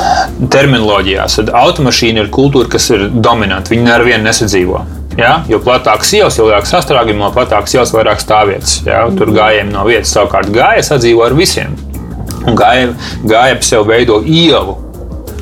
terminoloģijās, 0.52 1.40
tad 1.40 1.50
automašīna 1.58 2.22
ir 2.22 2.30
kultūra, 2.34 2.70
kas 2.70 2.87
ir 2.94 3.08
dominanta. 3.10 3.74
Viņa 3.74 3.96
ar 3.96 4.06
vienu 4.06 4.28
nesadzīvo. 4.28 4.84
Ja? 5.18 5.40
Jo 5.50 5.58
platāks 5.62 6.12
ielas, 6.14 6.38
jo 6.38 6.46
lielāks 6.46 6.70
sastrēgums, 6.74 7.18
jo 7.26 7.32
platāks 7.34 7.74
ielas, 7.74 7.94
vairāk 7.94 8.22
stāvvietas. 8.22 8.78
Ja? 8.87 9.04
Tur 9.18 9.34
gājējiem 9.34 9.74
no 9.74 9.87
vietas 9.88 10.14
savukārt 10.14 10.54
gāja 10.54 10.84
sadzīvo 10.87 11.26
ar 11.26 11.34
visiem. 11.38 11.74
Un 12.44 12.58
gāja, 12.58 12.92
gāja 13.26 13.58
ap 13.58 13.66
sevi 13.66 13.90
veido 13.90 14.20
ielu. 14.22 14.78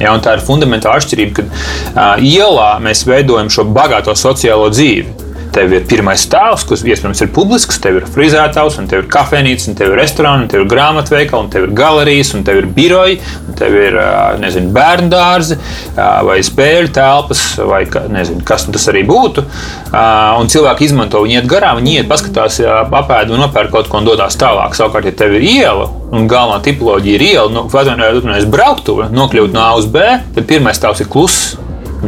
Ja, 0.00 0.14
tā 0.24 0.38
ir 0.38 0.42
fundamentāla 0.42 1.02
atšķirība, 1.02 1.34
ka 1.36 1.44
uh, 1.44 2.24
ielā 2.24 2.70
mēs 2.82 3.04
veidojam 3.06 3.52
šo 3.52 3.68
bagāto 3.76 4.16
sociālo 4.18 4.70
dzīvi 4.72 5.21
tev 5.52 5.72
ir 5.76 5.84
pirmais 5.88 6.22
stāvs, 6.26 6.64
kas 6.68 6.82
iespējams 6.86 7.22
ir 7.24 7.30
publisks, 7.34 7.78
tev 7.82 8.00
ir 8.00 8.06
frizētājs, 8.10 8.78
un 8.80 8.88
tev 8.90 9.04
ir 9.04 9.08
kafejnīca, 9.12 9.68
un 9.70 9.78
tev 9.78 9.92
ir 9.92 10.00
restorāns, 10.00 10.46
un 10.46 10.50
tev 10.52 10.64
ir 10.64 10.70
grāmatveikali, 10.72 11.44
un 11.44 11.50
tev 11.52 11.66
ir 11.68 11.74
galerijas, 11.76 12.32
un 12.36 12.44
tev 12.46 12.62
ir 12.62 12.68
biroji, 12.76 13.18
un 13.46 13.58
tev 13.58 13.76
ir 13.78 13.98
nezinu, 14.42 14.72
bērnu 14.74 15.12
dārzi, 15.12 15.58
vai 15.96 16.38
spēļu 16.44 16.92
telpas, 16.96 17.44
vai 17.68 17.82
nezinu, 18.12 18.44
kas 18.48 18.66
tas 18.72 18.88
arī 18.92 19.04
būtu. 19.08 19.44
Un 19.92 20.52
cilvēki 20.52 20.88
izmanto 20.88 21.22
viņu 21.24 21.40
iet 21.40 21.50
garām, 21.50 21.80
viņi 21.82 21.98
iet, 21.98 22.08
paskatās, 22.10 22.60
apēd 22.62 23.34
un 23.34 23.44
nopērk 23.44 23.74
kaut 23.74 23.90
ko 23.92 24.00
un 24.00 24.08
dodas 24.08 24.38
tālāk. 24.40 24.76
Savukārt, 24.78 25.10
ja 25.10 25.16
tev 25.24 25.36
ir 25.38 25.44
iela, 25.46 25.90
un 26.12 26.28
galvenā 26.30 26.62
tipoloģija 26.64 27.18
ir 27.18 27.26
iela, 27.32 27.50
nu, 27.52 27.66
vai 27.72 27.84
nu 27.92 28.36
es 28.36 28.48
brauktu, 28.48 29.02
nokļūt 29.12 29.52
no 29.54 29.62
A 29.62 29.74
uz 29.78 29.86
B, 29.90 30.02
tad 30.34 30.48
pirmais 30.48 30.80
stāvs 30.80 31.04
ir 31.04 31.12
kluss. 31.12 31.52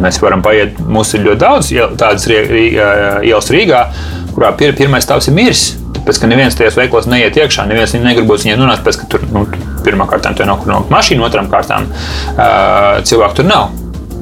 Mēs 0.02 0.18
varam 0.22 0.42
paiet, 0.42 0.78
mums 0.80 1.12
ir 1.14 1.24
ļoti 1.28 1.40
daudz 1.40 1.70
tādas 2.00 2.26
ielas 2.28 3.50
Rīgā, 3.54 3.87
kurā 4.35 4.50
pir, 4.59 4.74
pirmais 4.78 5.07
stāvs 5.07 5.30
ir 5.30 5.37
miris. 5.37 5.68
Tāpēc, 5.94 6.18
ka 6.20 6.28
neviens 6.28 6.57
tajos 6.59 6.74
veiklos 6.76 7.07
neiet 7.09 7.38
iekšā, 7.38 7.64
neviens 7.70 7.94
negribot 7.96 8.42
viņai 8.42 8.59
nonākt, 8.61 8.83
pēc, 8.85 8.98
ka 9.00 9.07
tur 9.14 9.22
nu, 9.33 9.46
pirmā 9.87 10.04
kārtā 10.11 10.35
tur 10.37 10.50
nav 10.50 10.59
kur 10.61 10.72
nokļūt 10.72 10.92
mašīna, 10.92 11.24
otrām 11.24 11.48
kārtām 11.52 11.87
uh, 11.88 13.00
cilvēku 13.07 13.40
tur 13.40 13.48
nav. 13.48 13.70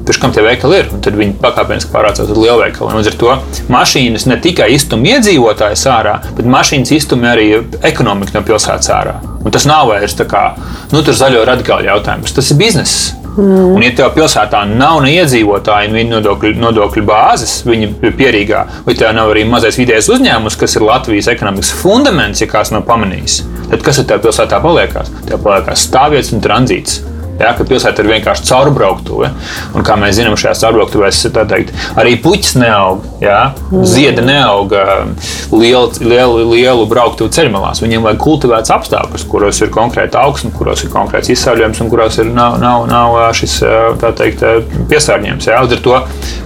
Pēc 0.03 0.19
kam 0.19 0.33
tie 0.35 0.43
veikali 0.43 0.81
ir, 0.81 0.87
tad 1.03 1.15
viņi 1.15 1.37
pakāpeniski 1.39 1.91
pārvācās 1.93 2.31
uz 2.31 2.39
lielveikaliem. 2.39 2.97
Līdz 2.99 3.09
ar 3.11 3.17
to 3.19 3.35
mašīnas 3.71 4.27
ne 4.27 4.37
tikai 4.43 4.67
iztum 4.75 5.03
iedzīvotājus 5.07 5.85
ārā, 5.91 6.17
bet 6.35 6.49
mašīnas 6.55 6.91
iztum 6.95 7.23
arī 7.27 7.49
ekonomiku 7.87 8.35
no 8.35 8.43
pilsētas 8.47 8.91
ārā. 8.91 9.17
Un 9.43 9.55
tas 9.55 9.67
nav 9.67 9.87
vairs 9.91 10.15
tā 10.19 10.27
kā 10.27 10.43
nu, 10.91 11.03
zaļo 11.03 11.45
radikālu 11.47 11.87
jautājums, 11.87 12.35
tas 12.35 12.51
ir 12.51 12.59
bizness. 12.59 13.13
Mm. 13.33 13.73
Un, 13.73 13.81
ja 13.81 13.93
tev 13.97 14.11
pilsētā 14.13 14.61
nav 14.69 14.99
ne 15.03 15.13
iedzīvotāji, 15.15 15.89
ne 15.93 16.03
nodokļu, 16.11 16.53
nodokļu 16.61 17.05
bāzes, 17.07 17.55
viņi 17.65 17.89
ir 18.05 18.17
pierīgā, 18.19 18.65
vai 18.85 18.97
tev 18.99 19.15
nav 19.17 19.31
arī 19.33 19.47
mazais 19.49 19.79
vidējais 19.81 20.11
uzņēmums, 20.13 20.59
kas 20.59 20.77
ir 20.77 20.85
Latvijas 20.85 21.31
ekonomikas 21.33 21.73
fundaments, 21.79 22.43
ja 22.43 22.49
kāds 22.51 22.73
nav 22.75 22.85
pamanījis, 22.89 23.39
tad 23.71 23.85
kas 23.85 24.03
ar 24.03 24.11
tev 24.11 24.21
pilsētā 24.27 24.61
paliekās? 24.61 25.09
Tev 25.25 25.41
paliekās 25.45 25.87
stāvvietas 25.89 26.33
un 26.35 26.45
tranzīts. 26.45 27.01
Ja, 27.43 27.51
ka 27.57 27.65
pilsēta 27.67 28.03
ir 28.03 28.09
vienkārši 28.13 28.45
caurbrauktuve. 28.47 29.29
Un, 29.73 29.83
kā 29.85 29.97
mēs 29.99 30.15
zinām, 30.19 30.37
šajās 30.39 30.63
caurbrauktuvēs 30.63 31.21
teikt, 31.51 31.73
arī 31.99 32.15
puķis 32.23 32.55
neaug. 32.61 33.03
Ja, 33.23 33.53
ziedi 33.87 34.23
neaug 34.23 34.73
lielu, 35.51 35.91
lielu, 36.03 36.43
lielu 36.53 36.87
brauktuvu 36.89 37.33
ceļmalās. 37.35 37.83
Viņiem 37.83 38.07
vajag 38.07 38.21
kultivēts 38.23 38.73
apstākļus, 38.75 39.27
kuros 39.31 39.61
ir 39.63 39.71
konkrēta 39.73 40.23
augsne, 40.23 40.53
kuros 40.55 40.85
ir 40.85 40.91
konkrēts 40.93 41.31
izsauļojums 41.35 41.83
un 41.83 41.91
kuros 41.91 42.19
ir, 42.23 42.31
nav, 42.35 42.59
nav, 42.63 42.87
nav 42.91 43.19
šis 43.37 43.59
teikt, 44.19 44.45
piesārņojums. 44.91 45.49
Ja. 45.51 45.63
Līdz 45.63 45.79
ar 45.79 45.87
to, 45.87 46.03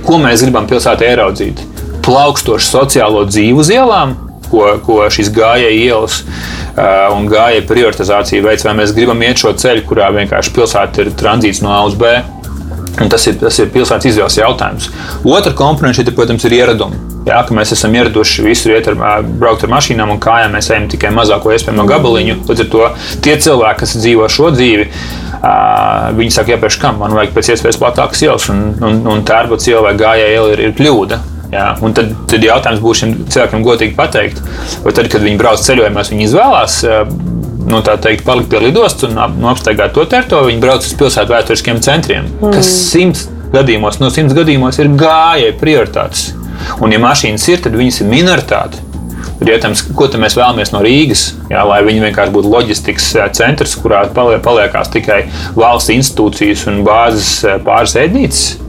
ko 0.07 0.21
mēs 0.21 0.45
gribam 0.45 0.69
pilsētā 0.69 1.11
ieraudzīt? 1.13 1.61
Plaukstošu 2.07 2.71
sociālo 2.71 3.25
dzīvu 3.27 3.65
uz 3.65 3.73
ielām, 3.73 4.15
ko, 4.51 4.63
ko 4.85 5.01
šīs 5.13 5.31
gājēji 5.35 5.83
ielas 5.87 6.21
uh, 6.23 7.13
un 7.15 7.29
gājēji 7.31 7.67
prioritizācija 7.69 8.45
veids, 8.45 8.65
vai 8.67 8.75
mēs 8.81 8.95
gribam 8.97 9.21
iet 9.25 9.41
šo 9.41 9.53
ceļu, 9.57 9.85
kurā 9.89 10.09
vienkārši 10.15 10.55
pilsēta 10.55 11.05
ir 11.05 11.13
tranzīts 11.17 11.63
no 11.65 11.73
A 11.75 11.83
uz 11.87 11.97
B. 11.97 12.17
Un 12.97 13.11
tas 13.13 13.27
ir, 13.29 13.35
tas 13.37 13.53
ir 13.61 13.69
pilsētas 13.69 14.09
izvēles 14.09 14.39
jautājums. 14.39 14.87
Otra 15.21 15.53
komponente 15.53 16.01
šeit, 16.01 16.15
protams, 16.17 16.47
ir 16.49 16.55
ieradumi. 16.57 16.97
Jā, 17.27 17.41
ka 17.43 17.53
mēs 17.53 17.73
esam 17.75 17.93
ieraduši 17.93 18.45
visur 18.45 18.71
iet 18.73 18.87
ar, 18.89 19.21
braukt 19.27 19.65
ar 19.67 19.71
mašīnām 19.73 20.13
un 20.15 20.21
kājām. 20.23 20.55
Mēs 20.55 20.71
ejam 20.71 20.87
tikai 20.89 21.11
mazāko 21.13 21.51
iespējamo 21.53 21.85
gabaliņu. 21.89 22.39
Līdz 22.47 22.63
ar 22.63 22.69
to 22.73 22.89
tie 23.25 23.35
cilvēki, 23.43 23.81
kas 23.83 23.95
dzīvo 23.99 24.29
šo 24.31 24.49
dzīvi, 24.55 24.87
uh, 24.87 26.09
viņi 26.17 26.37
saka, 26.39 26.55
jāpēc 26.55 26.79
kam 26.81 27.01
man 27.03 27.13
vajag 27.17 27.35
pēc 27.35 27.53
iespējas 27.53 27.81
platākas 27.83 28.23
ielas, 28.25 28.47
un, 28.53 28.69
un, 28.81 29.01
un 29.11 29.25
tērba 29.27 29.59
vai 29.83 29.97
gājēja 29.99 30.37
iela 30.39 30.55
ir, 30.55 30.69
ir 30.69 30.77
kļūda. 30.79 31.19
Jā, 31.47 31.67
un 31.79 31.93
tad, 31.95 32.11
tad 32.27 32.43
jautājums 32.43 32.81
būs 32.83 33.01
šiem 33.01 33.13
cilvēkiem 33.31 33.63
godīgi 33.63 33.95
pateikt, 33.95 34.41
vai 34.83 34.91
tad, 34.95 35.07
kad 35.13 35.23
viņi 35.23 35.39
brauc 35.39 35.61
ceļojumos, 35.63 36.11
viņi 36.11 36.25
izvēlās 36.27 36.81
nu, 37.67 37.79
teikt, 37.83 38.25
palikt 38.27 38.51
pie 38.51 38.59
lidostas 38.65 39.07
un 39.09 39.21
ap, 39.23 39.37
nu, 39.39 39.47
apsteigāt 39.51 39.95
to 39.95 40.03
teritoriju, 40.09 40.51
viņi 40.51 40.63
brauc 40.63 40.83
uz 40.83 40.97
pilsētu 40.99 41.35
vēsturiskiem 41.35 41.79
centriem, 41.83 42.27
mm. 42.41 42.51
kas 42.55 42.73
simts 42.89 43.27
gadījumos, 43.53 44.01
no 44.03 44.11
simts 44.11 44.35
gadījumos 44.35 44.79
ir 44.83 44.91
gājēji 44.99 45.55
prioritātes. 45.61 46.27
Un, 46.81 46.91
ja 46.91 46.99
mašīnas 46.99 47.47
ir, 47.51 47.63
tad 47.63 47.79
viņas 47.79 48.01
ir 48.03 48.11
minoritāte. 48.11 48.83
Ir 49.37 49.51
jautājums, 49.53 49.83
ko 49.95 50.07
mēs 50.17 50.35
vēlamies 50.35 50.71
no 50.73 50.81
Rīgas, 50.81 51.27
jā, 51.51 51.63
lai 51.67 51.79
viņi 51.85 52.07
vienkārši 52.07 52.33
būtu 52.33 52.51
loģistikas 52.51 53.11
centrs, 53.37 53.75
kurā 53.79 54.07
paliekās 54.15 54.89
tikai 54.91 55.27
valsts 55.55 55.93
institūcijas 55.93 56.65
un 56.71 56.81
bāzes 56.87 57.35
pāris 57.67 57.95
ēdnīcas 58.01 58.66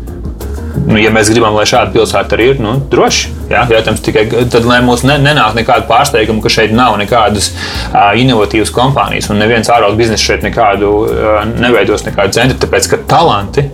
nu, 0.86 0.98
ja 1.00 1.10
mēs 1.14 1.30
gribam, 1.32 1.56
lai 1.58 1.66
šāda 1.68 1.92
pilsēta 1.94 2.36
arī 2.36 2.52
ir, 2.52 2.62
nu, 2.62 2.76
droši. 2.92 3.32
Jā, 3.50 3.64
jautājums 3.72 4.04
tikai 4.04 4.24
tad, 4.52 4.66
lai 4.68 4.78
mums 4.84 5.04
ne, 5.08 5.16
nenāk 5.22 5.56
nekāda 5.58 5.88
pārsteiguma, 5.88 6.42
ka 6.44 6.52
šeit 6.52 6.74
nav 6.76 6.98
nekādas 7.00 7.50
uh, 7.54 8.12
inovatīvas 8.20 8.72
kompānijas 8.74 9.30
un 9.32 9.40
neviens 9.42 9.70
ārvalstu 9.72 10.02
biznesa 10.02 10.30
šeit 10.30 10.46
nekādu 10.46 10.94
uh, 11.06 11.42
neveidos 11.58 12.06
nekādu 12.08 12.36
centru, 12.36 12.60
tāpēc 12.66 12.92
ka 12.92 13.02
talanti 13.08 13.68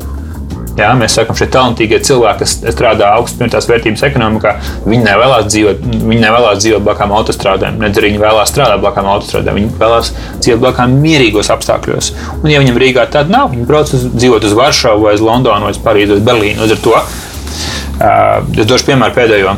Jā, 0.75 0.89
mēs 0.99 1.15
sakām, 1.15 1.37
šie 1.39 1.47
talantīgie 1.55 2.01
cilvēki, 2.03 2.41
kas 2.43 2.75
strādā 2.75 3.13
augstās 3.15 3.69
vērtības 3.71 4.03
ekonomikā, 4.09 4.55
viņi 4.89 5.05
nevēlas 5.07 5.47
dzīvot, 5.53 5.85
viņi 6.01 6.19
nevēlas 6.25 6.63
dzīvot 6.65 6.83
blakām 6.89 7.15
autostrādēm, 7.15 7.79
nedz 7.79 8.01
arī 8.01 8.11
viņi 8.11 8.23
vēlās 8.25 8.51
strādāt 8.51 8.83
blakām 8.83 9.07
autostrādēm. 9.13 9.61
Viņi 9.61 9.71
vēlas 9.79 10.11
dzīvot 10.41 10.65
blakām 10.65 10.97
mierīgos 11.05 11.53
apstākļos. 11.55 12.11
Un, 12.41 12.51
ja 12.51 12.63
viņam 12.65 12.81
Rīgā 12.83 13.07
tāda 13.15 13.31
nav, 13.37 13.53
viņi 13.55 13.69
brauc 13.71 13.95
uz, 13.95 14.09
dzīvot 14.17 14.49
uz 14.51 14.59
Varšavu, 14.59 15.07
vai 15.07 15.15
uz 15.15 15.23
Londonu, 15.23 15.69
vai 15.69 15.77
uz 15.77 15.81
Parīzi, 15.85 16.19
vai 16.19 16.27
Berlīnu. 16.33 16.65
Līdz 16.65 16.75
ar 16.75 16.83
to 16.89 16.99
uh, 16.99 18.59
es 18.59 18.67
došu 18.67 18.91
piemēru 18.91 19.19
pēdējo. 19.21 19.55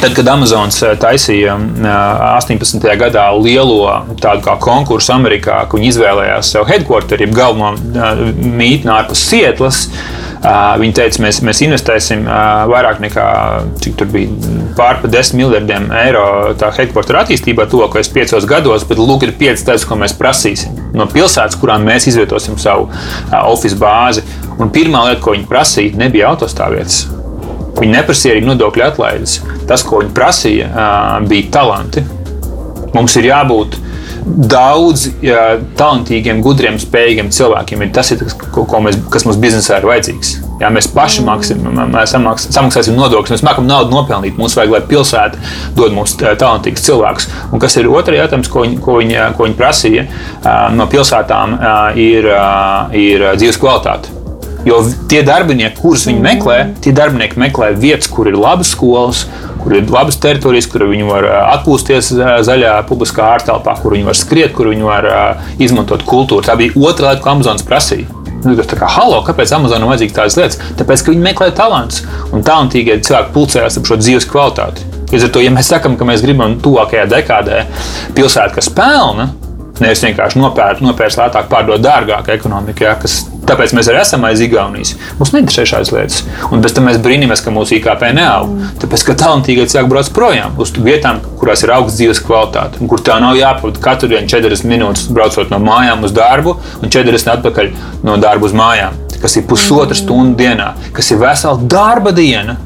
Tad, 0.00 0.14
kad 0.16 0.28
Amazons 0.32 0.78
taisīja 0.96 1.58
18. 1.60 2.86
gadā 2.96 3.26
lielo 3.36 3.98
tādu 4.22 4.54
konkursu 4.64 5.12
Amerikā, 5.12 5.58
kur 5.68 5.78
viņi 5.78 5.90
izvēlējās 5.92 6.54
sev 6.54 6.64
headquarteri, 6.70 7.26
jeb 7.26 7.34
galveno 7.36 7.74
mītni 8.40 8.88
ārpus 8.94 9.26
Sietlas, 9.28 9.82
Viņi 10.40 10.94
teica, 10.96 11.20
mēs, 11.20 11.42
mēs 11.44 11.58
investēsim 11.66 12.22
vairāk 12.70 13.02
nekā 13.02 13.24
pārpa 14.78 15.10
10 15.12 15.36
miljardiem 15.36 15.90
eiro 16.00 16.24
headquartera 16.78 17.26
attīstībā 17.26 17.66
tuvākajos 17.68 18.08
piecos 18.14 18.46
gados, 18.48 18.86
bet 18.88 19.02
lūk, 19.02 19.26
ir 19.26 19.34
pieci 19.36 19.66
lietas, 19.66 19.84
ko 19.84 19.98
mēs 20.00 20.16
prasīsim 20.16 20.78
no 20.96 21.04
pilsētas, 21.12 21.58
kurām 21.60 21.84
mēs 21.84 22.08
izvietosim 22.08 22.56
savu 22.60 22.88
oficiālu 23.42 23.82
bāzi. 23.84 24.24
Un 24.60 24.72
pirmā 24.72 25.04
lieta, 25.10 25.20
ko 25.24 25.36
viņi 25.36 25.46
prasīja, 25.48 25.98
nebija 26.00 26.32
autostāvvietas. 26.32 27.02
Viņi 27.76 27.94
neprasīja 27.94 28.34
arī 28.34 28.42
nodokļu 28.44 28.86
atlaides. 28.88 29.38
Tas, 29.68 29.84
ko 29.84 30.00
viņi 30.00 30.16
prasīja, 30.16 30.72
bija 31.28 31.52
talanti. 31.60 32.02
Mums 32.96 33.14
ir 33.20 33.28
jābūt 33.28 33.76
daudz 34.24 35.06
ja, 35.24 35.56
talantīgiem, 35.78 36.42
gudriem, 36.44 36.78
spējīgiem 36.80 37.30
cilvēkiem 37.34 37.84
ir 37.86 37.92
tas, 37.96 38.12
ir, 38.14 38.22
ko, 38.54 38.66
ko 38.68 38.82
mēs, 38.84 38.98
kas 39.12 39.26
mums 39.26 39.40
biznesā 39.40 39.80
ir 39.80 39.88
vajadzīgs. 39.88 40.34
Jā, 40.60 40.68
mēs 40.74 40.90
paši 40.92 41.24
maksim, 41.24 41.64
mēs 41.94 42.12
samaks, 42.12 42.50
samaksāsim 42.52 42.98
nodokļus, 42.98 43.38
mēs 43.38 43.46
mākam 43.46 43.68
naudu 43.68 43.94
nopelnīt. 43.94 44.36
Mums 44.36 44.58
vajag, 44.58 44.74
lai 44.74 44.82
pilsēta 44.90 45.40
dod 45.78 45.96
mums 45.96 46.18
talantīgus 46.20 46.84
cilvēkus. 46.84 47.30
Un 47.50 47.62
kas 47.62 47.78
ir 47.80 47.88
otrs 47.88 48.20
jautājums, 48.20 48.52
ko 48.52 48.66
viņi, 48.66 48.80
ko 48.84 49.00
viņi, 49.00 49.20
ko 49.38 49.48
viņi 49.48 49.60
prasīja 49.60 50.06
no 50.76 50.88
pilsētām, 50.92 51.58
ir, 51.96 52.32
ir 53.08 53.30
dzīves 53.40 53.60
kvalitāte. 53.62 54.19
Jo 54.68 54.82
tie 55.08 55.22
darbinieki, 55.24 55.78
kurus 55.80 56.04
viņi 56.08 56.20
meklē, 56.24 56.56
tie 56.84 56.92
darbinieki 56.96 57.40
meklē 57.40 57.70
vietas, 57.80 58.10
kur 58.12 58.28
ir 58.28 58.36
labas 58.36 58.74
skolas, 58.74 59.24
kur 59.62 59.74
ir 59.76 59.88
labas 59.88 60.18
teritorijas, 60.20 60.68
kur 60.68 60.84
viņi 60.90 61.08
var 61.08 61.26
atpūsties 61.56 62.12
zaļā 62.46 62.74
publiskā 62.88 63.24
ārtelpā, 63.38 63.76
kur 63.80 63.96
viņi 63.96 64.08
var 64.08 64.18
skriet, 64.20 64.52
kur 64.56 64.68
viņi 64.72 64.84
var 64.84 65.10
izmantot 65.60 66.04
kultūru. 66.08 66.44
Tā 66.44 66.58
bija 66.60 66.76
otra 66.76 67.12
lieta, 67.14 67.24
ko 67.24 67.34
Amazonas 67.34 67.64
prasīja. 67.66 68.20
Nu, 68.40 68.54
tā 68.56 68.76
kā, 68.78 68.88
halo, 68.88 69.18
kāpēc 69.26 69.50
Amazonam 69.52 69.90
vajadzīga 69.90 70.16
tādas 70.16 70.38
lietas? 70.38 70.60
Tāpēc, 70.78 71.02
ka 71.04 71.12
viņi 71.12 71.24
meklē 71.26 71.50
talantus 71.56 72.06
un 72.32 72.44
talantīgie 72.44 72.96
cilvēki 73.04 73.34
pulcējas 73.34 73.76
ap 73.76 73.88
šo 73.88 73.98
dzīves 74.00 74.28
kvalitāti. 74.30 74.86
Līdz 75.10 75.26
ar 75.26 75.32
to, 75.34 75.42
ja 75.44 75.52
mēs 75.52 75.68
sakām, 75.68 75.98
ka 76.00 76.06
mēs 76.08 76.24
gribam 76.24 76.54
tuvākajā 76.64 77.04
dekādē 77.10 77.64
pilsētu, 78.16 78.56
kas 78.56 78.70
pelna, 78.72 79.28
nevis 79.82 80.04
vienkārši 80.06 80.40
nopērkt, 80.40 80.84
nopērkt 80.86 81.20
lētāk, 81.20 81.50
pārdot 81.52 81.84
dārgāk 81.84 82.32
ekonomikā, 82.38 82.94
kas 83.02 83.18
Tāpēc 83.50 83.72
mēs 83.74 83.88
arī 83.90 83.98
esam 84.04 84.24
aiz 84.28 84.42
Igaunijas. 84.44 84.94
Mums 85.18 85.32
neinteresē 85.34 85.64
šādas 85.66 85.90
lietas. 85.94 86.20
Un 86.54 86.62
pēc 86.62 86.76
tam 86.76 86.86
mēs 86.86 87.00
brīnamies, 87.02 87.42
ka 87.42 87.50
mūsu 87.54 87.80
IKP 87.80 88.04
neaug. 88.14 88.52
Tāpēc, 88.82 89.04
ka 89.08 89.16
talantīgie 89.24 89.66
cilvēki 89.66 89.90
brauc 89.90 90.12
projām 90.14 90.54
uz 90.62 90.70
vietām, 90.78 91.18
kurās 91.40 91.64
ir 91.66 91.74
augsts 91.74 91.98
dzīves 91.98 92.22
kvalitāte, 92.28 92.78
un 92.78 92.90
kur 92.90 93.02
tā 93.02 93.18
nav 93.22 93.34
jāpavada 93.40 93.82
katru 93.82 94.12
dienu 94.14 94.30
40 94.30 94.70
minūtes 94.70 95.10
braucot 95.10 95.50
no 95.50 95.58
mājām 95.66 96.06
uz 96.06 96.14
darbu 96.14 96.56
un 96.78 96.94
40 96.94 97.34
atpakaļ 97.34 97.74
no 98.06 98.18
darba 98.22 98.46
uz 98.46 98.54
mājām. 98.56 98.98
Kas 99.20 99.36
ir 99.36 99.48
pusotra 99.50 99.98
stunda 99.98 100.38
dienā, 100.38 100.72
kas 100.96 101.10
ir 101.10 101.20
vesela 101.20 101.58
darba 101.60 102.14
diena 102.16 102.60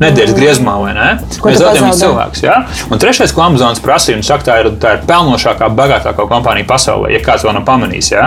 nedēļas 0.00 0.34
griezumā, 0.36 0.74
vai 0.82 0.92
ne? 0.96 1.06
Ko 1.40 1.50
Mēs 1.50 1.60
zaudējam 1.62 1.94
cilvēkus. 1.96 2.42
Ja? 2.44 2.58
Un 2.92 3.00
trešais, 3.00 3.32
ko 3.32 3.46
Amazonas 3.46 3.80
prasīja, 3.80 4.18
un 4.20 4.26
saka, 4.26 4.44
tā 4.48 4.58
ir, 4.62 4.70
tā 4.82 4.96
ir 4.98 5.06
pelnošākā, 5.08 5.70
bagātākā 5.78 6.26
kompānija 6.28 6.68
pasaulē, 6.68 7.14
ja 7.14 7.22
kāds 7.24 7.46
vēl 7.46 7.56
nav 7.56 7.64
pamanījis. 7.68 8.10
Ja? 8.12 8.26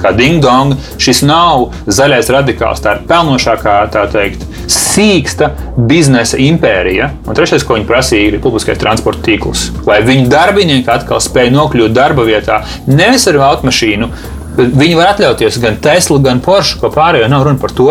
Kā 0.00 0.12
ding 0.16 0.42
dong, 0.42 0.76
šis 1.02 1.22
nav 1.26 1.68
zaļais 1.86 2.30
radikāls. 2.32 2.82
Tā 2.82 2.96
ir 2.96 3.04
pelnošākā, 3.10 3.76
tā 3.92 4.06
teikt, 4.12 4.46
sīksta 4.72 5.50
biznesa 5.76 6.40
impērija. 6.40 7.10
Un 7.26 7.38
trešais, 7.38 7.64
ko 7.66 7.78
viņi 7.78 7.88
prasīja, 7.88 8.30
ir 8.30 8.42
publiskais 8.44 8.80
transporta 8.80 9.24
tīkls. 9.26 9.68
Lai 9.88 10.00
viņu 10.06 10.30
darbinieki 10.32 10.90
atkal 10.92 11.22
spēj 11.22 11.52
nokļūt 11.54 11.96
darba 11.96 12.26
vietā, 12.28 12.62
nevis 12.86 13.28
ar 13.30 13.40
automašīnu. 13.52 14.10
bet 14.56 14.74
Viņi 14.76 14.96
var 14.98 15.14
atļauties 15.14 15.60
gan 15.62 15.78
Tesla, 15.80 16.18
gan 16.20 16.40
Porsche, 16.44 16.80
ko 16.80 16.92
pārējo 16.92 17.28
nav 17.32 17.46
runa 17.46 17.60
par 17.60 17.72
to. 17.72 17.88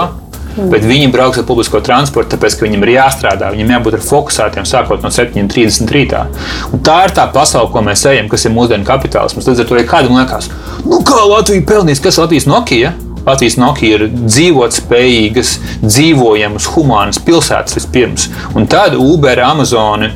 Bet 0.58 0.86
viņi 0.88 1.12
brauks 1.14 1.39
ar 1.39 1.45
publisko 1.47 1.82
transportu, 1.86 2.34
tāpēc, 2.36 2.58
ka 2.58 2.66
viņiem 2.68 2.86
ir 2.86 2.93
jāstrādā, 2.97 3.52
viņiem 3.54 3.76
jābūt 3.76 3.97
ar 3.97 4.04
fokusētiem 4.06 4.68
sākot 4.68 5.06
no 5.06 5.12
7.30 5.14 5.93
rītā. 5.95 6.26
Un 6.72 6.84
tā 6.86 6.97
ir 7.08 7.16
tā 7.18 7.28
pasaule, 7.34 7.72
ko 7.72 7.84
mēs 7.86 8.04
ejam, 8.12 8.28
kas 8.32 8.47
ir 8.47 8.56
mūsdienu 8.56 8.88
kapitālisms. 8.88 9.47
Tad, 9.47 9.62
ja 9.64 9.88
kādam 9.88 10.18
liekas, 10.20 10.52
nu 10.84 10.99
kā 11.08 11.22
Latvija 11.24 11.66
pelnīs, 11.68 12.04
kas 12.04 12.20
Latvijas 12.22 12.49
Nokia? 12.49 12.95
Latvijas 13.22 13.58
Nokia 13.62 13.99
ir 13.99 14.08
dzīvot 14.10 14.74
spējīgas, 14.74 15.54
dzīvojamas, 15.86 16.68
humānas 16.74 17.22
pilsētas 17.22 17.78
vispirms, 17.78 18.28
un 18.58 18.66
tad 18.70 18.97
Uber, 18.97 19.43
Amazon 19.45 20.10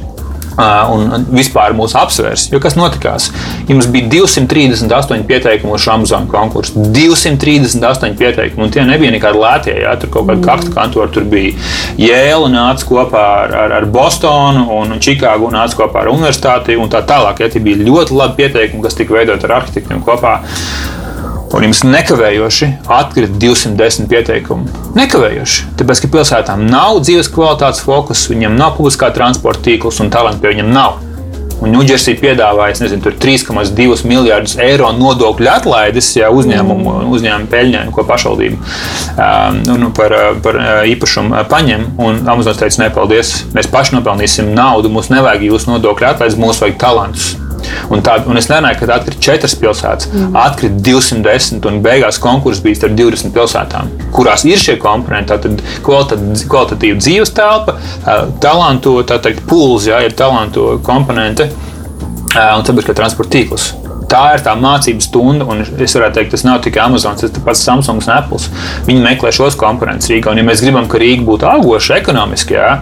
un 0.57 1.25
vispār 1.35 1.75
mūs 1.75 1.95
apsvērs. 1.97 2.47
Jo 2.53 2.61
kas 2.63 2.77
notikās? 2.79 3.29
Jums 3.69 3.89
bija 3.91 4.09
238 4.13 5.25
pieteikumi 5.27 5.75
uz 5.75 5.87
Amazon 5.91 6.27
konkursu. 6.31 6.85
238 6.95 8.15
pieteikumi, 8.19 8.67
un 8.67 8.73
tie 8.73 8.85
nebija 8.87 9.13
nekādi 9.15 9.41
lētie. 9.41 9.75
Jā, 9.83 9.95
tur 9.99 10.11
kaut 10.13 10.29
kāda 10.29 10.45
kakta 10.45 10.73
kantora, 10.75 11.11
tur 11.11 11.27
bija 11.29 11.55
Jēla 11.99 12.51
nāca 12.53 12.87
kopā 12.89 13.25
ar, 13.45 13.55
ar, 13.65 13.77
ar 13.81 13.89
Bostonu 13.91 14.67
un 14.79 14.99
Čikāgu 15.03 15.51
nāca 15.53 15.83
kopā 15.83 16.03
ar 16.03 16.13
universitāti 16.13 16.79
un 16.79 16.91
tā 16.91 17.03
tālāk. 17.07 17.43
Jā, 17.43 17.51
tie 17.53 17.63
bija 17.63 17.83
ļoti 17.83 18.15
labi 18.15 18.43
pieteikumi, 18.43 18.83
kas 18.85 18.97
tika 18.97 19.17
veidot 19.17 19.43
ar 19.47 19.59
arhitektiem 19.59 20.03
kopā. 20.05 20.39
Un 21.53 21.63
jums 21.67 21.83
nekavējoši 21.85 22.71
atkrita 22.91 23.37
210 23.39 24.09
pieteikumu. 24.11 24.65
Nekavējoši. 24.97 25.71
Tāpēc, 25.79 26.01
ka 26.03 26.11
pilsētām 26.17 26.65
nav 26.67 27.01
dzīves 27.05 27.29
kvalitātes 27.31 27.83
fokus, 27.85 28.25
viņiem 28.31 28.57
nav 28.57 28.73
publiskā 28.79 29.11
transporta 29.15 29.67
tīkls 29.69 30.01
un 30.03 30.09
talantu 30.13 30.41
pie 30.41 30.55
viņiem 30.55 30.73
nav. 30.73 31.01
Un 31.63 31.71
Ņūdžersija 31.71 32.19
piedāvāja 32.19 32.75
nezinu, 32.81 33.03
tur 33.05 33.15
3,2 33.21 34.01
miljardus 34.09 34.57
eiro 34.59 34.89
nodokļu 34.97 35.47
atlaides 35.53 36.09
ja, 36.17 36.27
uzņēmumu, 36.35 36.97
uzņēmumu 37.15 37.49
peļņai, 37.53 37.85
ko 37.95 38.03
pašvaldība 38.09 38.59
um, 38.59 39.61
nu, 39.79 39.93
par, 39.95 40.17
par 40.43 40.59
īpašumu 40.91 41.45
paņem. 41.51 41.87
Un 42.03 42.21
Amazon 42.27 42.59
teica, 42.59 42.83
nepaldies, 42.83 43.37
mēs 43.55 43.71
paši 43.71 43.95
nopelnīsim 43.95 44.51
naudu, 44.57 44.91
mums 44.91 45.09
nevajag 45.13 45.47
jūsu 45.47 45.71
nodokļu 45.71 46.11
atlaides, 46.11 46.39
mums 46.41 46.59
vajag 46.63 46.79
talantus. 46.83 47.33
Un, 47.93 48.03
tā, 48.05 48.17
un 48.29 48.39
es 48.39 48.49
nerunāju, 48.51 48.81
ka 48.81 48.97
atkrīt 48.97 49.19
četras 49.23 49.55
pilsētas, 49.59 50.09
mm. 50.11 50.35
atkrīt 50.41 50.79
210, 50.85 51.65
un 51.69 51.81
beigās 51.85 52.19
konkurss 52.21 52.63
bija 52.65 52.81
starp 52.81 52.97
20 52.99 53.33
pilsētām, 53.35 53.93
kurās 54.15 54.45
ir 54.47 54.61
šie 54.61 54.77
komponenti. 54.81 55.33
Tātad 55.35 55.63
kvalitat- 55.85 56.45
kvalitatīva 56.51 56.99
dzīves 57.01 57.33
telpa, 57.35 57.77
ā, 58.05 58.19
talantu, 58.43 58.97
tā 59.07 59.19
teikt, 59.23 59.45
pūles, 59.49 59.89
ja 59.89 60.01
ir 60.05 60.15
talantu 60.17 60.75
komponenti 60.85 61.49
ā, 62.35 62.51
un 62.57 62.67
sabiedriskā 62.67 62.97
transporta 62.97 63.37
tīkls. 63.37 63.73
Tā 64.11 64.21
ir 64.35 64.43
tā 64.45 64.53
mācību 64.59 65.01
stunda, 65.01 65.47
un 65.49 65.63
es 65.63 65.95
varētu 65.97 66.19
teikt, 66.19 66.33
tas 66.35 66.43
nav 66.45 66.59
tikai 66.65 66.83
Amazon, 66.85 67.17
tas 67.17 67.31
ir 67.31 67.43
pats 67.45 67.63
Samsung 67.65 68.03
un 68.03 68.13
Apple. 68.13 68.41
Viņi 68.85 69.01
meklē 69.01 69.31
šos 69.33 69.57
komponentus 69.59 70.11
Rīgā. 70.11 70.33
Un, 70.33 70.41
ja 70.41 70.45
mēs 70.45 70.61
gribam, 70.63 70.89
ka 70.91 71.01
Rīga 71.01 71.25
būtu 71.25 71.47
augoša 71.49 71.97
ekonomiski, 72.01 72.57
jā, 72.57 72.75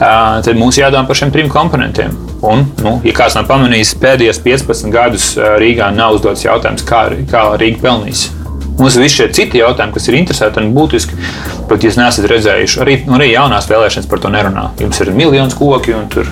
tad 0.00 0.50
mums 0.58 0.80
jādomā 0.80 1.06
par 1.06 1.20
šiem 1.20 1.34
trim 1.34 1.52
komponentiem. 1.52 2.16
Un, 2.46 2.66
nu, 2.82 2.96
ja 3.06 3.14
kāds 3.16 3.38
nav 3.38 3.46
pamanījis, 3.50 3.94
pēdējos 4.02 4.42
15 4.44 4.90
gadus 4.94 5.28
Rīgā 5.62 5.92
nav 5.94 6.18
uzdots 6.18 6.44
jautājums, 6.46 6.84
kā, 6.86 7.06
kā 7.30 7.46
Rīga 7.60 7.82
pelnīs. 7.84 8.26
Mums 8.76 8.98
ir 8.98 9.06
visi 9.06 9.22
šie 9.22 9.28
citi 9.32 9.60
jautājumi, 9.62 9.94
kas 9.94 10.08
ir 10.10 10.18
interesanti 10.18 10.60
un 10.60 10.74
būtiski. 10.76 11.16
Bet, 11.70 11.86
ja 11.86 11.94
neesat 11.96 12.26
redzējuši, 12.28 12.80
arī, 12.84 12.98
nu, 13.06 13.16
arī 13.16 13.30
jaunās 13.30 13.70
vēlēšanas 13.70 14.10
par 14.10 14.20
to 14.20 14.30
nerunā. 14.34 14.66
Jums 14.82 15.00
ir 15.00 15.14
miljonus 15.16 15.56
koki, 15.56 15.94
un 15.96 16.10
tur, 16.12 16.28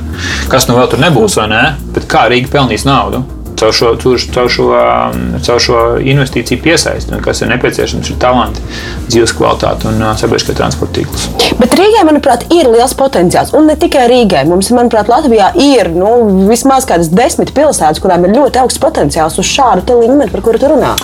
kas 0.53 0.68
nu 0.68 0.76
vēl 0.76 0.91
tur 0.93 1.01
nebūs, 1.03 1.39
vai 1.41 1.49
ne? 1.55 1.62
Bet 1.97 2.05
kā 2.11 2.26
Rīga 2.30 2.53
pelnīs 2.53 2.85
naudu? 2.85 3.24
Caur 3.55 3.74
šo, 3.76 3.92
caur, 4.00 4.48
šo, 4.50 4.68
um, 4.74 5.36
caur 5.46 5.61
šo 5.62 5.80
investīciju 6.02 6.62
piesaisti, 6.64 7.18
kas 7.24 7.42
ir 7.44 7.52
nepieciešams, 7.52 8.11
ir 8.11 8.18
talanti, 8.22 8.64
dzīves 9.09 9.34
kvalitāte 9.38 9.88
un 9.90 10.02
uh, 10.02 10.14
sabiedriskā 10.18 10.57
transporta 10.59 10.98
tīkls. 10.98 11.28
Bet 11.61 11.76
Rīgai, 11.78 12.02
manuprāt, 12.09 12.48
ir 12.55 12.70
liels 12.72 12.96
potenciāls. 12.98 13.55
Un 13.55 13.68
ne 13.70 13.78
tikai 13.78 14.09
Rīgai. 14.11 14.42
Mums, 14.50 14.72
manuprāt, 14.74 15.11
Latvijā 15.12 15.52
ir 15.61 15.92
nu, 15.94 16.11
vismaz 16.50 16.88
kādas 16.88 17.12
desmit 17.14 17.55
pilsētas, 17.55 18.02
kurām 18.02 18.26
ir 18.26 18.34
ļoti 18.36 18.64
augsts 18.64 18.82
potenciāls 18.82 19.38
uz 19.38 19.48
šādu 19.48 20.00
līmeni, 20.02 20.30
par 20.32 20.42
kuru 20.44 20.61
tu 20.61 20.74
runā. 20.74 20.96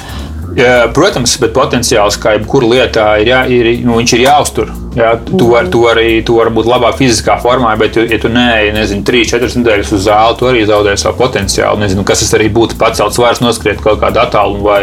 Protams, 0.94 1.36
bet 1.38 1.52
potenciāls, 1.54 2.16
kā 2.18 2.34
jebkurā 2.34 2.68
lietā, 2.72 3.06
ir, 3.22 3.28
jā, 3.30 3.40
ir, 3.54 3.68
nu, 3.86 4.00
ir 4.02 4.22
jāuztur. 4.24 4.72
Jā, 4.96 5.12
tu, 5.22 5.52
vari, 5.52 5.70
tu, 5.70 5.84
vari, 5.84 6.06
tu 6.26 6.38
vari 6.40 6.50
būt 6.54 6.66
labāk 6.66 6.96
fiziskā 6.98 7.36
formā, 7.42 7.76
bet, 7.78 7.94
ja 8.10 8.18
tu 8.18 8.30
neej, 8.32 8.72
nezinu, 8.74 9.04
3-4 9.06 9.60
nedēļas 9.60 9.92
uz 9.94 10.06
zāli, 10.08 10.38
tu 10.40 10.48
arī 10.50 10.64
zaudē 10.66 10.96
savu 10.98 11.20
potenciālu. 11.20 11.78
Nezinu, 11.84 12.02
kas 12.06 12.24
tas 12.24 12.34
arī 12.38 12.48
būtu 12.54 12.78
pacelt 12.80 13.14
svars, 13.14 13.42
noskriet 13.44 13.82
kaut 13.84 14.00
kādu 14.02 14.22
attālumu 14.24 14.66
vai, 14.66 14.82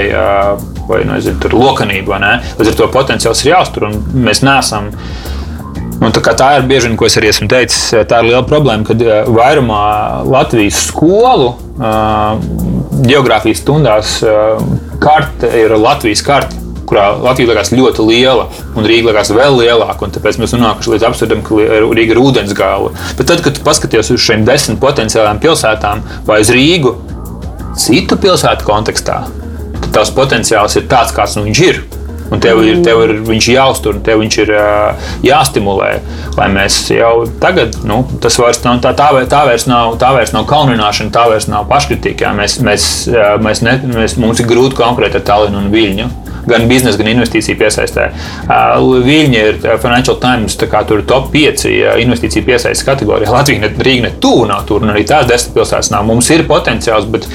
vai 0.87 1.01
nezinu, 1.09 1.41
tur 1.43 1.57
lokanību. 1.59 2.15
vai? 2.15 2.37
Līdz 2.61 2.71
ar 2.71 2.79
to 2.79 2.87
potenciāls 2.93 3.43
ir 3.43 3.51
jāuztur, 3.57 3.89
un 3.89 3.99
mēs 4.27 4.45
neesam. 4.47 4.93
Nu, 5.97 6.11
tā, 6.13 6.21
tā 6.37 6.51
ir 6.59 6.67
bieži 6.69 6.87
vien, 6.87 6.95
ko 6.99 7.07
es 7.09 7.17
arī 7.17 7.31
esmu 7.33 7.49
teicis, 7.51 7.89
tā 8.07 8.21
ir 8.21 8.29
liela 8.29 8.43
problēma, 8.47 8.85
kad 8.85 9.01
vairumā 9.33 9.83
Latvijas 10.29 10.85
skolu 10.91 11.55
geogrāfijas 13.03 13.61
stundās 13.63 14.17
uh, 14.25 14.61
karte 15.03 15.51
ir 15.59 15.75
Latvijas 15.77 16.23
karte. 16.25 16.63
Kurā 16.87 17.09
Latvija 17.19 17.51
liekas 17.51 17.73
ļoti 17.75 18.03
liela, 18.07 18.45
un 18.79 18.85
Rīga 18.87 19.09
liekas 19.09 19.33
vēl 19.35 19.57
lielāka. 19.59 20.07
Tāpēc 20.15 20.39
mēs 20.39 20.53
nonākuši 20.55 20.93
līdz 20.93 21.05
absurdam, 21.09 21.41
ka 21.43 21.57
Rīga 21.83 22.15
ir 22.15 22.21
ūdens 22.21 22.55
gala. 22.55 22.93
Bet 23.19 23.27
tad, 23.27 23.43
kad 23.43 23.57
tu 23.57 23.65
paskaties 23.65 24.13
uz 24.15 24.23
šīm 24.23 24.47
desmit 24.47 24.79
potenciālām 24.79 25.41
pilsētām 25.43 26.05
vai 26.29 26.39
uz 26.45 26.53
Rīgu, 26.55 26.95
citu 27.77 28.15
pilsētu 28.23 28.63
kontekstā, 28.67 29.19
tad 29.81 29.91
tavs 29.99 30.15
potenciāls 30.15 30.79
ir 30.79 30.87
tāds, 30.87 31.11
kāds 31.15 31.35
nu 31.35 31.43
viņš 31.49 31.63
ir. 31.67 31.83
Un 32.33 32.41
tev 32.43 32.59
ir, 32.65 32.81
tev 32.83 33.01
ir 33.05 33.13
viņš 33.27 33.49
jāuztur, 33.53 34.01
tev 34.03 34.21
viņš 34.23 34.37
ir 34.43 34.53
jāstimulē. 35.25 35.91
Lai 36.37 36.49
mēs 36.51 36.79
jau 36.91 37.13
tagad, 37.41 37.77
nu, 37.87 38.01
tas 38.23 38.37
vairs 38.41 38.61
nav 38.65 38.81
tā, 38.83 38.93
tā, 38.97 39.09
tā 39.31 39.43
vairs 39.47 39.67
nav, 39.69 39.95
tā 40.01 40.11
vairs 40.15 40.33
nav 40.35 40.47
kaunināšana, 40.49 41.13
tā 41.15 41.27
vairs 41.31 41.47
nav 41.51 41.67
paškritika. 41.71 42.33
Mēs, 42.37 42.59
mēs, 42.63 42.87
mēs, 43.43 43.63
ne, 43.63 43.77
mēs, 43.95 44.17
mums 44.19 44.43
ir 44.43 44.49
grūti 44.49 44.77
konkurēt 44.79 45.15
ar 45.19 45.27
Tallinu 45.27 45.63
un 45.63 45.71
Viļņu. 45.73 46.09
Gan 46.47 46.67
biznesa, 46.69 46.97
gan 47.01 47.09
investīciju 47.11 47.57
piesaistē. 47.59 48.07
Viņa 48.47 49.41
ir 49.49 49.57
ā, 49.67 49.75
Financial 49.83 50.15
Times 50.21 50.55
top 50.57 51.29
5 51.33 51.65
ā, 51.67 51.95
investīciju 52.03 52.45
piesaistes 52.47 52.85
kategorijā. 52.87 53.31
Latvija 53.33 53.65
ne, 53.65 53.71
Rīga 53.87 54.07
ne 54.07 54.11
tuvu 54.23 54.45
nav 54.47 54.63
tur, 54.69 54.85
un 54.85 54.93
arī 54.93 55.03
tās 55.07 55.27
desmit 55.27 55.57
pilsētas 55.57 55.91
nav. 55.91 56.05
Mums 56.07 56.29
ir 56.31 56.45
potenciāls, 56.47 57.07
bet 57.11 57.27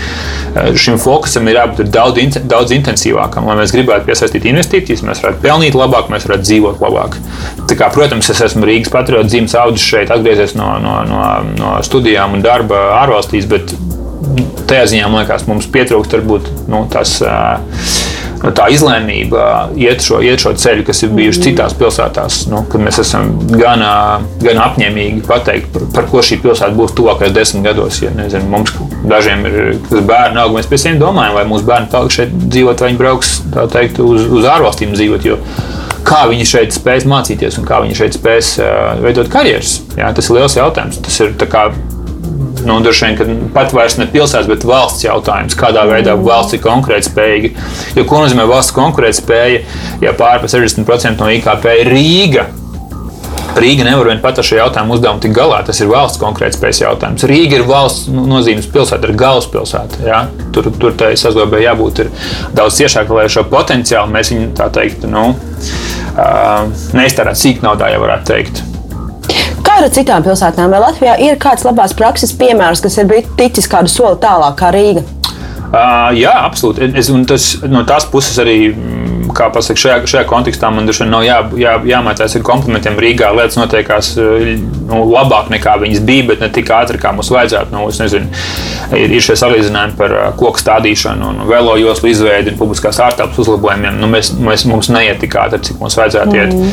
šim 0.80 0.98
fokusam 1.02 1.48
ir 1.48 1.60
jābūt 1.60 1.92
daudz, 1.92 2.40
daudz 2.48 2.74
intensīvākam. 2.76 3.48
Lai 3.48 3.58
mēs 3.60 3.74
gribētu 3.74 4.08
piesaistīt 4.08 4.48
investīcijas, 4.48 5.04
mēs 5.06 5.22
varētu 5.24 5.44
pelnīt 5.44 5.76
labāk, 5.78 6.08
mēs 6.12 6.26
varētu 6.28 6.48
dzīvot 6.48 6.82
labāk. 6.84 7.18
Kā, 7.72 7.88
protams, 7.92 8.28
es 8.32 8.42
esmu 8.48 8.68
Rīgas 8.68 8.92
patriots, 8.92 9.32
dzīves 9.32 9.56
audzis 9.60 9.86
šeit, 9.92 10.12
atgriezies 10.14 10.56
no, 10.58 10.74
no, 10.82 11.00
no, 11.08 11.24
no 11.58 11.74
studijām 11.84 12.36
un 12.36 12.44
darba 12.44 12.84
ārvalstīs, 13.02 13.48
bet 13.50 13.74
tajā 14.70 14.88
ziņā 14.94 15.10
man 15.12 15.24
liekas, 15.24 15.46
mums 15.48 15.68
pietrūkst 15.72 16.16
varbūt 16.18 16.50
nu, 16.72 16.86
tas. 16.92 17.18
ā, 17.26 18.01
nu, 18.43 18.53
Tā 18.57 18.68
izlēmība 18.74 19.45
iet 19.78 20.03
šo, 20.05 20.20
iet 20.24 20.43
šo 20.43 20.53
ceļu, 20.59 20.84
kas 20.86 21.03
ir 21.05 21.12
bijuši 21.16 21.45
citās 21.47 21.76
pilsētās, 21.78 22.43
nu, 22.53 22.64
kad 22.70 22.82
mēs 22.84 23.01
esam 23.03 23.30
gan, 23.53 23.84
gan 24.43 24.62
apņēmīgi 24.66 25.24
pateikt, 25.28 25.70
par, 25.74 25.86
par 25.97 26.09
ko 26.11 26.24
šī 26.26 26.40
pilsēta 26.43 26.74
būs 26.76 26.97
tuvākajos 26.99 27.36
desmit 27.36 27.68
gados. 27.70 28.03
Ja, 28.03 28.12
nezinu, 28.16 28.51
mums 28.53 28.74
dažiem 29.09 29.47
ir 29.49 29.61
tas 29.88 30.05
bērnu 30.09 30.43
augs, 30.45 30.59
mēs 30.59 30.70
pie 30.70 30.80
sevis 30.82 31.01
domājam, 31.03 31.38
vai 31.38 31.47
mūsu 31.51 31.68
bērni 31.68 31.93
paliks 31.93 32.18
šeit 32.20 32.34
dzīvot, 32.43 32.82
vai 32.82 32.93
viņi 32.93 33.01
brauks 33.01 33.32
teikt, 33.74 34.03
uz, 34.03 34.26
uz 34.26 34.51
ārvalstīm 34.57 34.95
dzīvot. 34.97 35.26
Jo, 35.28 35.38
kā 36.07 36.24
viņi 36.30 36.49
šeit 36.49 36.76
spēs 36.76 37.07
mācīties 37.09 37.59
un 37.61 37.68
kā 37.68 37.80
viņi 37.84 37.99
šeit 37.99 38.18
spēs 38.18 38.57
uh, 38.61 39.01
veidot 39.03 39.30
karjeras. 39.32 39.78
Jā, 39.97 40.12
tas 40.16 40.28
ir 40.28 40.38
liels 40.38 40.59
jautājums. 40.59 41.01
Tas 41.05 41.20
ir 41.22 41.34
kā 41.51 41.68
nu, 42.68 42.78
droši 42.84 43.06
vien, 43.08 43.18
ka 43.18 43.26
pat 43.54 43.74
vairs 43.76 43.98
ne 44.00 44.06
pilsētas, 44.10 44.48
bet 44.50 44.66
valsts 44.68 45.06
jautājums, 45.06 45.58
kādā 45.58 45.84
veidā 45.90 46.16
valsts 46.18 46.56
ir 46.56 46.64
konkurētspējīga. 46.64 47.52
Jo 47.98 48.06
ko 48.08 48.24
nozīmē 48.24 48.46
valsts 48.50 48.74
konkurētspēja, 48.76 49.62
ja 50.04 50.16
pāri 50.18 50.42
par 50.44 50.52
60% 50.52 51.22
no 51.22 51.30
IKP 51.36 51.70
ir 51.82 51.92
Rīga? 51.92 52.48
Rīga 53.52 53.84
nevar 53.84 54.08
vien 54.08 54.20
pat 54.22 54.38
ar 54.40 54.46
šo 54.46 54.56
jautājumu 54.56 54.96
uzdevumu 54.96 55.20
tik 55.20 55.34
galā. 55.36 55.58
Tas 55.66 55.80
ir 55.82 55.90
valsts 55.90 56.20
konkrētspējas 56.22 56.82
jautājums. 56.86 57.26
Rīga 57.28 57.58
ir 57.58 57.66
valsts 57.68 58.08
nu, 58.12 58.24
nozīmes 58.30 58.68
pilsēta, 58.72 59.10
ir 59.10 59.18
galvaspilsēta. 59.20 60.00
Ja? 60.06 60.22
Tur, 60.56 60.70
tur 60.80 60.96
tai 60.96 61.12
sazobē 61.20 61.60
jābūt 61.66 62.06
daudz 62.56 62.80
ciešāk, 62.80 63.12
lai 63.12 63.28
šo 63.32 63.44
potenciālu 63.52 64.14
mēs 64.14 64.32
viņu 64.32 64.52
tā 64.56 64.70
teikt, 64.72 65.04
nu, 65.10 65.32
uh, 65.36 66.84
neiztērētu 66.96 67.44
sīk 67.44 67.64
naudā, 67.66 67.92
ja 67.92 68.00
varētu 68.02 68.32
teikt. 68.32 68.64
Kā 69.72 69.78
ar 69.80 69.88
citām 69.88 70.20
pilsētām? 70.20 70.68
Vai 70.68 70.82
Latvijā 70.82 71.14
ir 71.24 71.38
kāds 71.40 71.62
labās 71.64 71.94
prakses 71.96 72.34
piemērs, 72.36 72.82
kas 72.84 72.98
ir 73.00 73.12
ticis 73.38 73.64
kādu 73.72 73.88
soli 73.88 74.18
tālāk 74.20 74.58
kā 74.58 74.68
Rīga? 74.74 75.00
Uh, 75.72 76.10
jā, 76.12 76.34
absolūti. 76.44 76.90
Es, 77.00 77.08
tas, 77.30 77.46
no 77.72 77.80
tās 77.88 78.04
puses 78.12 78.36
arī, 78.42 78.56
mm, 78.68 79.01
kā 79.36 79.48
pasaka, 79.52 79.80
šajā, 79.80 79.96
šajā 80.08 80.22
kontekstā 80.30 80.70
man 80.72 80.88
droši 80.88 81.04
vien 81.04 81.12
nav 81.14 81.24
jā, 81.26 81.38
jā, 81.60 81.74
jāmētās 81.92 82.36
ar 82.38 82.44
komplimentiem. 82.46 82.98
Rīgā 83.02 83.30
lietas 83.36 83.58
notiekās 83.60 84.12
nu, 84.18 85.00
labāk 85.12 85.50
nekā 85.52 85.76
viņas 85.82 86.04
bija, 86.06 86.26
bet 86.30 86.44
ne 86.44 86.50
tik 86.52 86.70
ātri, 86.74 87.00
kā 87.02 87.14
mums 87.16 87.32
vajadzētu. 87.32 87.74
Nu, 87.74 87.88
nezinu, 88.02 88.30
ir, 88.98 89.16
ir 89.18 89.24
šie 89.24 89.36
salīdzinājumi 89.40 89.98
par 89.98 90.16
koku 90.40 90.62
stādīšanu, 90.62 91.32
un 91.32 91.50
velo 91.50 91.76
joslu 91.80 92.12
izveidi 92.12 92.54
un 92.54 92.60
publiskās 92.60 93.00
ārtelpas 93.02 93.42
uzlabojumiem. 93.44 93.98
Nu, 94.02 94.10
mēs, 94.12 94.32
mēs, 94.36 94.66
mums 94.68 94.92
neiet 94.92 95.20
tik 95.22 95.36
ātri, 95.40 95.62
cik 95.70 95.82
mums 95.82 95.98
vajadzētu 96.00 96.38
iet. 96.38 96.56
Mm. 96.56 96.72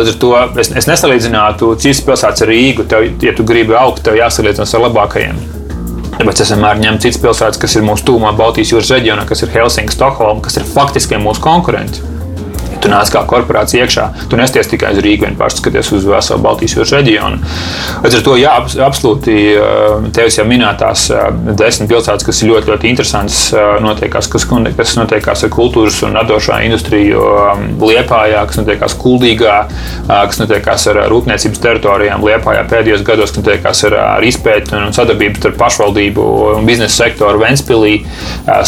Līdz 0.00 0.14
ar 0.14 0.22
to 0.24 0.32
es, 0.62 0.72
es 0.82 0.90
nesalīdzinātu 0.90 1.74
citas 1.82 2.04
pilsētas 2.06 2.46
ar 2.46 2.52
Rīgu. 2.52 2.88
Tev, 2.90 3.10
ja 3.24 3.36
tu 3.36 3.46
gribi 3.46 3.76
augt, 3.78 4.04
tev 4.06 4.18
jāsalīdzinās 4.20 4.76
ar 4.76 4.88
labākajiem. 4.88 5.55
Tāpēc 6.16 6.40
es 6.40 6.50
vienmēr 6.54 6.78
ņemu 6.80 7.02
citas 7.04 7.20
pilsētas, 7.20 7.60
kas 7.60 7.76
ir 7.76 7.84
mūsu 7.84 8.06
tūmā 8.08 8.32
Baltijas 8.38 8.72
jūras 8.72 8.92
reģionā, 8.96 9.26
kas 9.28 9.44
ir 9.44 9.52
Helsinki, 9.52 9.92
Stokholma, 9.92 10.40
kas 10.46 10.56
ir 10.56 10.68
faktiski 10.70 11.20
mūsu 11.20 11.44
konkurenti. 11.44 12.15
Tu 12.80 12.90
nāc 12.92 13.10
kā 13.12 13.22
korporācija 13.28 13.84
iekšā. 13.84 14.08
Tu 14.30 14.38
nesties 14.38 14.70
tikai 14.70 14.94
uz 14.94 15.00
Rīgas, 15.04 15.26
vien 15.26 15.36
paskaties 15.38 15.90
uz 15.96 16.06
veselu 16.06 16.42
Baltijas 16.42 16.76
jūras 16.76 16.92
reģionu. 16.96 17.40
Līdz 18.04 18.18
ar 18.18 18.24
to, 18.26 18.34
jā, 18.40 18.54
absolūti 18.86 19.36
eh, 19.52 20.08
tevis 20.16 20.38
jau 20.38 20.46
minētās 20.48 21.06
eh, 21.14 21.26
desmit 21.58 21.90
pilsētas, 21.90 22.26
kas 22.26 22.42
ir 22.42 22.52
ļoti, 22.52 22.72
ļoti 22.72 22.90
interesants, 22.92 23.40
eh, 23.56 23.64
notiekās, 23.84 24.28
kas, 24.32 24.46
kas 24.46 24.96
notiekās 25.00 25.46
ar 25.46 25.52
kultūras 25.54 25.98
un 26.06 26.16
radošā 26.18 26.60
industriju 26.66 27.24
Liepājā, 27.80 28.42
kas 28.48 28.58
notiekās 28.60 28.94
Kuldīgā, 29.00 29.54
kas 30.08 30.38
notiekās 30.40 30.86
ar 30.90 31.00
rūpniecības 31.10 31.60
teritorijām 31.62 32.24
Liepājā 32.24 32.64
pēdējos 32.70 33.04
gados, 33.06 33.32
kas 33.32 33.40
notiekās 33.40 33.82
ar, 33.88 33.96
ar 34.16 34.26
izpēti 34.26 34.74
un 34.78 34.94
sadarbību 34.96 35.40
starp 35.40 35.58
pašvaldību 35.60 36.26
un 36.56 36.68
biznesa 36.68 37.04
sektoru 37.04 37.42
Ventspilī. 37.42 37.94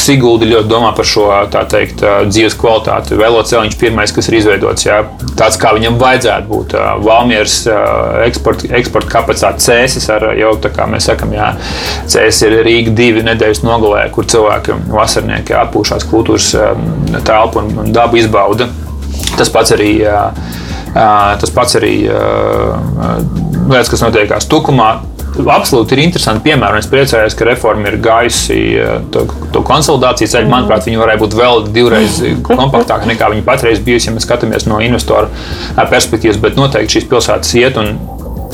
Siguldi 0.01 0.51
ļoti 0.53 0.71
domā 0.71 0.93
par 0.97 1.09
šo 1.09 1.29
teikt, 1.71 2.05
dzīves 2.29 2.57
kvalitāti. 2.59 3.19
Veloceliņš 3.19 3.79
pirmais, 3.89 4.13
kas 4.15 4.29
ir 4.31 4.39
izveidots. 4.39 4.87
Jā, 4.87 5.01
tāds 5.39 5.59
kā 5.61 5.73
viņam 5.75 5.99
vajadzētu 6.01 6.49
būt. 6.53 6.77
Valmieras 7.05 7.59
eksporta, 8.27 8.71
eksporta 8.79 9.13
kapacitāte 9.17 9.65
cēsis 9.65 10.09
ar 10.15 10.29
jau 10.39 10.55
tā 10.63 10.71
kā 10.75 10.87
mēs 10.91 11.09
sakam, 11.11 11.33
jā, 11.35 11.51
cēsis 12.07 12.45
ir 12.47 12.59
Rīga 12.69 12.95
divi 12.99 13.25
nedēļas 13.27 13.65
nogalē, 13.67 14.07
kur 14.15 14.29
cilvēki 14.29 14.79
vasarnieki 14.93 15.57
atpūšās 15.65 16.07
kultūras 16.11 16.53
telpu 17.27 17.65
un, 17.65 17.93
dabu 17.97 18.21
izbauda. 18.21 18.69
Tas 19.39 19.51
pats 19.53 19.75
arī. 19.77 19.93
Tas 20.89 21.51
pats 21.55 21.77
arī 21.79 21.93
lietas, 23.69 23.91
kas 23.93 24.03
notiekās 24.03 24.49
Tukumā, 24.51 24.89
absolūti 25.47 25.97
ir 25.97 26.03
interesanti 26.05 26.45
piemēri. 26.49 26.83
Es 26.83 26.91
priecājos, 26.91 27.37
ka 27.39 27.49
reforma 27.49 27.91
ir 27.91 27.99
gājusi 28.05 28.59
eh, 28.75 28.99
to, 29.15 29.25
to 29.55 29.63
konsolidācijas 29.67 30.37
ceļu. 30.37 30.51
Manuprāt, 30.53 30.89
viņi 30.89 31.01
varēja 31.01 31.23
būt 31.23 31.39
vēl 31.39 31.65
divreiz 31.75 32.21
kompaktāki 32.47 33.13
nekā 33.13 33.33
viņi 33.35 33.47
patreiz 33.47 33.83
bijusi, 33.85 34.11
ja 34.11 34.17
mēs 34.17 34.29
skatāmies 34.29 34.69
no 34.71 34.83
investoru 34.85 35.31
eh, 35.31 35.83
perspektīvas. 35.83 36.41
Bet 36.43 36.61
noteikti 36.61 36.99
šīs 36.99 37.11
pilsētas 37.11 37.57
iet 37.61 37.81
un 37.81 37.95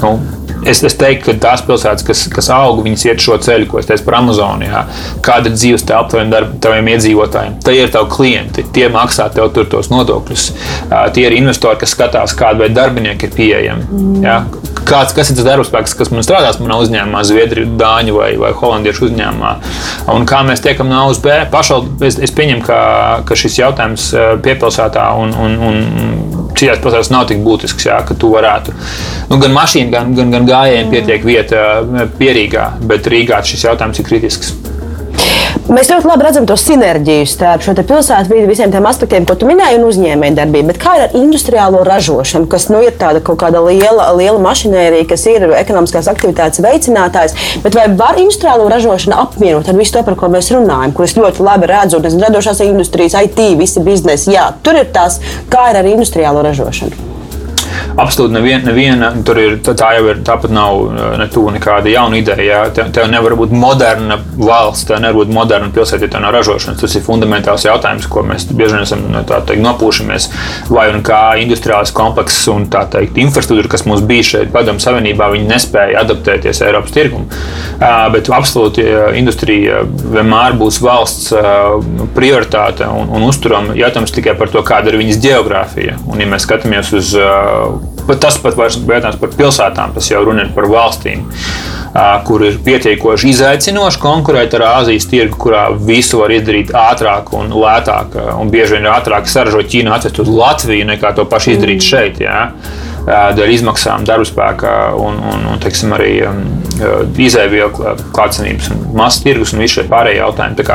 nu, 0.03 0.16
Es, 0.64 0.80
es 0.87 0.95
teiktu, 0.97 1.28
ka 1.28 1.35
tās 1.43 1.62
pilsētas, 1.66 2.05
kas, 2.07 2.22
kas 2.32 2.49
aug, 2.55 2.80
viņas 2.85 3.05
iet 3.11 3.20
šo 3.20 3.37
ceļu, 3.45 3.66
ko 3.68 3.80
es 3.80 3.89
teicu 3.89 4.07
par 4.07 4.16
Amazonu. 4.22 4.64
Jā. 4.64 4.85
Kāda 5.24 5.51
ir 5.51 5.59
dzīves 5.59 5.85
telpa 5.85 6.14
taviem, 6.14 6.55
taviem 6.64 6.89
iedzīvotājiem? 6.95 7.59
Tie 7.64 7.74
ir 7.82 7.93
tavi 7.93 8.09
klienti, 8.14 8.64
tie 8.76 8.89
maksā 8.93 9.28
tev 9.35 9.51
tur 9.57 9.68
tos 9.70 9.91
nodokļus. 9.93 10.47
Tie 11.16 11.26
ir 11.26 11.37
investori, 11.37 11.80
kas 11.82 11.93
skatās, 11.97 12.37
kāda 12.39 12.64
veida 12.64 12.80
darbinieki 12.80 13.28
ir 13.28 13.37
pieejami. 13.37 14.05
Jā. 14.24 14.39
Kāds, 14.84 15.14
kas 15.16 15.30
ir 15.30 15.38
tas 15.38 15.46
darbspēks, 15.46 15.94
kas 15.96 16.10
man 16.12 16.24
strādās 16.26 16.58
manā 16.60 16.76
uzņēmumā, 16.82 17.22
Zviedrijas, 17.24 17.70
Dāņu 17.80 18.16
vai, 18.18 18.30
vai 18.40 18.50
Holandiešu 18.58 19.08
uzņēmumā? 19.08 19.52
Un 20.12 20.26
kā 20.28 20.42
mēs 20.44 20.64
tiekam 20.64 20.90
no 20.90 20.98
A 21.00 21.06
uz 21.12 21.22
B? 21.24 21.38
Pašal, 21.52 21.86
es, 22.04 22.18
es 22.20 22.34
pieņemu, 22.36 22.66
ka, 22.66 22.78
ka 23.28 23.38
šis 23.38 23.60
jautājums 23.62 24.10
piepilsētā 24.44 25.06
un, 25.22 25.32
un, 25.46 25.56
un 25.70 26.44
citās 26.58 26.82
pilsētās 26.82 27.10
nav 27.12 27.26
tik 27.30 27.42
būtisks, 27.44 27.88
jā, 27.88 27.98
ka 28.06 28.16
tu 28.18 28.30
varētu. 28.34 28.74
Nu, 29.30 29.38
gan 29.42 29.54
mašīna, 29.56 29.90
gan, 29.94 30.14
gan, 30.18 30.32
gan 30.34 30.48
gājējiem 30.48 30.92
pietiek 30.92 31.26
vieta 31.26 31.64
eh, 31.80 32.06
pierīgā, 32.18 32.68
bet 32.90 33.10
Rīgā 33.10 33.42
šis 33.46 33.66
jautājums 33.68 34.00
ir 34.00 34.08
kritisks. 34.08 34.54
Mēs 35.64 35.88
ļoti 35.88 36.04
labi 36.04 36.24
redzam 36.26 36.44
to 36.44 36.58
sinerģiju 36.60 37.24
starp 37.24 37.62
šo 37.64 37.72
pilsētu 37.78 38.28
vidi, 38.28 38.48
visiem 38.50 38.72
tiem 38.72 38.84
aspektiem, 38.84 39.24
ko 39.24 39.32
tu 39.40 39.46
minēji, 39.48 39.78
un 39.78 39.86
uzņēmējdarbību. 39.88 40.74
Kā 40.76 40.92
ir 40.98 41.04
ar 41.06 41.14
industriālo 41.16 41.80
ražošanu, 41.88 42.50
kas 42.52 42.66
nu, 42.68 42.82
ir 42.84 42.92
tāda 43.00 43.22
kaut 43.24 43.40
kāda 43.40 43.62
liela, 43.64 44.10
liela 44.18 44.42
mašinērija, 44.44 45.06
kas 45.08 45.24
ir 45.32 45.46
ekonomiskās 45.56 46.10
aktivitātes 46.12 46.60
veicinātājs? 46.66 47.36
Bet 47.64 47.80
vai 47.80 47.86
var 47.96 48.20
industriālo 48.20 48.68
ražošanu 48.68 49.16
apvienot 49.22 49.72
ar 49.72 49.80
visu 49.80 49.96
to, 49.96 50.04
par 50.04 50.20
ko 50.20 50.28
mēs 50.36 50.52
runājam, 50.52 50.92
es 51.08 51.16
ļoti 51.16 51.48
labi 51.48 51.72
redzu, 51.72 52.04
un 52.04 52.28
radošās 52.28 52.60
industrijas, 52.68 53.16
IT, 53.24 53.40
visi 53.56 53.88
biznesi? 53.88 54.34
Jā, 54.36 54.50
tur 54.60 54.76
ir 54.76 54.92
tās, 54.92 55.16
kā 55.48 55.70
ir 55.72 55.80
ar 55.80 55.92
industriālo 55.96 56.44
ražošanu. 56.44 57.13
Absolūti 57.95 58.34
neviena, 58.34 58.64
neviena 58.66 59.11
tur 59.26 59.38
ir. 59.38 59.57
Tā 59.62 59.92
jau 59.95 60.09
ir. 60.11 60.20
Tāpat 60.26 60.51
nav 60.55 60.80
eh, 60.88 61.16
ne 61.20 61.26
tuvu 61.30 61.53
nekāda 61.55 61.90
jauna 61.92 62.18
ideja. 62.18 62.64
Tev, 62.74 62.90
tev 62.95 63.07
nevar 63.12 63.36
būt 63.38 63.55
moderna 63.55 64.18
valsts, 64.34 64.88
tev 64.88 65.03
nevar 65.05 65.20
būt 65.22 65.34
moderna 65.34 65.70
pilsēta, 65.74 66.09
ja 66.09 66.14
tev 66.16 66.24
nav 66.24 66.34
ražošanas. 66.34 66.80
Tas 66.82 66.97
ir 66.99 67.05
fundamentāls 67.07 67.66
jautājums, 67.68 68.09
ko 68.11 68.24
mēs 68.26 68.49
bieži 68.51 68.74
vien 68.74 68.82
esam 68.82 69.05
teikt, 69.28 69.62
nopūšamies. 69.62 70.28
Vai 70.74 70.88
un 70.90 71.05
kā 71.07 71.20
industriālais 71.42 71.95
komplekss 71.95 72.49
un 72.51 72.66
tā 72.72 72.82
teikt, 72.90 73.20
infrastruktūra, 73.22 73.70
kas 73.76 73.86
mums 73.86 74.03
bija 74.07 74.26
šeit, 74.32 74.51
Padomu 74.55 74.82
Savienībā, 74.82 75.30
viņi 75.30 75.49
nespēja 75.51 76.03
adaptēties 76.03 76.64
Eiropas 76.66 76.95
tirgumam. 76.95 77.30
Bet 78.14 78.30
absolūti 78.34 78.84
industrija 79.18 79.84
vienmēr 79.86 80.59
būs 80.59 80.80
valsts 80.82 81.30
prioritāte 82.16 82.88
un, 82.90 83.11
un 83.14 83.28
uzturama 83.28 83.76
jautājums 83.78 84.14
tikai 84.14 84.36
par 84.38 84.51
to, 84.53 84.62
kāda 84.66 84.90
ir 84.90 85.01
viņas 85.03 85.22
geogrāfija. 85.22 85.99
Un, 86.11 86.22
ja 86.22 86.28
mēs 86.30 86.47
skatāmies 86.49 86.92
uz 86.97 87.14
Bet 88.05 88.20
tas 88.20 88.37
pat 88.41 88.57
vairs 88.59 88.76
jautājums 88.76 89.20
par 89.20 89.32
pilsētām, 89.32 89.95
tas 89.97 90.11
jau 90.11 90.20
runa 90.26 90.45
ir 90.45 90.51
par 90.53 90.66
valstīm, 90.68 91.22
kur 92.28 92.45
ir 92.45 92.59
pietiekoši 92.66 93.30
izaicinoši 93.32 94.01
konkurēt 94.03 94.57
ar 94.59 94.66
Āzijas 94.68 95.09
tirgu, 95.09 95.39
kurā 95.47 95.66
visu 95.89 96.20
var 96.20 96.35
izdarīt 96.35 96.74
ātrāk 96.76 97.32
un 97.39 97.55
lētāk. 97.55 98.18
Un 98.37 98.53
bieži 98.53 98.76
vien 98.76 98.85
ir 98.85 98.93
ātrāk 98.93 99.30
saražot 99.30 99.70
Ķīnu, 99.72 99.95
atvest 99.95 100.20
uz 100.20 100.28
Latviju, 100.28 100.91
nekā 100.93 101.14
to 101.16 101.24
pašu 101.30 101.55
izdarīt 101.57 101.80
mm. 101.80 101.89
šeit. 101.89 102.20
Jā 102.24 102.51
dēļ 103.05 103.53
izmaksām, 103.53 104.05
darba 104.09 104.24
spēka 104.24 104.70
un, 104.97 105.18
un, 105.28 105.43
un 105.53 105.61
teiksim, 105.61 105.93
arī 105.97 106.12
um, 106.28 106.41
izēvielu 107.20 107.97
klātsenības 108.14 108.70
un 108.72 108.87
masas 108.97 109.24
tirgus 109.24 109.53
un 109.55 109.64
visi 109.64 109.78
šie 109.78 109.87
pārējie 109.91 110.22
jautājumi. 110.22 110.68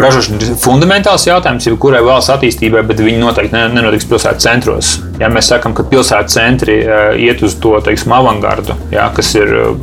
Ražošana 0.00 0.40
ir 0.42 0.58
fundamentāls 0.60 1.28
jautājums 1.28 1.70
jebkurai 1.70 2.02
valsts 2.06 2.34
attīstībai, 2.34 2.82
bet 2.88 3.04
viņi 3.04 3.22
noteikti 3.22 3.68
nenotiks 3.76 4.08
pilsētas 4.10 4.48
centros. 4.48 4.96
Ja 5.20 5.28
mēs 5.28 5.50
sakām, 5.50 5.74
ka 5.76 5.84
pilsētas 5.84 6.32
centri 6.32 6.78
uh, 6.80 7.10
iet 7.20 7.42
uz 7.44 7.58
to 7.60 7.74
teiksim, 7.84 8.12
avangardu, 8.16 8.72
ja, 8.92 9.10
kas 9.12 9.34
ir 9.36 9.52
uh, 9.52 9.74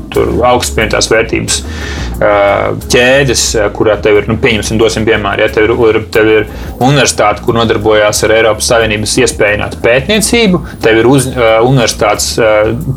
augsts 0.49 0.73
pieņemtās 0.73 1.09
vērtības 1.11 1.59
uh, 1.61 2.79
ķēdes, 2.89 3.43
kurā 3.77 3.99
tev 4.01 4.21
ir, 4.21 4.29
nu, 4.31 4.39
pieņemsim, 4.41 4.79
dosim 4.81 5.05
piemēru, 5.05 5.45
ja 5.45 5.51
tev 5.53 5.69
ir, 5.69 6.01
tev 6.13 6.31
ir 6.33 6.49
universitāte, 6.81 7.45
kur 7.45 7.57
nodarbojās 7.59 8.23
ar 8.25 8.33
Eiropas 8.39 8.71
Savienības 8.73 9.17
iespējinātu 9.23 9.81
pētniecību, 9.85 10.63
tev 10.83 11.01
ir 11.03 11.09
uz, 11.11 11.29
universitātes 11.37 12.33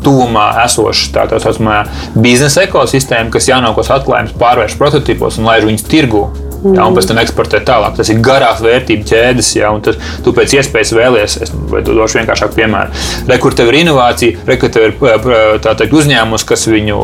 tuvumā 0.01 0.47
esoša 0.65 1.11
tā, 1.13 1.27
tā 1.29 1.41
saucamā 1.43 1.83
biznesa 2.17 2.65
ekosistēma, 2.65 3.29
kas 3.33 3.51
jaunākos 3.53 3.93
atklājumus 3.93 4.37
pārvērš 4.41 4.79
prototipos 4.81 5.37
un 5.37 5.51
laiž 5.51 5.69
viņus 5.69 5.91
tirgū. 5.93 6.25
Jā, 6.61 6.85
un 6.85 6.93
pēc 6.93 7.07
tam 7.09 7.19
eksportēt 7.21 7.65
tālāk. 7.65 7.95
Tas 7.97 8.09
ir 8.13 8.19
garās 8.21 8.59
vērtību 8.61 9.05
ķēdes, 9.09 9.47
jā, 9.57 9.69
un 9.73 9.81
tas, 9.85 9.97
tu 10.21 10.33
pēc 10.35 10.53
iespējas 10.59 10.91
vēlies, 10.93 11.37
vai 11.71 11.81
tu 11.85 11.95
došu 11.97 12.19
vienkāršāku 12.19 12.57
piemēru. 12.59 13.01
Re, 13.29 13.37
kur 13.41 13.55
tev 13.57 13.71
ir 13.71 13.79
inovācija, 13.81 14.43
re, 14.45 14.57
kur 14.61 14.69
tev 14.73 14.91
ir 14.91 15.63
teikt, 15.65 15.95
uzņēmums, 15.97 16.45
kas 16.45 16.67
viņu 16.69 16.99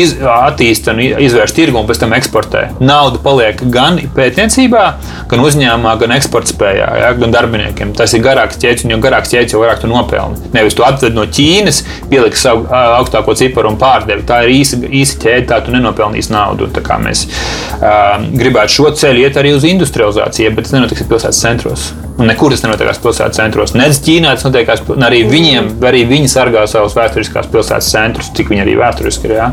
iz, 0.00 0.14
attīsta 0.32 0.94
un 0.94 1.02
izvērš 1.04 1.54
tirgu 1.58 1.82
un 1.82 1.90
pēc 1.90 2.00
tam 2.00 2.16
eksportē. 2.16 2.64
Nauda 2.80 3.20
paliek 3.22 3.60
gan 3.74 4.00
pētniecībā, 4.16 4.86
gan 5.28 5.44
uzņēmumā, 5.44 5.92
gan 6.00 6.16
eksporta 6.16 6.54
spējā, 6.54 6.88
jā, 7.02 7.12
gan 7.20 7.36
darbiniekiem. 7.36 7.92
Tas 7.98 8.16
ir 8.16 8.24
garāks 8.24 8.60
ķēdes, 8.62 8.86
un 8.86 8.96
jo 8.96 9.00
garāks 9.04 9.34
ķēdes, 9.34 9.52
jo 9.52 9.60
vairāk 9.60 9.84
tu 9.84 9.92
nopelni. 9.92 10.40
Nevis 10.56 10.78
tu 10.78 10.86
atved 10.88 11.12
no 11.16 11.26
Ķīnas, 11.32 11.82
pieliksi 12.08 12.46
savu 12.46 12.64
augstāko 12.72 13.36
ciparu 13.38 13.74
un 13.74 13.78
pārdevi. 13.80 14.24
Tā 14.28 14.42
ir 14.46 14.56
īsa, 14.56 14.80
īsa 14.88 15.20
ķēde, 15.22 15.46
tā 15.52 15.60
tu 15.64 15.74
nenopelnīsi 15.74 16.32
naudu. 16.32 16.68
Tā 16.72 16.82
kā 16.84 16.98
mēs 17.02 17.24
uh, 17.28 18.24
gribētu 18.40 18.76
šo 18.78 18.90
ceļu 19.02 19.26
iet 19.26 19.38
arī 19.40 19.54
uz 19.56 19.66
industrializāciju, 19.66 20.54
bet 20.54 20.68
tas 20.68 20.76
nenotiks 20.76 21.06
pilsētas 21.10 21.42
centros. 21.42 21.90
Nekur 22.20 22.52
tas 22.52 22.60
nenotiekās 22.64 23.00
pilsētas 23.02 23.38
centros. 23.40 23.72
Nec 23.78 23.96
Ķīnā 24.04 24.34
tas 24.36 24.44
notiekās, 24.44 24.82
arī 25.06 25.22
viņiem, 25.28 25.70
arī 25.88 26.02
viņi 26.10 26.28
sargā 26.28 26.64
savus 26.68 26.96
vēsturiskās 26.98 27.48
pilsētas 27.52 27.88
centrus, 27.94 28.28
cik 28.36 28.52
viņi 28.52 28.64
arī 28.66 28.74
vēsturiski 28.80 29.30
ir. 29.30 29.38
Jā. 29.38 29.48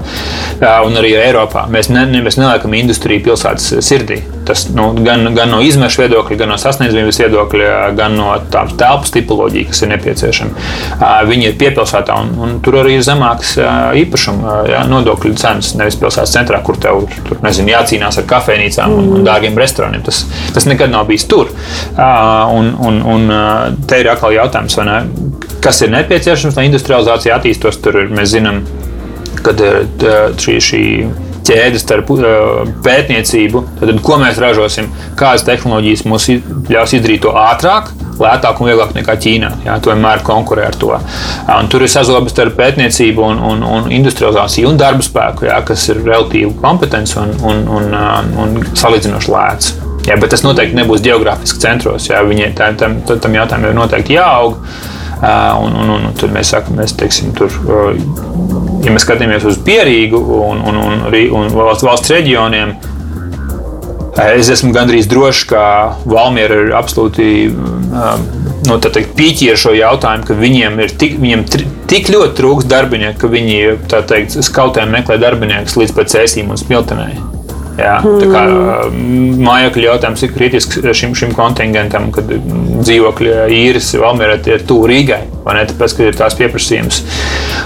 Un 0.86 1.00
arī 1.00 1.14
Eiropā. 1.22 1.68
Mēs, 1.72 1.92
ne, 1.94 2.04
mēs 2.26 2.40
neliekam 2.40 2.76
industriju 2.76 3.24
pilsētas 3.30 3.80
sirdī. 3.86 4.20
Tas 4.50 4.66
nu, 4.74 4.90
gan, 5.06 5.28
gan 5.38 5.52
no 5.54 5.60
izmešu 5.62 6.02
viedokļa, 6.02 6.40
gan 6.40 6.50
no 6.50 6.58
sasniedzamības 6.58 7.20
viedokļa, 7.22 7.74
gan 7.98 8.16
no 8.18 8.32
tādas 8.50 8.74
telpas 8.80 9.14
tipoloģijas, 9.14 9.70
kas 9.70 9.84
ir 9.86 9.92
nepieciešama. 9.94 10.64
Viņi 11.30 11.52
ir 11.52 11.58
piepilsētā, 11.62 12.16
un, 12.24 12.32
un 12.42 12.56
tur 12.66 12.80
arī 12.82 12.96
ir 12.98 13.06
zemāks 13.06 13.54
īpašuma 14.02 14.56
jā, 14.72 14.82
nodokļu 14.90 15.36
cenas. 15.40 15.76
Nevis 15.78 16.00
pilsētas 16.02 16.34
centrā, 16.34 16.64
kur 16.66 16.80
tev 16.82 17.06
tur, 17.28 17.38
nezinu, 17.46 17.70
jācīnās 17.76 18.18
ar 18.20 18.28
kafejnīcām 18.30 18.96
un, 18.98 19.12
un 19.20 19.28
dārgiem 19.28 19.58
restorāniem. 19.60 20.04
Tas, 20.10 20.24
tas 20.56 20.66
nekad 20.70 20.92
nav 20.92 21.06
bijis 21.12 21.28
tur. 21.30 21.54
Un, 22.50 22.74
un, 22.86 23.00
un 23.06 23.32
te 23.88 24.02
ir 24.02 24.10
atkal 24.12 24.34
jautājums, 24.36 24.78
kas 25.64 25.82
ir 25.86 25.94
nepieciešams, 25.94 26.58
lai 26.58 26.68
industrializācija 26.70 27.40
attīstos. 27.40 27.82
Tur 27.84 28.02
mēs 28.10 28.36
zinām, 28.36 28.64
kad 29.46 29.66
ir 29.66 29.82
šī. 30.40 30.62
šī 30.70 30.86
ķēdes 31.50 31.82
starp 31.82 32.12
pētniecību, 32.86 33.64
tad 33.80 34.02
ko 34.06 34.20
mēs 34.22 34.38
ražosim, 34.42 34.90
kādas 35.18 35.46
tehnoloģijas 35.48 36.06
mums 36.06 36.28
ļaus 36.70 36.94
izdarīt 36.94 37.24
to 37.26 37.34
ātrāk, 37.34 37.90
lētāk 38.20 38.62
un 38.62 38.70
vieglāk 38.70 38.94
nekā 38.98 39.16
Ķīnā. 39.24 39.52
Jā, 39.66 39.78
tu 39.82 39.94
vienmēr 39.94 40.24
konkurē 40.28 40.68
ar 40.70 40.78
to. 40.80 40.94
Un 41.56 41.70
tur 41.72 41.86
ir 41.86 41.92
sazobes 41.92 42.36
starp 42.36 42.58
pētniecību 42.60 43.26
un, 43.32 43.44
un, 43.52 43.66
un 43.66 43.92
industrializāciju 43.96 44.74
un 44.74 44.80
darba 44.80 45.06
spēku, 45.06 45.48
jā, 45.50 45.60
kas 45.66 45.90
ir 45.90 46.04
relatīvi 46.04 46.56
kompetents 46.62 47.16
un, 47.22 47.34
un, 47.50 47.64
un, 47.80 47.94
un 48.44 48.60
salīdzinoši 48.70 49.34
lēts. 49.36 49.78
Jā, 50.08 50.16
bet 50.20 50.32
tas 50.32 50.46
noteikti 50.46 50.78
nebūs 50.78 51.04
geogrāfiski 51.06 51.62
centros. 51.62 52.08
Jā, 52.10 52.22
viņai 52.26 52.54
tam, 52.58 52.78
tam, 52.80 53.20
tam 53.20 53.36
jautājumam 53.36 53.72
ir 53.72 53.78
noteikti 53.78 54.16
jāaug. 54.16 54.62
Un, 55.20 55.74
un, 55.76 55.90
un, 55.98 56.06
un 56.08 56.14
tur 56.16 56.32
mēs 56.32 56.54
sakām, 56.54 56.78
mēs 56.80 56.94
teiksim, 56.96 57.34
tur 57.36 57.52
ja 58.86 58.94
mēs 58.94 59.04
skatāmies 59.04 59.44
uz 59.48 59.58
Pierīgu 59.66 60.20
un, 60.38 60.62
un, 60.64 60.78
un, 60.80 61.02
un 61.12 61.50
valsts, 61.52 61.84
valsts 61.84 62.14
reģioniem, 62.14 62.72
es 64.40 64.52
esmu 64.52 64.72
gandrīz 64.76 65.10
drošs, 65.12 65.44
ka 65.50 65.64
Valmiera 66.10 66.62
ir 66.64 66.72
absolūti 66.78 67.50
nu, 67.52 68.78
teikt, 68.84 69.12
pīķi 69.18 69.52
ar 69.54 69.60
šo 69.60 69.74
jautājumu, 69.76 70.28
ka 70.30 70.38
viņiem 70.40 70.80
ir 70.86 70.96
tik, 71.02 71.18
viņiem 71.22 71.46
tik 71.90 72.14
ļoti 72.14 72.38
trūks 72.40 72.70
darbinieku, 72.70 73.20
ka 73.24 73.34
viņi 73.34 73.60
teikt, 73.92 74.40
skautēm 74.46 74.96
meklē 74.96 75.20
darbiniekus 75.22 75.78
līdz 75.80 75.96
pat 76.00 76.16
cēsīm 76.16 76.52
un 76.54 76.64
smiltenei. 76.64 77.39
Jā, 77.80 77.96
tā 78.04 78.28
kā 78.28 78.44
mājokļu 79.40 79.86
jautājums 79.86 80.24
ir 80.26 80.34
kritisks 80.36 80.82
šim, 81.00 81.14
šim 81.16 81.32
kontingentam, 81.38 82.10
kad 82.16 82.28
dzīvokļi 82.30 83.36
īres 83.56 83.94
Valmērā 84.00 84.40
ir 84.50 84.66
tuvu 84.68 84.90
Rīgai, 84.92 85.22
vai 85.46 85.56
ne? 85.60 85.66
Tāpēc, 85.70 85.96
ka 85.96 86.08
ir 86.10 86.18
tās 86.20 86.36
pieprasījums. 86.40 87.02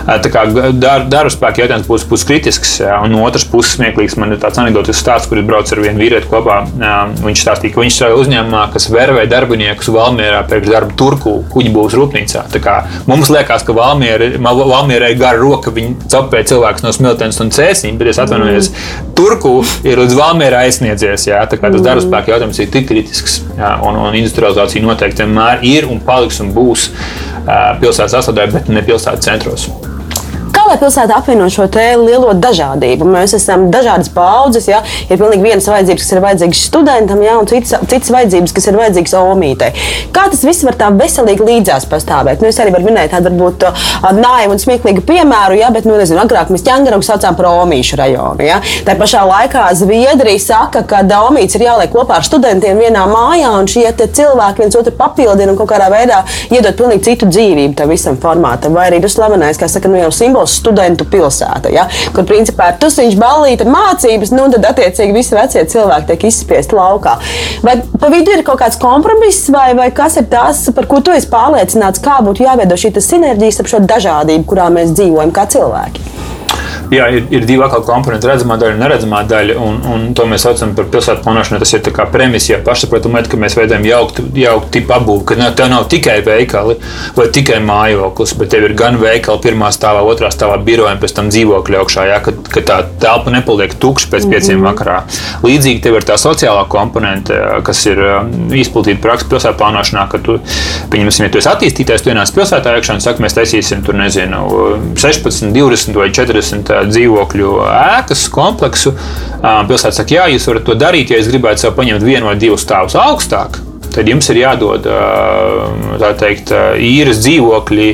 Tā 0.03 0.29
kā 0.31 0.43
dar, 0.75 1.05
darba 1.09 1.31
spēka 1.31 1.63
jautājums 1.63 1.87
būs, 1.87 2.05
būs 2.09 2.25
kritisks, 2.27 2.75
jā, 2.83 2.97
un 3.05 3.13
no 3.15 3.23
otras 3.25 3.45
puses 3.47 3.77
smieklīgs 3.77 4.17
man 4.19 4.35
ir 4.35 4.41
tāds 4.41 4.59
anekdotisks 4.61 5.01
stāsts, 5.03 5.29
kur 5.31 5.39
es 5.39 5.47
braucu 5.47 5.75
ar 5.75 5.83
vienu 5.85 6.01
vīrieti 6.01 6.29
kopā. 6.31 6.59
Jā, 6.81 6.97
viņš 7.23 7.43
stāstīja, 7.45 7.73
ka 7.73 7.83
viņš 7.83 7.97
strādā 7.97 8.19
uzņēmumā, 8.19 8.63
kas 8.73 8.89
vervē 8.93 9.25
darbiniekus 9.31 9.91
Valmērā 9.93 10.43
pēc 10.49 10.67
darba 10.67 10.97
Turku 10.99 11.37
kuģibūvas 11.53 11.97
rūpnīcā. 11.99 12.45
Tā 12.53 12.61
kā 12.63 12.75
mums 13.09 13.31
liekas, 13.33 13.63
ka 13.65 13.75
Valmērai 13.77 15.13
ir 15.13 15.19
gara 15.21 15.39
roka, 15.39 15.73
viņi 15.73 16.09
capē 16.11 16.43
cilvēkus 16.51 16.85
no 16.85 16.93
smiltenes 16.95 17.39
un 17.43 17.53
cēsīm, 17.55 17.97
bet 17.99 18.11
es 18.11 18.21
atvainojos, 18.23 18.73
mm. 18.73 19.13
Turku 19.17 19.55
ir 19.87 20.02
līdz 20.03 20.17
Valmērai 20.19 20.67
aizsniedzies. 20.67 21.27
Jā, 21.29 21.41
tā 21.49 21.59
kā 21.59 21.71
tas 21.73 21.85
darba 21.85 22.03
spēka 22.03 22.35
jautājums 22.35 22.59
ir 22.63 22.69
tik 22.73 22.89
kritisks, 22.91 23.39
jā, 23.57 23.73
un, 23.87 23.97
un 24.03 24.19
industrializācija 24.19 24.85
noteikti 24.85 25.25
vienmēr 25.25 25.65
ir 25.67 25.89
un 25.89 26.03
paliks 26.03 26.41
un 26.43 26.53
būs 26.55 26.89
pilsētas 27.45 28.19
sastāvdaļa, 28.19 28.59
bet 28.59 28.71
ne 28.71 28.85
pilsētas 28.85 29.27
centros 29.27 29.67
lai 30.73 30.79
pilsēta 30.81 31.17
apvieno 31.19 31.47
šo 31.53 31.67
lielo 32.01 32.33
dažādību. 32.33 33.05
Mēs 33.05 33.35
esam 33.37 33.67
dažādas 33.73 34.09
paudzes, 34.13 34.67
ja 34.67 34.81
ir 35.09 35.19
pilnīgi 35.19 35.45
vienas 35.45 35.67
vajadzības, 35.69 36.03
kas 36.03 36.13
ir 36.15 36.21
vajadzīgas 36.23 36.63
studentam, 36.69 37.21
ja, 37.21 37.37
un 37.37 37.47
citas, 37.49 37.75
citas 37.89 38.09
vajadzības, 38.13 38.53
kas 38.55 38.67
ir 38.67 38.77
vajadzīgas 38.79 39.13
omītei. 39.19 39.69
Kā 40.15 40.25
tas 40.31 40.43
viss 40.45 40.65
var 40.65 40.77
tā 40.79 40.89
veselīgi 40.97 41.45
līdzās 41.45 41.85
pastāvēt? 41.91 42.41
Nu, 42.41 42.49
es 42.49 42.59
arī 42.61 42.73
varu 42.73 42.87
minēt 42.89 43.13
tādu 43.13 43.29
varbūt 43.29 43.67
naivu 44.17 44.55
un 44.55 44.61
smieklīgu 44.61 45.03
piemēru, 45.05 45.59
ja, 45.59 45.69
bet, 45.73 45.85
nu, 45.89 45.97
nezinu, 45.99 46.23
agrāk 46.23 46.49
mēs 46.53 46.65
ķēngaragu 46.65 47.05
saucām 47.05 47.37
par 47.37 47.49
omīšu 47.51 47.99
rajonu. 47.99 48.47
Ja. 48.47 48.59
Tā 48.87 48.97
pašā 48.97 49.23
laikā 49.29 49.67
Zviedrija 49.77 50.41
saka, 50.41 50.83
ka 50.89 51.03
omīts 51.23 51.57
ir 51.59 51.67
jāliek 51.67 51.93
kopā 51.93 52.17
ar 52.17 52.27
studentiem 52.27 52.81
vienā 52.81 53.05
mājā, 53.09 53.53
un 53.59 53.69
šie 53.69 53.85
cilvēki 54.03 54.63
viens 54.63 54.79
otru 54.79 54.95
papildina 54.97 55.53
un 55.53 55.59
kaut 55.59 55.69
kādā 55.69 55.89
veidā 55.93 56.23
iedod 56.53 56.73
pilnīgi 56.77 57.11
citu 57.11 57.29
dzīvību 57.29 57.77
tam 57.77 57.93
visam 57.93 58.17
formātam. 58.21 58.73
Vai 58.77 58.89
arī 58.89 59.01
tas 59.03 59.15
slavenais, 59.17 59.59
kā 59.59 59.69
saka, 59.69 59.91
nu, 59.91 59.99
jau 60.01 60.11
simbols 60.13 60.62
studentu 60.63 61.07
pilsēta, 61.09 61.71
ja, 61.73 61.85
kur 62.15 62.27
principā 62.29 62.71
ir 62.71 62.79
tusiņš, 62.83 63.19
ballīte, 63.19 63.67
mācības, 63.69 64.33
nu 64.35 64.47
tad 64.55 64.69
attiecīgi 64.71 65.15
visi 65.15 65.37
vecie 65.37 65.65
cilvēki 65.73 66.09
tiek 66.11 66.27
izspiesti 66.31 66.77
laukā. 66.77 67.17
Vai 67.65 67.77
pa 67.99 68.11
vidu 68.13 68.33
ir 68.33 68.45
kaut 68.47 68.61
kāds 68.63 68.79
kompromiss, 68.81 69.49
vai, 69.53 69.71
vai 69.77 69.89
kas 69.95 70.19
ir 70.21 70.29
tas, 70.31 70.65
par 70.75 70.87
ko 70.89 71.01
tu 71.03 71.15
esi 71.15 71.29
pārliecināts, 71.31 72.03
kā 72.03 72.19
būtu 72.25 72.47
jāveido 72.47 72.79
šī 72.79 72.95
sinerģija 73.03 73.57
starp 73.57 73.73
šo 73.73 73.83
dažādību, 73.89 74.47
kurā 74.49 74.69
mēs 74.73 74.95
dzīvojam 74.95 75.35
kā 75.35 75.47
cilvēki? 75.51 76.32
Jā, 76.93 77.07
ir, 77.13 77.27
ir 77.33 77.45
divi 77.47 77.63
atkal 77.65 77.83
komponenti, 77.87 78.27
redzamā 78.29 78.57
daļa 78.61 78.77
un 78.77 78.83
neredzamā 78.83 79.23
daļa. 79.29 79.57
Un, 79.63 79.79
un 79.93 80.05
to 80.17 80.25
mēs 80.29 80.45
saucam 80.45 80.75
par 80.77 80.89
pilsētu 80.93 81.25
plānošanu. 81.25 81.61
Tas 81.63 81.73
ir 81.73 81.83
premisa, 82.13 82.53
ja 82.53 82.59
pašsaprotamā, 82.65 83.23
ka 83.29 83.39
mēs 83.39 83.57
veidojam 83.57 83.85
jauktu, 83.87 84.25
jauktu 84.37 84.71
tipu 84.77 84.95
apbūvi, 84.95 85.25
ka 85.29 85.51
tev 85.57 85.69
nav 85.71 85.87
tikai 85.91 86.19
veikali 86.25 86.77
vai 87.17 87.27
tikai 87.33 87.59
mājoklis, 87.63 88.35
bet 88.39 88.51
tev 88.53 88.67
ir 88.67 88.75
gan 88.77 88.99
veikali 89.01 89.41
pirmā 89.43 89.71
stāvā, 89.73 90.03
otrā 90.07 90.31
stāvā 90.33 90.57
biroja 90.63 90.95
un 90.95 91.01
pēc 91.01 91.15
tam 91.17 91.29
dzīvokļa 91.33 91.81
augšā, 91.81 92.05
ja, 92.09 92.19
kad, 92.23 92.39
kad 92.53 92.67
tā 92.69 92.79
telpa 93.01 93.33
nepaliek 93.33 93.75
tukša 93.81 94.11
pēc 94.11 94.27
pieciem 94.29 94.59
mm 94.59 94.63
-hmm. 94.63 94.69
vakarā. 94.71 94.97
Līdzīgi 95.43 95.81
tev 95.83 95.97
ir 95.99 96.07
tā 96.07 96.17
sociālā 96.21 96.67
komponente, 96.69 97.37
kas 97.63 97.85
ir 97.85 97.99
um, 97.99 98.31
izplatīta 98.53 99.01
praksa 99.01 99.29
pilsētu 99.29 99.59
plānošanā, 99.59 100.07
ka 100.11 100.17
tu, 100.17 100.39
pieņemsim, 100.91 101.25
ja 101.25 101.31
tu 101.31 101.41
esi 101.41 101.49
attīstītājs, 101.49 102.03
tu 102.03 102.13
ienāc 102.13 102.33
pilsētā 102.35 102.75
iekšā 102.77 102.97
un 102.97 103.01
saka, 103.01 103.23
mēs 103.23 103.37
taisīsim 103.37 103.83
tur, 103.85 103.95
nezinu, 103.95 104.43
16, 104.95 105.51
20 105.55 105.97
vai 105.97 106.09
40 106.09 106.62
dzīvokļu 106.69 107.51
ēkas 107.73 108.29
kompleksu. 108.33 108.95
Pilsēta 109.43 109.97
saka, 109.99 110.17
jā, 110.19 110.29
jūs 110.31 110.47
varat 110.47 110.65
to 110.69 110.79
darīt, 110.79 111.11
ja 111.11 111.19
jūs 111.19 111.31
gribētu 111.33 111.65
sev 111.65 111.77
paņemt 111.77 112.07
vienu 112.07 112.29
vai 112.31 112.39
divus 112.39 112.63
stāvus 112.63 112.95
augstāk 112.99 113.59
tad 113.93 114.09
jums 114.09 114.29
ir 114.33 114.41
jādod 114.41 114.87
teikt, 116.19 116.51
īres 116.81 117.21
dzīvokļi 117.23 117.89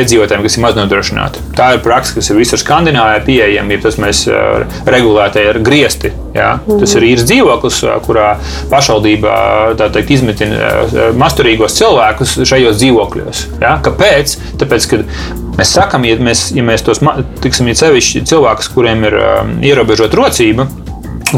iedzīvotājiem, 0.00 0.44
kas 0.46 0.56
ir 0.56 0.64
maznodrošināti. 0.64 1.44
Tā 1.58 1.74
ir 1.76 1.84
praksa, 1.84 2.16
kas 2.18 2.30
ir 2.32 2.40
visur 2.40 2.60
Skandināvijā 2.60 3.22
pieejama. 3.26 3.76
Ja 3.76 3.82
tas 3.84 3.98
mēs 4.02 4.24
regulētai 4.88 5.46
ar 5.52 5.60
griesti. 5.64 6.12
Jā. 6.34 6.50
Tas 6.66 6.94
ir 6.96 7.06
īres 7.10 7.26
dzīvoklis, 7.28 7.80
kurā 8.06 8.32
pašvaldība 8.70 9.32
teikt, 9.80 10.14
izmetina 10.16 11.12
masturīgos 11.18 11.78
cilvēkus 11.78 12.36
šajos 12.50 12.78
dzīvokļos. 12.80 13.46
Jā. 13.62 13.76
Kāpēc? 13.84 14.36
Tāpēc, 14.60 14.88
mēs 15.58 15.74
sakām, 15.76 16.06
ja 16.08 16.18
mēs, 16.22 16.48
ja 16.56 16.64
mēs 16.66 16.86
tos 16.86 17.02
tiksim, 17.44 17.70
ja 17.70 17.78
sevišķi 17.82 18.24
cilvēkus, 18.30 18.70
kuriem 18.74 19.04
ir 19.10 19.18
ierobežota 19.72 20.20
rocība, 20.20 20.68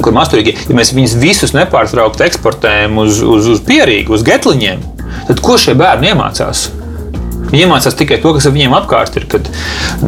kur 0.00 0.14
masturīgi, 0.16 0.54
ja 0.70 0.76
mēs 0.78 0.94
viņus 0.96 1.18
visus 1.20 1.52
nepārtraukti 1.56 2.24
eksportējam 2.24 3.02
uz, 3.02 3.20
uz, 3.20 3.50
uz 3.52 3.60
pierīgu, 3.66 4.16
uz 4.16 4.24
getliņiem, 4.24 4.86
tad 5.28 5.42
ko 5.44 5.58
šie 5.60 5.76
bērni 5.76 6.14
iemācās? 6.14 6.70
Viņi 7.52 7.66
iemācās 7.66 7.96
tikai 7.98 8.18
to, 8.22 8.32
kas 8.36 8.48
viņiem 8.48 8.74
apkārt 8.76 9.16
ir. 9.20 9.28
Kad, 9.32 9.48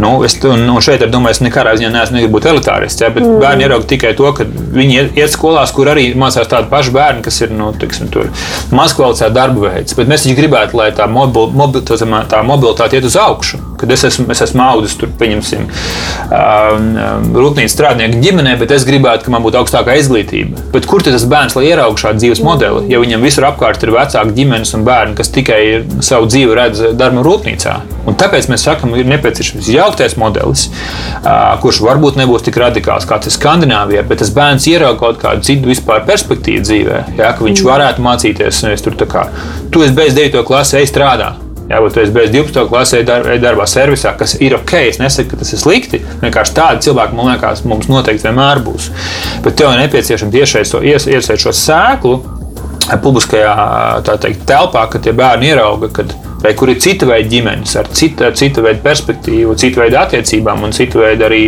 nu, 0.00 0.16
es, 0.26 0.38
un 0.48 0.66
šeit, 0.84 1.04
domāju, 1.12 1.36
es 1.36 1.42
nekādā 1.44 1.74
ziņā 1.78 1.92
neesmu 1.92 2.24
būt 2.32 2.48
elitārists, 2.50 3.02
ja, 3.04 3.10
mm. 3.12 3.38
bērni 3.42 3.66
ieraudzīja 3.66 3.90
tikai 3.94 4.12
to, 4.16 4.30
ka 4.36 4.46
viņi 4.48 5.00
iet, 5.12 5.32
skolās, 5.34 5.72
kur 5.74 5.90
arī 5.92 6.06
mācās 6.18 6.48
tādi 6.50 6.70
paši 6.70 6.94
bērni, 6.94 7.24
kas 7.26 7.40
ir 7.44 7.52
nu, 7.54 7.70
tiksim, 7.78 8.10
mazkvalificēta 8.74 9.34
darba 9.34 9.68
veids. 9.68 9.96
Bet 9.98 10.10
mēs 10.10 10.24
taču 10.24 10.38
gribētu, 10.38 10.78
lai 10.80 10.88
tā, 10.96 11.08
mobil, 11.10 11.50
mobil, 11.54 11.84
tā, 11.84 11.98
tā 12.30 12.40
mobilitāte 12.46 12.98
iet 12.98 13.08
uz 13.08 13.18
augšu, 13.20 13.60
kad 13.80 13.92
es 13.92 14.06
esmu, 14.08 14.26
es 14.32 14.40
esmu 14.46 14.64
audzis 14.64 14.96
tur, 15.00 15.12
pieņemsim, 15.20 15.68
rūpnīcas 17.34 17.76
strādnieku 17.76 18.22
ģimenē, 18.24 18.56
bet 18.60 18.72
es 18.74 18.86
gribētu, 18.88 19.26
ka 19.26 19.34
man 19.34 19.44
būtu 19.44 19.60
augstākā 19.60 19.98
izglītība. 20.00 20.64
Bet 20.74 20.88
kur 20.90 21.04
tas 21.04 21.26
bērns, 21.28 21.56
lai 21.58 21.66
ieraugtu 21.68 22.06
šādu 22.06 22.22
dzīves 22.22 22.42
modeli, 22.44 22.86
ja 22.92 23.02
viņam 23.02 23.24
visur 23.26 23.48
apkārt 23.50 23.84
ir 23.84 23.92
vecāki 23.94 24.36
ģimenes 24.38 24.74
un 24.78 24.86
bērni, 24.86 25.16
kas 25.18 25.32
tikai 25.34 25.60
savu 26.04 26.30
dzīvi 26.30 26.58
redz 26.58 26.84
darba 26.96 27.24
rūpnīcā? 27.34 27.76
Un 28.08 28.18
tāpēc 28.20 28.48
mēs 28.52 28.64
sakām, 28.68 28.94
ir 28.96 29.08
nepieciešams 29.10 29.70
jauktais 29.74 30.16
modelis, 30.20 30.68
kurš 31.62 31.82
varbūt 31.84 32.18
nebūs 32.20 32.46
tik 32.46 32.58
radikāls 32.62 33.08
kā 33.08 33.20
tas 33.20 33.36
Skandināvijā, 33.38 34.04
bet 34.08 34.22
tas 34.22 34.32
bērns 34.34 34.68
ierauga 34.70 35.00
kaut 35.00 35.22
kādu 35.22 35.44
citu 35.46 35.70
vispār 35.72 36.04
perspektīvu 36.08 36.64
dzīvē, 36.64 37.00
ja, 37.18 37.32
ka 37.34 37.46
viņš 37.46 37.64
varētu 37.66 38.04
mācīties. 38.04 38.62
Tur, 38.84 38.98
kā, 39.08 39.28
tu 39.72 39.84
esi 39.84 39.96
beidz 39.96 40.16
9. 40.16 40.44
klasē, 40.46 40.82
ej 40.82 40.92
strādā. 40.92 41.34
Jā, 41.64 41.78
bet 41.80 41.96
esi 41.96 42.12
bez 42.12 42.28
12. 42.28 42.66
klasē, 42.68 42.98
dar, 43.08 43.24
darbā 43.40 43.64
servisā, 43.68 44.12
kas 44.20 44.34
ir 44.36 44.52
ok. 44.58 44.74
Es 44.90 44.98
nesaku, 45.00 45.30
ka 45.30 45.40
tas 45.40 45.52
ir 45.56 45.62
slikti. 45.62 46.00
Vienkārši 46.20 46.56
tādi 46.58 46.84
cilvēki, 46.84 47.16
man 47.16 47.30
liekas, 47.32 47.62
mums 47.64 47.88
noteikti 47.88 48.26
vienmēr 48.28 48.60
būs. 48.66 48.90
Bet 49.46 49.56
tev 49.56 49.72
ir 49.72 49.80
nepieciešams 49.80 50.36
iesaistīt 50.36 51.40
šo 51.40 51.54
sēklu 51.56 52.18
publiskajā 53.04 53.54
teikt, 54.20 54.46
telpā, 54.48 54.86
kad 54.92 55.04
tie 55.04 55.14
bērni 55.16 55.52
ierauga, 55.52 55.90
ka 55.94 56.06
vai 56.44 56.52
kur 56.58 56.68
ir 56.68 56.80
cita 56.82 57.06
veida 57.08 57.28
ģimenes, 57.32 57.72
ar 57.80 57.88
cita, 57.96 58.28
cita 58.36 58.62
veida 58.64 58.82
perspektīvu, 58.84 59.54
cita 59.60 59.80
veida 59.80 60.02
attiecībām 60.04 60.66
un 60.66 60.74
cita 60.76 61.00
veida 61.00 61.28
arī 61.30 61.42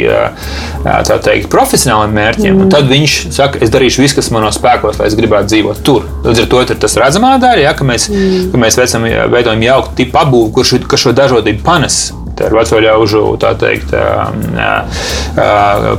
teikt, 1.26 1.50
profesionāliem 1.52 2.16
mērķiem. 2.16 2.54
Mm. 2.56 2.70
Tad 2.72 2.88
viņš 2.88 3.16
saka, 3.36 3.60
es 3.64 3.72
darīšu 3.74 4.04
visu, 4.04 4.16
kas 4.20 4.32
manos 4.32 4.56
spēkos, 4.56 5.00
lai 5.00 5.10
es 5.10 5.18
gribētu 5.18 5.52
dzīvot 5.52 5.82
tur. 5.86 6.06
Līdz 6.24 6.44
ar 6.44 6.52
to 6.52 6.62
ir 6.64 6.78
tas 6.86 6.96
redzamā 7.02 7.34
daļa, 7.42 7.66
ja, 7.68 7.74
ka 7.76 7.88
mēs, 7.88 8.08
mm. 8.12 8.52
ka 8.54 8.62
mēs 8.62 8.80
veicam, 8.80 9.04
veidojam 9.34 9.66
jauktu 9.68 9.98
tipu 10.00 10.22
apbūvi, 10.22 10.54
kurš 10.56 11.04
šo 11.04 11.12
dažādību 11.16 11.64
panes 11.66 12.06
ar 12.44 12.56
veco 12.56 12.80
ļaužu 12.82 13.22
teikt, 13.60 13.94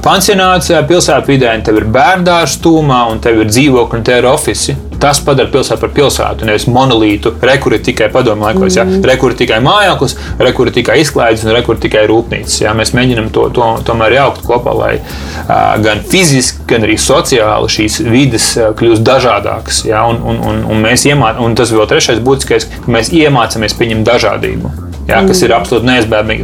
pansionāts 0.05 0.73
pilsētvidē, 0.89 1.55
un 1.57 1.65
tev 1.65 1.81
ir 1.81 1.87
bērndārs 1.93 2.59
stūmā, 2.59 3.05
un 3.11 3.23
tev 3.23 3.41
ir 3.41 3.49
dzīvokļi, 3.53 4.01
un 4.01 4.05
tev 4.07 4.21
ir 4.21 4.29
oficiāli. 4.33 4.87
Tas 4.97 5.19
padara 5.21 5.49
pilsētu 5.53 5.83
par 5.83 5.91
pilsētu, 5.93 6.45
nevis 6.49 6.65
monolītu. 6.73 7.35
Rekurbi 7.45 7.79
tikai 7.85 8.07
padomu 8.13 8.47
laikos, 8.47 8.73
mm. 8.73 8.95
ja? 8.97 9.01
rekurbi 9.11 9.37
tikai 9.43 9.59
mājoklis, 9.61 10.15
rekurbi 10.41 10.73
tikai 10.79 10.97
izklaides 11.03 11.45
un 11.45 11.53
rekurbi 11.53 11.85
tikai 11.85 12.07
rūpnīcas. 12.09 12.55
Ja? 12.63 12.73
Mēs 12.77 12.95
mēģinām 12.97 13.29
to, 13.35 13.45
to 13.53 13.67
tomēr 13.85 14.17
jaukt 14.17 14.41
kopā, 14.47 14.73
lai 14.77 14.91
uh, 14.97 15.77
gan 15.85 16.01
fiziski, 16.01 16.65
gan 16.71 16.87
arī 16.87 16.97
sociāli 17.01 17.69
šīs 17.77 17.99
vidas 18.09 18.49
uh, 18.57 18.71
kļūst 18.77 19.05
dažādākas. 19.05 19.83
Ja? 19.85 20.01
Un, 20.09 20.17
un, 20.25 20.41
un, 20.41 20.65
un, 20.65 20.81
mēs 20.81 21.05
iemācāmies, 21.11 21.45
un 21.45 21.61
tas 21.61 21.77
vēl 21.77 21.89
trešais 21.93 22.25
būtiskais, 22.25 22.69
ka 22.81 22.97
mēs 22.97 23.13
iemācāmies 23.13 23.77
pieņemt 23.77 24.13
dažādību 24.15 24.86
jā, 25.07 25.21
kas 25.27 25.41
ir 25.45 25.53
absolūti 25.55 25.87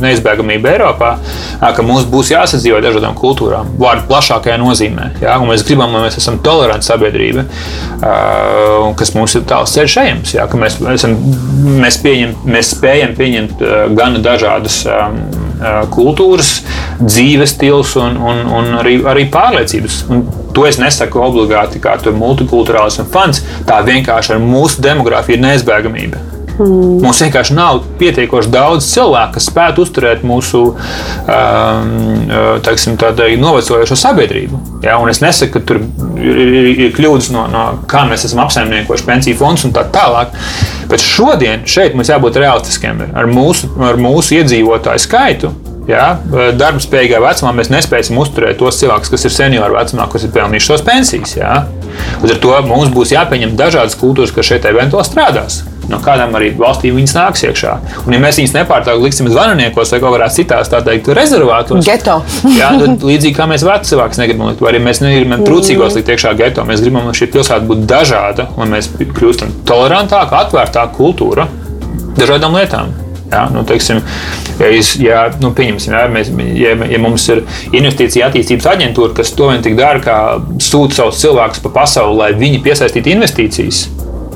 neizbēgamība 0.03 0.73
Eiropā, 0.73 1.11
ka 1.61 1.85
mums 1.85 2.07
būs 2.09 2.31
jāsadzīvot 2.33 2.85
dažādām 2.85 3.17
kultūrām, 3.19 3.73
vārdu 3.81 4.07
plašākajā 4.09 4.57
nozīmē. 4.61 5.09
Jā, 5.23 5.37
mēs 5.43 5.65
gribam, 5.67 5.95
lai 5.95 6.05
mēs 6.07 6.19
esam 6.21 6.39
toleranti 6.45 6.87
sabiedrība, 6.87 7.45
kas 8.99 9.13
mums 9.17 9.37
ir 9.37 9.47
tāls 9.49 9.75
ceļš 9.75 9.97
ejams, 10.03 10.35
jā, 10.37 10.47
mēs, 10.59 10.79
esam, 10.95 11.17
mēs, 11.83 11.99
pieņem, 12.03 12.35
mēs 12.55 12.73
spējam 12.77 13.15
pieņemt 13.19 13.65
gan 13.97 14.19
dažādas 14.23 14.83
kultūras, 15.93 16.57
dzīves 17.01 17.55
stils 17.55 17.95
un, 18.01 18.17
un, 18.19 18.43
un 18.59 18.73
arī, 18.81 18.97
arī 19.07 19.27
pārliecības. 19.31 20.03
Un 20.11 20.25
to 20.53 20.67
es 20.69 20.79
nesaku 20.81 21.21
obligāti 21.23 21.81
kā 21.83 21.95
multikulturāls 22.11 22.99
un 23.01 23.09
fans. 23.13 23.43
Tā 23.69 23.81
vienkārši 23.85 24.35
ar 24.35 24.43
mūsu 24.43 24.83
demogrāfiju 24.83 25.39
ir 25.39 25.45
neizbēgamība. 25.47 26.32
Mm. 26.59 26.99
Mums 27.01 27.21
vienkārši 27.23 27.55
nav 27.57 27.81
pietiekoši 27.97 28.51
daudz 28.53 28.85
cilvēku, 28.91 29.33
kas 29.37 29.47
spētu 29.49 29.81
uzturēt 29.87 30.21
mūsu 30.27 30.61
um, 30.69 31.89
teiksim, 32.65 32.97
novecojošo 33.41 33.97
sabiedrību. 33.97 34.59
Ja? 34.85 34.99
Un 35.01 35.09
es 35.09 35.23
nesaku, 35.23 35.55
ka 35.55 35.63
tur 35.71 35.81
ir, 36.21 36.69
ir 36.85 36.93
kļūdas 36.93 37.31
no, 37.33 37.47
no 37.49 37.65
kā 37.89 38.05
mēs 38.09 38.27
esam 38.29 38.43
apsaimniekojuši 38.45 39.09
pensiju 39.09 39.39
fondus 39.41 39.65
un 39.65 39.73
tā 39.73 39.87
tālāk. 39.93 40.37
Bet 40.91 41.01
šodien 41.01 41.65
šeit 41.65 41.97
mums 41.97 42.13
jābūt 42.13 42.37
realistiskiem 42.43 43.01
ar 43.09 43.29
mūsu, 43.31 43.73
ar 43.81 43.97
mūsu 44.01 44.37
iedzīvotāju 44.41 45.07
skaitu. 45.07 45.53
Ja, 45.83 46.13
darba 46.55 46.79
spējīgā 46.79 47.17
vecumā 47.19 47.49
mēs 47.57 47.67
nespēsim 47.73 48.15
uzturēt 48.21 48.61
tos 48.61 48.77
cilvēkus, 48.79 49.11
kas 49.11 49.27
ir 49.27 49.33
senioru 49.35 49.75
vecumā, 49.75 50.05
kas 50.13 50.23
ir 50.23 50.31
pelnījuši 50.31 50.71
tos 50.71 50.85
pensijas. 50.87 51.35
Ja. 51.35 51.57
Līdz 52.21 52.37
ar 52.37 52.41
to 52.45 52.55
mums 52.69 52.93
būs 52.93 53.11
jāpieņem 53.17 53.57
dažādas 53.59 53.99
kultūras, 53.99 54.31
kas 54.31 54.47
šeit 54.47 54.69
eventuāli 54.69 55.09
strādās 55.09 55.63
no 55.91 55.99
kādām 56.03 56.35
arī 56.37 56.51
valstīm 56.57 56.97
viņas 56.97 57.15
nāks 57.17 57.43
iekšā. 57.47 57.73
Un, 58.05 58.15
ja 58.15 58.21
mēs 58.23 58.39
viņus 58.41 58.55
nepārtraukti 58.57 59.07
liksim 59.07 59.29
zvaniniekos 59.31 59.93
vai 59.93 60.01
kaut 60.03 60.15
kādās 60.17 60.37
citās, 60.37 60.71
tā 60.71 60.81
teikt, 60.85 61.11
rezervātos, 61.17 61.83
geto. 61.87 62.19
jā, 62.59 62.71
tad 62.79 63.05
līdzīgi 63.09 63.35
kā 63.37 63.47
mēs 63.49 63.65
veci 63.67 63.93
cilvēkus 63.93 64.21
negribam 64.23 64.51
likt, 64.51 64.63
vai 64.63 64.73
arī 64.73 64.83
mēs 64.87 65.03
negribam 65.03 65.45
trūcīgos 65.47 65.99
likt 65.99 66.13
iekšā 66.15 66.33
geto, 66.39 66.65
mēs 66.67 66.83
gribam, 66.83 67.09
lai 67.09 67.17
šī 67.17 67.29
pilsēta 67.33 67.67
būtu 67.69 67.87
dažāda, 67.89 68.49
lai 68.59 68.69
mēs 68.75 68.91
kļūstam 68.99 69.61
tolerantāka, 69.69 70.45
atvērtāka 70.47 70.95
kultūra 70.97 71.47
dažādām 72.19 72.59
lietām. 72.59 72.93
Jā, 73.33 73.47
nu, 73.49 73.63
teiksim, 73.65 74.01
ja, 74.59 74.67
ja, 75.01 75.21
nu, 75.41 75.49
jā, 75.57 76.03
mēs, 76.13 76.29
ja, 76.53 76.75
ja 76.85 76.99
mums 77.01 77.25
ir 77.33 77.41
investīcija 77.73 78.27
attīstības 78.29 78.67
aģentūra, 78.75 79.15
kas 79.17 79.33
to 79.33 79.49
vien 79.49 79.63
tik 79.65 79.77
dara, 79.79 80.01
kā 80.03 80.17
sūta 80.61 80.99
savus 80.99 81.21
cilvēkus 81.23 81.63
pa 81.63 81.71
pasauli, 81.79 82.19
lai 82.19 82.29
viņi 82.37 82.61
piesaistītu 82.65 83.09
investīcijas, 83.15 83.87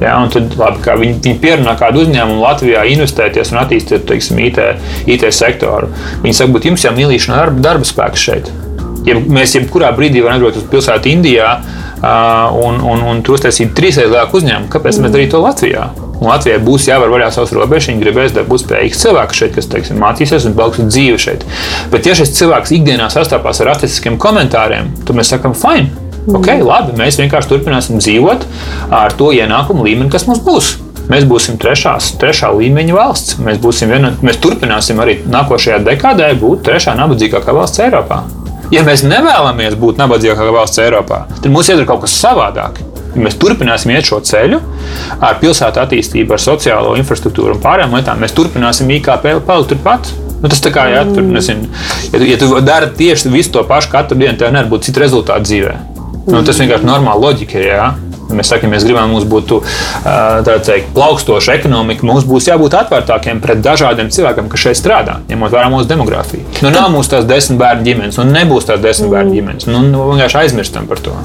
Ja, 0.02 0.18
tad, 0.30 0.54
labi, 0.60 0.84
viņi, 1.02 1.18
viņi 1.26 1.40
pierunā 1.42 1.74
kādu 1.80 2.04
uzņēmumu 2.06 2.44
Latvijā 2.44 2.84
investēties 2.94 3.54
un 3.54 3.62
attīstīt 3.64 4.06
teiksim, 4.10 4.40
IT, 4.46 4.62
IT 5.10 5.26
sektoru. 5.34 5.90
Viņi 6.22 6.38
saka, 6.38 6.60
ka 6.60 6.70
jums 6.70 6.86
jau 6.86 6.94
mīlīšana 6.98 7.40
darba, 7.42 7.64
darba 7.72 7.88
spēks 7.88 8.26
šeit. 8.30 8.52
Ja 9.08 9.16
mēs 9.18 9.56
jebkurā 9.56 9.94
brīdī 9.96 10.22
varam 10.22 10.38
aizbraukt 10.38 10.60
uz 10.60 10.68
pilsētu 10.70 11.10
Indijā 11.14 11.54
uh, 11.58 12.58
un, 12.68 12.82
un, 12.84 13.06
un 13.08 13.24
tur 13.26 13.38
uztaisīt 13.38 13.72
trīsreiz 13.78 14.12
lielāku 14.12 14.42
uzņēmumu, 14.42 14.70
kāpēc 14.74 14.98
mm. 14.98 15.06
mēs 15.06 15.16
darītu 15.16 15.34
to 15.38 15.44
Latvijā? 15.46 15.88
Un 16.18 16.32
Latvijai 16.32 16.58
būs 16.66 16.88
jāvar 16.90 17.12
vaļā 17.14 17.30
savas 17.34 17.54
robežas, 17.54 17.92
viņi 17.92 18.02
gribēs 18.02 18.34
dabūt 18.36 18.64
spējīgus 18.66 19.04
cilvēkus 19.04 19.42
šeit, 19.42 19.54
kas 19.58 19.70
teiksim, 19.70 20.02
mācīsies 20.02 20.48
un 20.50 20.58
brauks 20.58 20.82
uz 20.82 20.90
dzīvi 20.90 21.22
šeit. 21.22 21.46
Bet, 21.94 22.10
ja 22.10 22.18
šis 22.18 22.34
cilvēks 22.40 22.74
ikdienā 22.80 23.10
sastapās 23.14 23.62
ar 23.62 23.72
racistiskiem 23.74 24.18
komentāriem, 24.22 24.90
tad 25.06 25.20
mēs 25.20 25.30
sakām, 25.36 25.54
fine, 25.58 26.07
Okay, 26.28 26.60
labi, 26.60 26.92
mēs 27.00 27.16
vienkārši 27.22 27.54
turpināsim 27.54 28.02
dzīvot 28.02 28.44
ar 28.92 29.14
to 29.16 29.30
ienākumu 29.36 29.86
līmeni, 29.88 30.12
kas 30.12 30.28
mums 30.28 30.42
būs. 30.44 30.74
Mēs 31.08 31.24
būsim 31.24 31.56
trešās, 31.56 32.18
trešā 32.20 32.50
līmeņa 32.52 32.96
valsts. 32.98 33.38
Mēs, 33.40 33.62
viena, 33.88 34.12
mēs 34.20 34.42
turpināsim 34.44 35.00
arī 35.00 35.22
nākošajā 35.24 35.80
dekādē 35.86 36.34
būt 36.42 36.66
trešā 36.68 36.98
nabadzīgākā 37.00 37.56
valsts 37.56 37.80
Eiropā. 37.86 38.26
Ja 38.76 38.84
mēs 38.84 39.06
nevēlamies 39.08 39.80
būt 39.80 40.02
nabadzīgākā 40.02 40.52
valsts 40.52 40.84
Eiropā, 40.84 41.24
tad 41.32 41.48
mums 41.54 41.72
jādara 41.72 41.88
kaut 41.88 42.04
kas 42.04 42.20
savādāk. 42.20 42.84
Ja 43.16 43.24
mēs 43.24 43.40
turpināsim 43.40 43.96
iet 43.96 44.10
šo 44.10 44.20
ceļu 44.28 44.60
ar 45.24 45.40
pilsētu 45.40 45.80
attīstību, 45.86 46.36
ar 46.36 46.44
sociālo 46.44 46.98
infrastruktūru 47.00 47.56
un 47.56 47.64
pārējām 47.64 47.96
lietām, 47.96 48.20
mēs 48.20 48.36
turpināsim 48.36 48.92
IKP 49.00 49.38
palikt 49.48 49.72
turpat. 49.72 50.12
Nu, 50.38 50.52
tas 50.52 50.60
tā 50.62 50.70
kā, 50.70 50.84
ja, 50.92 51.02
tur, 51.08 51.24
nezinu, 51.26 51.72
ja, 52.12 52.20
ja 52.28 52.36
tu 52.38 52.52
dari 52.62 52.92
tieši 53.00 53.32
visu 53.34 53.56
to 53.56 53.64
pašu 53.66 53.90
katru 53.96 54.20
dienu, 54.20 54.36
tev 54.38 54.52
nevar 54.54 54.68
būt 54.70 54.92
cita 54.92 55.02
rezultāta 55.02 55.48
dzīvē. 55.48 55.97
Nu, 56.28 56.44
tas 56.44 56.60
vienkārši 56.60 56.84
ir 56.84 56.90
normāli 56.90 57.24
loģika. 57.24 57.64
Jā. 57.64 57.88
Mēs 58.28 58.50
sakām, 58.52 58.74
mēs 58.76 58.84
gribam, 58.84 59.08
mums 59.14 59.24
būtu 59.28 59.62
teikt, 60.68 60.90
plaukstoša 60.96 61.56
ekonomika. 61.62 62.04
Mums 62.08 62.28
būs 62.28 62.50
jābūt 62.50 62.76
atvērtākiem 62.76 63.40
pret 63.44 63.64
dažādiem 63.64 64.12
cilvēkiem, 64.12 64.50
kas 64.52 64.66
šeit 64.66 64.82
strādā, 64.82 65.22
ņemot 65.32 65.56
vērā 65.56 65.72
mūsu 65.72 65.88
demogrāfiju. 65.88 66.44
Nu, 66.66 66.74
nav 66.76 66.92
mums 66.92 67.08
tās 67.12 67.28
desmit 67.30 67.62
bērnu 67.64 67.88
ģimenes, 67.88 68.20
un 68.20 68.36
nebūs 68.36 68.68
tās 68.68 68.84
desmit 68.84 69.14
bērnu 69.16 69.32
mm. 69.32 69.38
ģimenes. 69.40 69.70
Nu, 69.72 69.86
nu, 69.88 70.04
vienkārši 70.12 70.44
aizmirstam 70.44 70.92
par 70.92 71.00
to. 71.08 71.16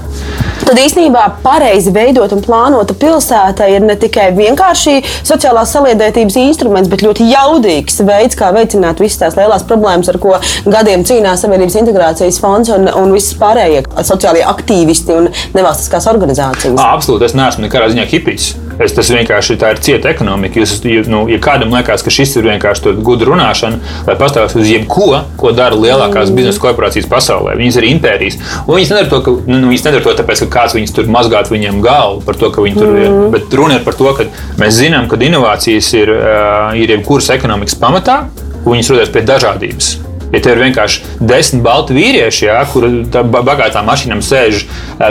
Tad 0.72 0.78
īstenībā 0.80 1.22
pareizi 1.44 1.90
veidot 1.92 2.32
un 2.32 2.40
plānota 2.40 2.94
pilsēta 2.96 3.66
ir 3.68 3.82
ne 3.84 3.92
tikai 4.00 4.30
vienkārši 4.32 5.02
sociālās 5.20 5.74
saliedētības 5.76 6.38
instruments, 6.40 6.88
bet 6.88 7.04
ļoti 7.04 7.26
jaudīgs 7.28 8.00
veids, 8.08 8.38
kā 8.40 8.48
veicināt 8.56 9.02
visas 9.04 9.20
tās 9.20 9.36
lielās 9.36 9.66
problēmas, 9.68 10.08
ar 10.08 10.16
ko 10.22 10.38
gadiem 10.64 11.04
cīnās 11.04 11.44
Savienības 11.44 11.76
integrācijas 11.76 12.40
fonds 12.40 12.72
un, 12.72 12.88
un 12.88 13.12
visas 13.12 13.36
pārējie 13.36 13.84
sociālie 14.00 14.48
aktīvisti 14.48 15.12
un 15.12 15.28
nevalstiskās 15.52 16.08
organizācijas. 16.08 16.80
Absolūti, 16.80 17.28
es 17.28 17.36
neesmu 17.36 17.66
nekādā 17.66 17.92
ziņā 17.92 18.08
hipijs. 18.08 18.54
Es, 18.80 18.94
tas 18.96 19.10
vienkārši 19.12 19.58
tā 19.60 19.72
ir 19.74 19.80
cieta 19.84 20.10
ekonomika. 20.12 20.60
Jūs, 20.62 20.80
nu, 21.10 21.24
ja 21.30 21.38
kādam 21.42 21.74
liekas, 21.74 22.04
ka 22.04 22.12
šis 22.12 22.36
ir 22.38 22.48
vienkārši 22.48 22.94
gudra 23.04 23.32
runāšana, 23.32 23.80
lai 24.08 24.16
pastāstītu 24.20 24.62
uz 24.62 24.70
jebko, 24.70 25.08
ko 25.40 25.52
dara 25.56 25.76
lielākās 25.78 26.30
mm. 26.30 26.38
biznesa 26.38 26.62
korporācijas 26.62 27.08
pasaulē. 27.10 27.56
Viņas 27.60 27.80
ir 27.80 27.88
impērijas. 27.90 28.38
Un 28.66 28.76
viņas 28.78 28.94
nedara 28.94 29.10
to, 29.12 29.20
ka, 29.26 29.36
nu, 29.48 29.58
nu, 29.58 29.72
viņas 29.72 29.86
nedara 29.88 30.06
to 30.06 30.14
tāpēc, 30.22 30.44
ka 30.44 30.50
kāds 30.58 30.76
viņus 30.78 30.96
tur 30.96 31.10
mazgāt 31.12 31.52
viņiem 31.52 31.82
galvu 31.84 32.22
par 32.26 32.38
to, 32.40 32.52
ka 32.54 32.64
viņi 32.64 32.80
tur 32.80 32.92
mm. 32.92 33.02
ir. 33.02 33.18
Bet 33.34 33.58
runa 33.58 33.80
ir 33.80 33.84
par 33.86 33.98
to, 33.98 34.08
ka 34.18 34.28
mēs 34.62 34.78
zinām, 34.80 35.10
ka 35.10 35.20
inovācijas 35.22 35.92
ir, 35.98 36.14
ir 36.78 36.96
jebkuras 36.96 37.32
ekonomikas 37.36 37.78
pamatā, 37.80 38.22
un 38.62 38.72
viņas 38.74 38.94
rodas 38.94 39.12
pie 39.12 39.26
dažādības. 39.28 39.94
Ja 40.32 40.40
tev 40.40 40.56
ir 40.56 40.62
vienkārši 40.66 41.18
desmit 41.20 41.62
balti 41.64 41.96
vīrieši, 41.96 42.46
jā, 42.48 42.60
kur 42.72 42.86
bagātām 43.32 43.84
mašīnām 43.88 44.22
sēž 44.24 44.64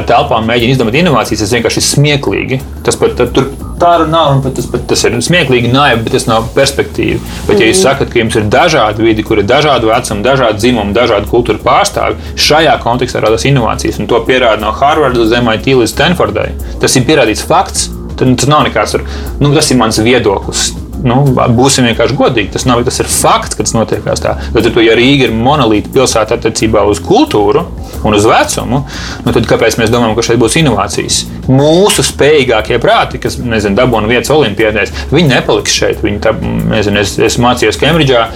telpā 0.09 0.39
un 0.41 0.47
mēģina 0.49 0.73
izdomāt 0.73 0.97
inovācijas, 0.97 1.43
tas 1.43 1.53
vienkārši 1.53 1.81
ir 1.81 1.85
smieklīgi. 1.85 2.61
Tas 2.85 2.97
pat 2.97 3.21
tur 3.35 3.51
tā 3.81 3.93
nav, 4.09 4.35
un 4.35 4.55
tas, 4.55 4.65
pat, 4.69 4.87
tas 4.89 5.05
ir 5.05 5.17
smieklīgi, 5.21 5.71
naivi, 5.73 6.01
bet 6.05 6.17
tas 6.17 6.27
nav 6.29 6.49
perspektīva. 6.55 7.21
Bet, 7.47 7.61
ja 7.61 7.69
jūs 7.69 7.83
sakat, 7.85 8.09
ka 8.13 8.21
jums 8.21 8.37
ir 8.37 8.49
dažādi 8.51 9.05
vidi, 9.05 9.25
kur 9.25 9.41
ir 9.41 9.49
dažādi 9.49 9.89
vecumi, 9.89 10.25
dažādi 10.25 10.61
dzimumi, 10.65 10.97
dažādi 10.97 11.29
kultūra 11.29 11.61
pārstāvi, 11.65 12.33
šajā 12.41 12.77
kontekstā 12.81 13.21
radās 13.21 13.45
inovācijas, 13.49 14.01
un 14.01 14.09
to 14.09 14.21
pierāda 14.27 14.61
no 14.65 14.73
Harvardas 14.73 15.27
uz 15.27 15.37
MIT 15.37 15.73
līdz 15.73 15.95
Stanfordai. 15.95 16.51
Tas 16.81 16.97
ir 16.97 17.09
pierādīts 17.09 17.45
fakts. 17.45 17.89
Tas 18.21 18.49
nav 18.49 18.67
nekāds, 18.67 18.99
nu, 19.41 19.49
tas 19.55 19.71
ir 19.73 19.79
mans 19.81 19.97
viedoklis 20.03 20.69
nu, 21.07 21.21
būsim 21.57 21.87
vienkārši 21.89 22.17
godīgi. 22.19 22.51
Tas, 22.55 22.65
nav, 22.69 22.83
tas 22.87 22.99
ir 23.01 23.09
fakts, 23.11 23.57
ka 23.57 23.65
tas 23.65 23.75
notiek 23.77 24.05
tā. 24.21 24.35
Bet, 24.55 24.69
ja 24.85 24.97
Rīga 24.97 25.29
ir 25.29 25.35
monolīta 25.35 25.91
pilsēta 25.93 26.37
attiecībā 26.37 26.83
uz 26.89 27.01
kultūru 27.05 27.65
un 28.07 28.17
uz 28.17 28.25
vecumu, 28.27 28.83
nu, 29.25 29.33
tad 29.35 29.47
kāpēc 29.49 29.77
mēs 29.79 29.91
domājam, 29.93 30.15
ka 30.17 30.25
šeit 30.25 30.41
būs 30.41 30.57
inovācijas? 30.61 31.21
Mūsu 31.51 32.05
spējīgākie 32.05 32.79
prāti, 32.81 33.19
kas 33.21 33.37
nezinu, 33.41 33.75
dabūna 33.77 34.09
vietas 34.09 34.31
olimpiadēs, 34.33 34.93
viņi 35.11 35.33
nepaliks 35.33 35.75
šeit. 35.75 36.01
Viņi 36.05 36.21
tā, 36.23 36.33
nezinu, 36.71 37.01
es, 37.01 37.15
es 37.21 37.37
mācījos 37.41 37.79
Kembridžā, 37.81 38.27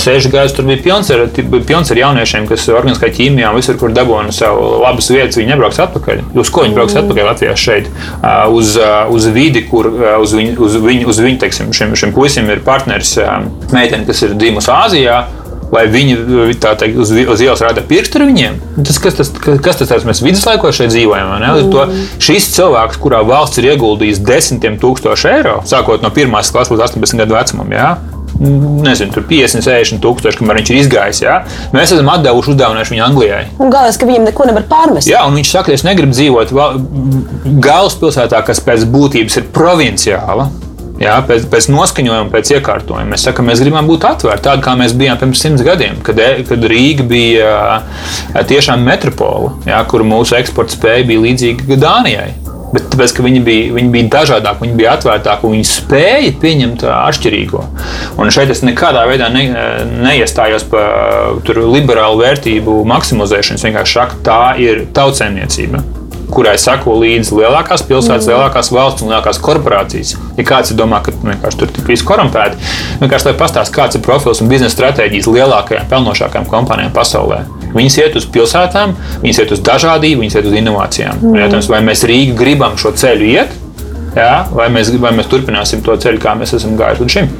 seši 0.00 0.32
gadus 0.32 0.54
tur 0.56 0.68
bija 0.68 0.82
pilns 0.84 1.10
ar, 1.14 1.26
pilns 1.68 1.92
ar 1.92 2.00
jauniešiem, 2.00 2.48
kas 2.50 2.68
organiskā 2.72 3.10
ķīmijā 3.16 3.52
visur, 3.56 3.78
kur 3.80 3.94
dabūna 3.96 4.34
savu 4.34 4.80
labas 4.84 5.10
vietas, 5.12 5.38
viņi 5.40 5.54
nebrauks 5.54 5.80
atpakaļ. 5.86 6.22
Uz 6.40 6.52
ko 6.52 6.64
viņi 6.66 6.76
brauks 6.78 6.96
atpakaļ 7.00 7.30
Latvijā 7.32 7.56
šeit? 7.58 7.90
Uz, 8.54 8.76
uz 9.10 9.28
vidi, 9.34 9.64
kur 9.70 9.90
uz 10.20 10.34
viņu, 10.36 10.56
uz 10.64 10.78
viņu, 10.80 11.10
uz 11.10 11.20
viņu 11.24 11.42
teiksim, 11.42 11.74
šim 11.76 11.96
šim 11.98 12.14
puisim 12.16 12.48
ir 12.52 12.62
partneris 12.66 13.16
meitene, 13.74 14.06
kas 14.08 14.24
ir 14.26 14.36
dzimusi 14.38 14.72
Āzijā. 14.74 15.20
Lai 15.70 15.84
viņi 15.86 16.16
teikt, 16.58 16.96
uz, 16.98 17.12
uz 17.14 17.42
ielas 17.44 17.62
rāda 17.62 17.84
pirkstu 17.86 18.18
ar 18.18 18.26
viņiem. 18.26 18.56
Tas, 18.82 18.98
kas 19.02 19.18
tas, 19.20 19.30
kas 19.38 19.78
tas 19.78 19.92
ir? 19.94 20.06
Mēs 20.08 20.22
viduslaikos 20.24 20.80
šeit 20.80 20.90
dzīvojam. 20.90 21.30
Mm. 21.38 21.70
To, 21.70 21.86
šis 22.22 22.50
cilvēks, 22.56 22.98
kurā 23.02 23.22
valsts 23.26 23.62
ir 23.62 23.70
ieguldījis 23.72 24.22
desmitiem 24.26 24.80
tūkstošu 24.82 25.30
eiro, 25.30 25.60
sākot 25.70 26.02
no 26.02 26.10
pirmās 26.14 26.50
klases 26.50 26.74
līdz 26.74 26.88
18 26.90 27.22
gadu 27.22 27.38
vecumam, 27.38 27.70
jā, 27.76 27.92
nezinu, 28.40 29.12
tur 29.12 29.24
50, 29.28 29.64
60 29.64 30.00
tūkstoši, 30.02 30.40
kamēr 30.40 30.60
viņš 30.60 30.72
ir 30.72 30.78
izgājis. 30.80 31.20
Ja? 31.24 31.36
Mēs 31.74 31.92
esam 31.92 32.08
atdevuši 32.12 32.54
uzdāvinājumu 32.54 32.96
viņu 32.96 33.04
Anglijai. 33.04 33.42
Galvenais, 33.58 34.00
ka 34.00 34.08
viņam 34.08 34.26
neko 34.30 34.48
nevar 34.48 34.66
pārmest. 34.70 35.10
Jā, 35.10 35.22
un 35.28 35.36
viņš 35.36 35.52
saka, 35.52 35.74
es 35.76 35.84
negribu 35.86 36.16
dzīvot 36.16 36.54
galvaspilsētā, 37.60 38.40
kas 38.46 38.62
pēc 38.64 38.86
būtības 38.90 39.40
ir 39.42 39.50
provinciāla. 39.54 40.48
Jā, 41.00 41.14
pēc, 41.24 41.46
pēc 41.48 41.70
noskaņojuma, 41.72 42.28
pēc 42.28 42.50
iekārtojuma. 42.58 43.08
Mēs 43.14 43.24
sakām, 43.24 43.46
mēs 43.48 43.62
gribam 43.64 43.86
būt 43.88 44.04
atvērti, 44.04 44.44
tādi 44.44 44.64
kā 44.66 44.74
mēs 44.76 44.92
bijām 45.00 45.16
pirms 45.22 45.40
simts 45.40 45.64
gadiem, 45.64 45.96
kad, 46.04 46.18
e, 46.20 46.42
kad 46.44 46.66
Rīga 46.68 47.06
bija 47.08 47.54
tiešām 48.50 48.84
metropola, 48.84 49.54
jā, 49.64 49.80
kur 49.88 50.04
mūsu 50.04 50.36
eksporta 50.36 50.76
spēja 50.76 51.06
bija 51.08 51.22
līdzīga 51.24 51.78
Dānijai. 51.80 52.28
Bet 52.70 52.84
tāpēc, 52.92 53.14
ka 53.16 53.24
viņi 53.24 53.40
bija, 53.46 53.70
viņi 53.74 53.90
bija 53.90 54.08
dažādāki, 54.12 54.62
viņi 54.66 54.76
bija 54.78 54.92
atvērtāki 54.94 55.48
un 55.48 55.56
viņi 55.56 55.66
spēja 55.66 56.34
pieņemt 56.42 56.84
atšķirīgo. 56.86 57.62
Un 58.20 58.30
šeit 58.30 58.52
es 58.54 58.62
nekādā 58.62 59.06
veidā 59.10 59.30
ne, 59.34 59.48
neiestājos 60.04 60.68
par 60.70 61.40
liberālu 61.64 62.20
vērtību 62.20 62.76
maksimizēšanu. 62.92 63.58
Es 63.58 63.66
vienkārši 63.66 63.98
saku, 63.98 64.20
tā 64.28 64.42
ir 64.62 64.84
tautsēmniecība 64.94 65.82
kurai 66.34 66.56
sako 66.60 66.96
līdzi 67.00 67.36
lielākās 67.36 67.84
pilsētas, 67.88 68.26
mm. 68.26 68.32
lielākās 68.32 68.70
valsts 68.74 69.04
un 69.04 69.12
lielākās 69.12 69.40
korporācijas. 69.42 70.14
Ja 70.38 70.44
kāds 70.46 70.74
domā, 70.78 71.02
ka 71.04 71.14
vienkārši 71.16 71.60
tur 71.62 71.72
tik 71.74 71.88
viss 71.90 72.06
korumpēti, 72.06 72.60
vienkārši 73.02 73.30
lai 73.30 73.34
pastāstītu, 73.40 73.76
kāds 73.76 73.98
ir 73.98 74.04
profils 74.06 74.42
un 74.42 74.50
biznesa 74.52 74.76
stratēģijas 74.76 75.30
lielākajām, 75.30 75.88
pelnošākajām 75.90 76.48
kompānijām 76.50 76.94
pasaulē. 76.96 77.42
Viņas 77.74 77.98
iet 78.02 78.16
uz 78.18 78.26
pilsētām, 78.34 78.96
viņas 79.22 79.42
iet 79.44 79.54
uz 79.54 79.64
dažādību, 79.66 80.24
viņas 80.24 80.38
iet 80.40 80.48
uz 80.50 80.56
inovācijām. 80.62 81.20
Mm. 81.20 81.36
Jautājums, 81.44 81.70
vai 81.70 81.82
mēs 81.86 82.06
Rīgi 82.10 82.34
gribam 82.38 82.78
šo 82.80 82.94
ceļu 82.98 83.28
iet, 83.30 83.54
jā, 84.16 84.32
vai, 84.54 84.70
mēs, 84.74 84.90
vai 85.02 85.14
mēs 85.18 85.30
turpināsim 85.30 85.84
to 85.86 85.94
ceļu, 86.00 86.22
kā 86.22 86.34
mēs 86.38 86.56
esam 86.58 86.74
gājuši 86.80 87.06
līdz 87.06 87.16
šim. 87.18 87.30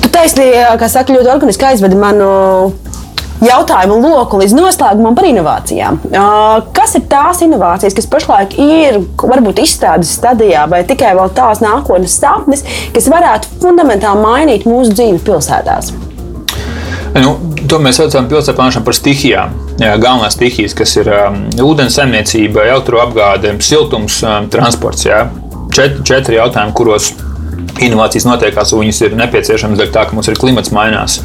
Tu 0.00 0.10
taisnība, 0.14 0.76
kā 0.78 0.88
saka, 0.90 1.14
ļoti 1.16 1.32
organiski 1.32 1.66
aizvedi 1.72 1.98
manu 1.98 2.30
jautājumu 3.44 3.98
loku 4.02 4.40
līdz 4.40 4.54
noslēgumam 4.56 5.16
par 5.16 5.28
inovācijām. 5.28 6.00
Kas 6.76 6.96
ir 6.98 7.06
tās 7.10 7.42
inovācijas, 7.46 7.96
kas 7.96 8.08
pašlaik 8.10 8.56
ir 8.60 9.00
varbūt 9.20 9.62
izstādes 9.64 10.12
stadijā, 10.18 10.66
vai 10.70 10.82
tikai 10.88 11.14
vēl 11.18 11.32
tās 11.36 11.62
nākotnes 11.64 12.18
sapnis, 12.20 12.64
kas 12.94 13.08
varētu 13.12 13.60
fundamentāli 13.62 14.24
mainīt 14.24 14.68
mūsu 14.68 14.94
dzīvi 14.96 15.22
pilsētās? 15.26 15.92
Nu, 17.10 17.34
to 17.66 17.80
mēs 17.82 17.98
saucam 17.98 18.28
pilsētā 18.30 18.68
par 18.86 18.94
stihijām. 18.94 19.56
Jā, 19.80 19.96
galvenās 19.98 20.36
stihijas, 20.36 20.76
kas 20.78 20.92
ir 21.00 21.08
um, 21.10 21.40
ūdens 21.64 21.96
saimniecība, 21.98 22.68
elektroapgāde, 22.68 23.56
siltums, 23.64 24.20
um, 24.22 24.46
transports. 24.52 25.08
Jā. 25.08 25.24
Četri, 25.74 26.04
četri 26.06 26.38
jautājumi, 26.38 26.74
kuros 26.76 27.12
inovācijas 27.80 28.26
notiekās, 28.28 28.72
un 28.74 28.84
viņas 28.84 29.00
ir 29.06 29.16
nepieciešamas 29.18 29.80
dēļ 29.80 29.90
tā, 29.94 30.04
ka 30.08 30.16
mums 30.16 30.28
ir 30.30 30.38
klimats 30.40 30.72
mainās. 30.74 31.18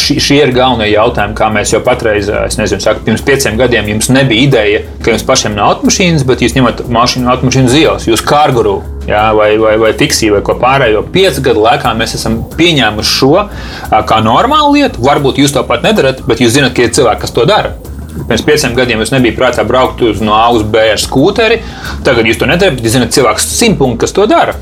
Šie, 0.00 0.18
šie 0.22 0.38
ir 0.42 0.54
galvenie 0.56 0.90
jautājumi, 0.92 1.36
kā 1.38 1.50
mēs 1.52 1.74
jau 1.74 1.80
patreiz, 1.84 2.28
es 2.28 2.58
nezinu, 2.60 2.82
saku, 2.84 3.04
pirms 3.06 3.24
pieciem 3.26 3.58
gadiem 3.60 3.90
jums 3.94 4.10
nebija 4.12 4.46
ideja, 4.46 4.84
ka 5.04 5.14
jums 5.14 5.26
pašiem 5.28 5.56
nav 5.56 5.74
automašīnas, 5.74 6.24
bet 6.28 6.44
jūs 6.44 6.56
ņemat 6.58 6.84
mašīnu 6.92 7.30
automašīnu 7.34 7.72
zils, 7.72 8.08
jūs 8.10 8.24
kārguru. 8.26 8.80
Jā, 9.08 9.30
vai, 9.34 9.54
vai, 9.58 9.74
vai 9.80 9.90
fiksiju, 9.98 10.36
vai 10.36 10.42
ko 10.46 10.54
pārējo. 10.60 11.00
Piecu 11.10 11.42
gadu 11.42 11.64
laikā 11.64 11.94
mēs 11.98 12.12
esam 12.18 12.42
pieņēmuši 12.54 13.14
šo 13.16 13.32
kā 14.06 14.18
normālu 14.22 14.76
lietu. 14.76 15.02
Varbūt 15.02 15.40
jūs 15.40 15.56
to 15.56 15.64
pat 15.66 15.82
nedarat, 15.82 16.20
bet 16.28 16.42
jūs 16.44 16.52
zināt, 16.54 16.76
ka 16.76 16.84
ir 16.84 16.92
cilvēki, 16.94 17.24
kas 17.24 17.34
to 17.34 17.46
dara. 17.48 17.72
Pirms 18.28 18.44
pieciem 18.46 18.76
gadiem 18.76 19.02
jūs 19.02 19.12
nebija 19.14 19.34
prātā 19.38 19.64
braukt 19.66 20.02
uz 20.04 20.20
no 20.22 20.36
A 20.36 20.48
uz 20.54 20.62
B 20.62 20.82
ar 20.92 21.00
skūteri. 21.00 21.60
Tagad 22.06 22.28
jūs 22.28 22.38
to 22.38 22.46
nedarat, 22.50 22.76
bet 22.76 22.86
jūs 22.86 22.98
zināt, 22.98 23.14
cilvēks 23.16 23.48
simt 23.56 23.80
punktu, 23.80 24.04
kas 24.04 24.14
to 24.14 24.28
dara. 24.30 24.54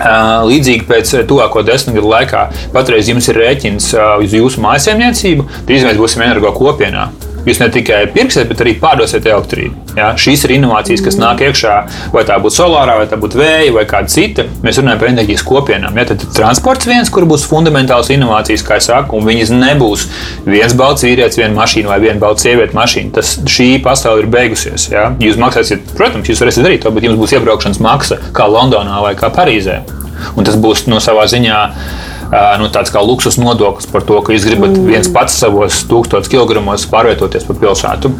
Līdzīgi 0.00 0.86
pēc 0.88 1.14
tuvāko 1.28 1.64
desmit 1.66 1.98
gadu 1.98 2.12
laikā, 2.12 2.46
patreiz 2.74 3.10
jums 3.10 3.28
ir 3.28 3.40
rēķins 3.44 3.90
uz 4.24 4.36
jūsu 4.36 4.62
mājsaimniecību, 4.64 5.48
drīz 5.68 5.88
mēs 5.88 6.00
būsim 6.00 6.24
energo 6.24 6.54
kopienā. 6.56 7.10
Jūs 7.46 7.60
ne 7.62 7.70
tikai 7.72 8.02
pirksiet, 8.12 8.48
bet 8.50 8.60
arī 8.60 8.74
pārdosiet 8.80 9.24
elektrību. 9.28 9.94
Ja? 9.96 10.10
Šīs 10.20 10.44
ir 10.46 10.54
inovācijas, 10.58 11.02
kas 11.04 11.16
nāk 11.20 11.40
iekšā, 11.46 11.76
vai 12.12 12.24
tā 12.28 12.36
būtu 12.42 12.58
solārā, 12.58 12.98
vai 13.00 13.06
tā 13.10 13.16
būtu 13.20 13.40
vēja, 13.40 13.70
vai 13.74 13.86
kāda 13.88 14.12
cita. 14.12 14.44
Mēs 14.64 14.80
runājam 14.80 15.00
par 15.00 15.10
enerģijas 15.10 15.44
kopienām. 15.48 15.96
Ja? 15.96 16.04
Tad 16.10 16.26
transports 16.36 16.88
viens, 16.90 17.12
kur 17.12 17.26
būs 17.30 17.46
fundamentāls 17.50 18.12
inovācijas, 18.12 18.64
kā 18.66 18.80
es 18.80 18.90
saku, 18.90 19.18
un 19.18 19.28
viņas 19.28 19.54
nebūs 19.54 20.06
viens 20.48 20.76
balts 20.76 21.06
vīrietis, 21.06 21.40
viena 21.40 21.56
mašīna 21.56 21.92
vai 21.92 22.00
viena 22.04 22.20
balta 22.22 22.44
sieviete 22.44 22.76
mašīna. 22.76 23.14
Tas 23.16 23.36
šī 23.48 23.70
pasaule 23.84 24.26
ir 24.26 24.30
beigusies. 24.32 24.90
Ja? 24.92 25.08
Jūs 25.22 25.40
maksāsiet, 25.40 25.96
protams, 25.96 26.28
jūs 26.28 26.44
varēsiet 26.44 26.66
darīt 26.66 26.84
to, 26.84 26.92
bet 26.94 27.08
jums 27.08 27.20
būs 27.20 27.34
iebraukšanas 27.38 27.82
maksa 27.84 28.20
kā 28.36 28.46
Londonā 28.50 29.00
vai 29.04 29.16
kā 29.18 29.32
Parīzē. 29.32 29.80
Un 30.36 30.46
tas 30.46 30.58
būs 30.60 30.84
no 30.90 31.00
savā 31.02 31.24
ziņā 31.30 31.60
nu, 32.60 32.70
tāds 32.72 32.92
kā 32.94 33.02
luksus 33.02 33.38
nodoklis 33.40 33.90
par 33.90 34.04
to, 34.06 34.20
ka 34.22 34.34
jūs 34.34 34.46
gribat 34.46 34.74
mm. 34.74 34.86
viens 34.86 35.10
pats 35.12 35.38
savos 35.42 35.82
tūkstošos 35.90 36.30
kilogramos 36.30 36.86
pārvietoties 36.90 37.48
pa 37.48 37.58
pilsētu. 37.58 38.12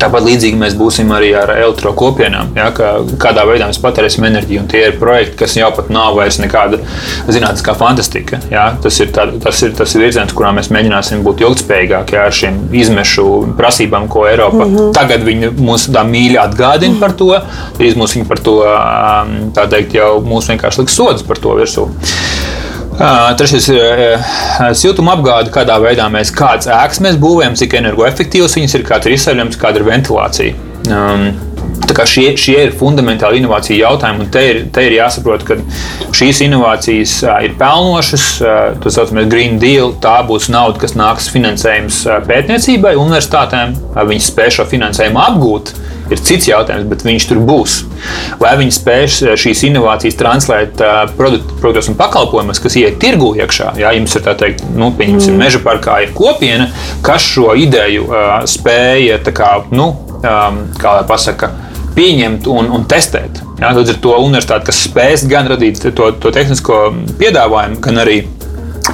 Tāpat 0.00 0.24
līdzīgi 0.24 0.56
mēs 0.56 0.74
būsim 0.80 1.10
arī 1.12 1.34
ar 1.36 1.50
elektrokopienām, 1.52 2.54
ja, 2.56 2.70
kā, 2.72 2.92
kādā 3.20 3.42
veidā 3.44 3.66
mēs 3.68 3.80
patērēsim 3.82 4.24
enerģiju. 4.30 4.62
Tie 4.72 4.80
ir 4.86 4.94
projekti, 4.96 5.36
kas 5.42 5.58
jau 5.58 5.68
pat 5.76 5.90
nav 5.92 6.14
vairs 6.16 6.38
nekāda 6.40 6.78
zinātniskā 7.28 7.74
fantastika. 7.76 8.38
Ja. 8.48 8.70
Tas, 8.80 8.96
ir 9.04 9.12
tā, 9.12 9.26
tas 9.44 9.60
ir 9.66 9.74
tas 9.76 9.92
virziens, 10.00 10.32
kurā 10.36 10.54
mēs 10.56 10.70
mēģināsim 10.72 11.20
būt 11.26 11.44
ilgspējīgāki 11.44 12.16
ja, 12.16 12.24
ar 12.30 12.38
šīm 12.38 12.62
izmešu 12.80 13.26
prasībām, 13.60 14.08
ko 14.08 14.24
Eiropa 14.30 14.64
mm 14.64 14.76
-hmm. 14.78 14.94
tagad 14.96 15.60
mums 15.60 15.90
tā 15.92 16.06
mīļi 16.08 16.40
atgādina 16.46 16.96
par 17.00 17.12
to. 17.20 17.34
Drīz 17.76 18.00
mums 18.00 18.16
viņi 18.16 18.28
par 18.28 18.40
to 18.40 18.56
teikt, 19.68 20.00
jau 20.00 20.14
mūs 20.24 20.48
vienkārši 20.48 20.80
liks 20.80 20.96
sodas 20.96 21.28
par 21.28 21.36
to 21.36 21.60
virsū. 21.60 21.90
Trešais 23.00 23.68
ir 23.72 24.02
siltuma 24.76 25.14
apgāde, 25.16 25.52
kādā 25.54 25.78
veidā 25.80 26.08
mēs 26.12 26.32
kādas 26.36 26.68
ēkas 26.68 27.00
mēs 27.00 27.20
būvējam, 27.20 27.56
cik 27.56 27.78
energoefektīvas 27.80 28.58
viņas 28.58 28.76
ir, 28.76 28.84
kāda 28.88 29.08
ir 29.08 29.16
izsauļojums, 29.16 29.60
kāda 29.60 29.80
ir 29.80 29.88
ventilācija. 29.88 30.66
Um, 30.90 31.30
Šie, 31.90 32.36
šie 32.38 32.54
ir 32.62 32.74
fundamentāli 32.78 33.40
inovāciju 33.40 33.80
jautājumi, 33.80 34.22
un 34.22 34.28
te 34.32 34.40
ir, 34.46 34.58
te 34.72 34.84
ir 34.86 34.94
jāsaprot, 34.94 35.42
ka 35.44 35.56
šīs 36.16 36.38
inovācijas 36.46 37.16
ir 37.44 37.56
pelnošas. 37.58 38.26
Tas 38.80 38.94
saucamais 38.94 39.26
Green 39.32 39.58
Deal, 39.60 39.96
tā 40.00 40.20
būs 40.28 40.46
nauda, 40.54 40.78
kas 40.80 40.94
nāks 40.96 41.26
finansējums 41.34 41.98
pētniecībai, 42.28 42.94
universitātēm. 43.00 43.74
Viņi 44.12 44.26
spēj 44.28 44.54
šo 44.60 44.68
finansējumu 44.70 45.20
apgūt, 45.24 45.74
ir 46.10 46.22
cits 46.24 46.48
jautājums, 46.50 46.88
bet 46.90 47.04
viņš 47.06 47.26
tur 47.30 47.40
būs. 47.46 47.76
Vai 48.40 48.54
viņi 48.60 48.74
spēs 48.74 49.20
eh, 49.24 49.36
šīs 49.40 49.64
inovācijas 49.70 50.18
translēt 50.20 50.82
eh, 50.84 51.00
produktos 51.16 51.90
un 51.92 51.98
pakalpojumus, 52.00 52.62
kas 52.62 52.78
iet 52.80 53.00
tirgu 53.02 53.32
iekšā? 53.40 53.74
Jā, 53.80 53.94
jums 53.96 54.16
ir 54.16 54.26
tā 54.26 54.36
teikt, 54.40 54.64
nu, 54.74 54.92
pieņemsim, 54.98 55.34
mm. 55.34 55.44
meža 55.44 55.62
parkā 55.64 56.00
ir 56.04 56.14
kopiena, 56.16 56.70
kas 57.06 57.24
šo 57.24 57.52
ideju 57.58 58.06
uh, 58.08 58.28
spēja, 58.48 59.20
kā, 59.34 59.50
nu, 59.74 59.90
um, 60.20 60.60
kā 60.80 60.96
lai 60.98 61.04
pasaka, 61.08 61.50
pieņemt 61.96 62.48
un, 62.50 62.70
un 62.74 62.84
testēt. 62.90 63.42
Jā, 63.60 63.72
tad 63.76 63.88
ir 63.90 63.98
to 64.02 64.14
universitāte, 64.22 64.68
kas 64.70 64.84
spēs 64.86 65.26
gan 65.30 65.50
radīt 65.50 65.82
to, 65.84 66.10
to 66.22 66.32
tehnisko 66.34 66.82
piedāvājumu, 67.20 67.80
gan 67.84 68.02
arī 68.04 68.22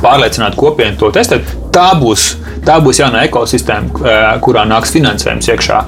pārliecināt 0.02 0.56
kopienu 0.58 0.98
to 1.00 1.12
testēt. 1.14 1.48
Tā 1.74 1.90
būs, 2.00 2.28
tā 2.66 2.78
būs 2.82 3.02
jauna 3.02 3.24
ekosistēma, 3.28 4.40
kurā 4.44 4.66
nāks 4.68 4.94
finansējums 4.96 5.52
iekšā. 5.52 5.80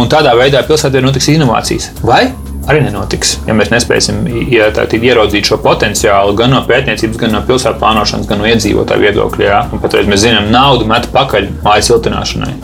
Un 0.00 0.08
tādā 0.12 0.36
veidā 0.38 0.64
pilsētā 0.68 1.02
notiks 1.04 1.30
inovācijas. 1.32 1.92
Vai 2.04 2.26
arī 2.70 2.82
nenotiks. 2.84 3.36
Ja 3.48 3.56
mēs 3.58 3.72
nespēsim 3.72 4.22
ja, 4.52 4.68
ieraudzīt 4.70 5.48
šo 5.48 5.58
potenciālu 5.62 6.36
gan 6.38 6.52
no 6.54 6.62
pētniecības, 6.68 7.18
gan 7.18 7.34
no 7.34 7.42
pilsētu 7.46 7.80
plānošanas, 7.82 8.28
gan 8.30 8.42
no 8.42 8.48
iedzīvotāju 8.50 9.06
viedokļa. 9.06 9.46
Ja? 9.48 9.62
Patreiz 9.82 10.10
mēs 10.10 10.22
zinām, 10.24 10.50
naudu 10.54 10.86
met 10.90 11.08
pakaļ 11.14 11.50
mājas 11.64 11.90
siltināšanai. 11.90 12.54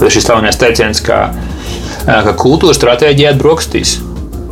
Tad 0.00 0.08
šis 0.12 0.26
slavenais 0.26 0.60
teiciens, 0.60 1.00
ka, 1.04 1.24
ka 2.04 2.34
kultūras 2.38 2.80
stratēģija 2.80 3.32
ir 3.32 3.40
brokastīs. 3.40 4.00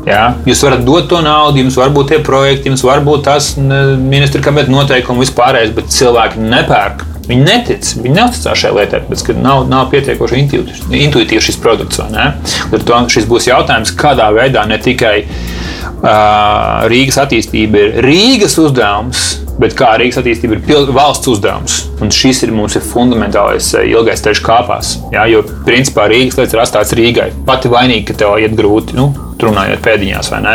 Jā, 0.09 0.22
jūs 0.48 0.62
varat 0.64 0.84
dot 0.86 1.11
to 1.11 1.20
naudu, 1.24 1.61
jums 1.61 1.76
var 1.76 1.92
būt 1.92 2.14
tie 2.14 2.18
projekti, 2.24 2.70
jums 2.70 2.84
var 2.86 3.03
būt 3.05 3.26
tas 3.28 3.53
ministra 3.61 4.40
kabineta 4.44 4.72
noteikumi, 4.72 5.26
vispārējais, 5.26 5.74
bet 5.76 5.92
cilvēki 5.92 6.40
nepērk. 6.40 7.05
Viņi 7.30 7.44
netic, 7.46 7.90
viņi 8.01 8.16
neuzticās 8.16 8.59
šai 8.59 8.70
lietai, 8.74 9.03
tāpēc, 9.05 9.20
ka 9.28 9.34
nav, 9.38 9.66
nav 9.70 9.90
pietiekoši 9.92 10.40
intuitīvs 10.40 11.46
šis 11.46 11.61
produkts. 11.62 12.01
Tad 12.01 13.12
šis 13.12 13.28
būs 13.30 13.46
jautājums, 13.46 13.92
kādā 13.94 14.26
veidā 14.34 14.64
ne 14.66 14.80
tikai 14.82 15.14
uh, 15.22 16.88
Rīgas 16.90 17.20
attīstība 17.22 17.84
ir 17.84 18.03
Rīgas 18.09 18.59
uzdevums, 18.59 19.28
bet 19.62 19.76
kā 19.78 19.92
Rīgas 20.01 20.18
attīstība 20.24 20.59
ir 20.59 20.92
valsts 20.96 21.30
uzdevums. 21.30 21.78
Un 22.03 22.11
šis 22.11 22.42
ir 22.48 22.57
ir 22.57 22.86
fundamentālais 22.90 23.74
ilgais 23.84 24.26
ceļš 24.26 24.42
kāpās. 24.42 24.96
Jā, 25.14 25.28
jo 25.30 25.44
principā 25.68 26.09
Rīgas 26.11 26.40
lietas 26.40 26.57
ir 26.57 26.64
atstātas 26.64 26.98
Rīgai. 26.98 27.30
Pati 27.46 27.70
vainīga, 27.70 28.11
ka 28.11 28.22
tev 28.24 28.40
iet 28.42 28.59
grūti. 28.59 28.98
Nu, 28.98 29.12
runājot 29.47 29.82
pēdiņās, 29.84 30.30
vai 30.32 30.41
ne? 30.45 30.55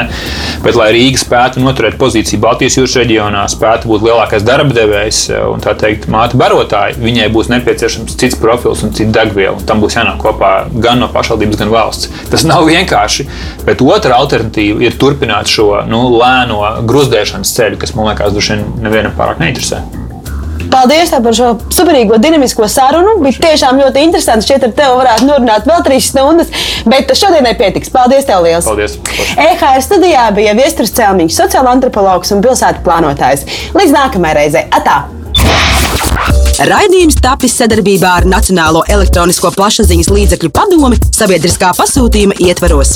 Bet, 0.64 0.78
lai 0.80 0.90
Rīga 0.96 1.22
spētu 1.22 1.64
noturēt 1.64 1.98
pozīciju 2.02 2.42
Baltijas 2.44 2.78
jūras 2.80 2.98
reģionā, 3.02 3.46
spētu 3.52 3.90
būt 3.92 4.06
lielākais 4.06 4.46
darba 4.46 4.76
devējs 4.76 5.22
un 5.52 5.64
tā 5.64 5.76
teikt, 5.80 6.08
māte 6.12 6.40
barotāji, 6.40 7.00
viņai 7.02 7.28
būs 7.34 7.52
nepieciešams 7.54 8.18
cits 8.22 8.40
profils 8.42 8.84
un 8.86 8.94
cita 8.96 9.20
degviela. 9.20 9.60
Tam 9.68 9.84
būs 9.84 9.98
jānāk 9.98 10.22
kopā 10.24 10.54
gan 10.84 11.02
no 11.04 11.10
pašvaldības, 11.14 11.60
gan 11.62 11.74
valsts. 11.74 12.12
Tas 12.32 12.46
nav 12.48 12.68
vienkārši, 12.70 13.28
bet 13.68 13.84
otra 13.86 14.20
alternatīva 14.22 14.86
ir 14.86 14.98
turpināt 15.02 15.52
šo 15.52 15.72
nu, 15.90 16.06
lēno 16.20 16.62
gruzdēšanas 16.88 17.56
ceļu, 17.58 17.82
kas 17.82 17.96
man 17.98 18.12
liekas, 18.12 18.36
droši 18.36 18.56
vien 18.56 18.68
nevienam 18.86 19.16
pārāk 19.18 19.42
neinteresē. 19.44 20.05
Paldies 20.72 21.12
par 21.14 21.36
šo 21.36 21.50
superīgo, 21.74 22.20
dinamisko 22.22 22.68
sarunu. 22.72 23.18
Bija 23.24 23.42
tiešām 23.48 23.80
ļoti 23.82 24.06
interesanti. 24.08 24.48
Šķiet, 24.48 24.68
ar 24.68 24.76
tevi 24.78 25.00
varētu 25.02 25.30
norunāt 25.30 25.68
vēl 25.70 25.84
trīs 25.86 26.10
stundas, 26.12 26.52
bet 26.90 27.12
šodienai 27.18 27.56
pietiks. 27.60 27.92
Paldies, 27.94 28.28
tev 28.28 28.46
liels! 28.46 28.68
Paldies! 28.70 28.98
EHR 29.36 29.84
studijā 29.86 30.28
bija 30.36 30.56
Viestures 30.58 30.94
Celmiņš, 30.96 31.38
sociāla 31.40 31.76
antropologs 31.76 32.34
un 32.36 32.44
pilsētu 32.46 32.86
plānotājs. 32.86 33.46
Līdz 33.78 33.96
nākamajai 33.96 34.40
reizei! 34.42 34.66
Atā! 34.76 35.04
Raidījums 36.56 37.18
tapis 37.20 37.58
sadarbībā 37.60 38.14
ar 38.22 38.30
Nacionālo 38.32 38.86
elektronisko 38.88 39.52
plašsaziņas 39.58 40.12
līdzekļu 40.16 40.54
padomi 40.56 41.02
sabiedriskā 41.12 41.74
pasūtījuma 41.76 42.40
ietvaros. 42.48 42.96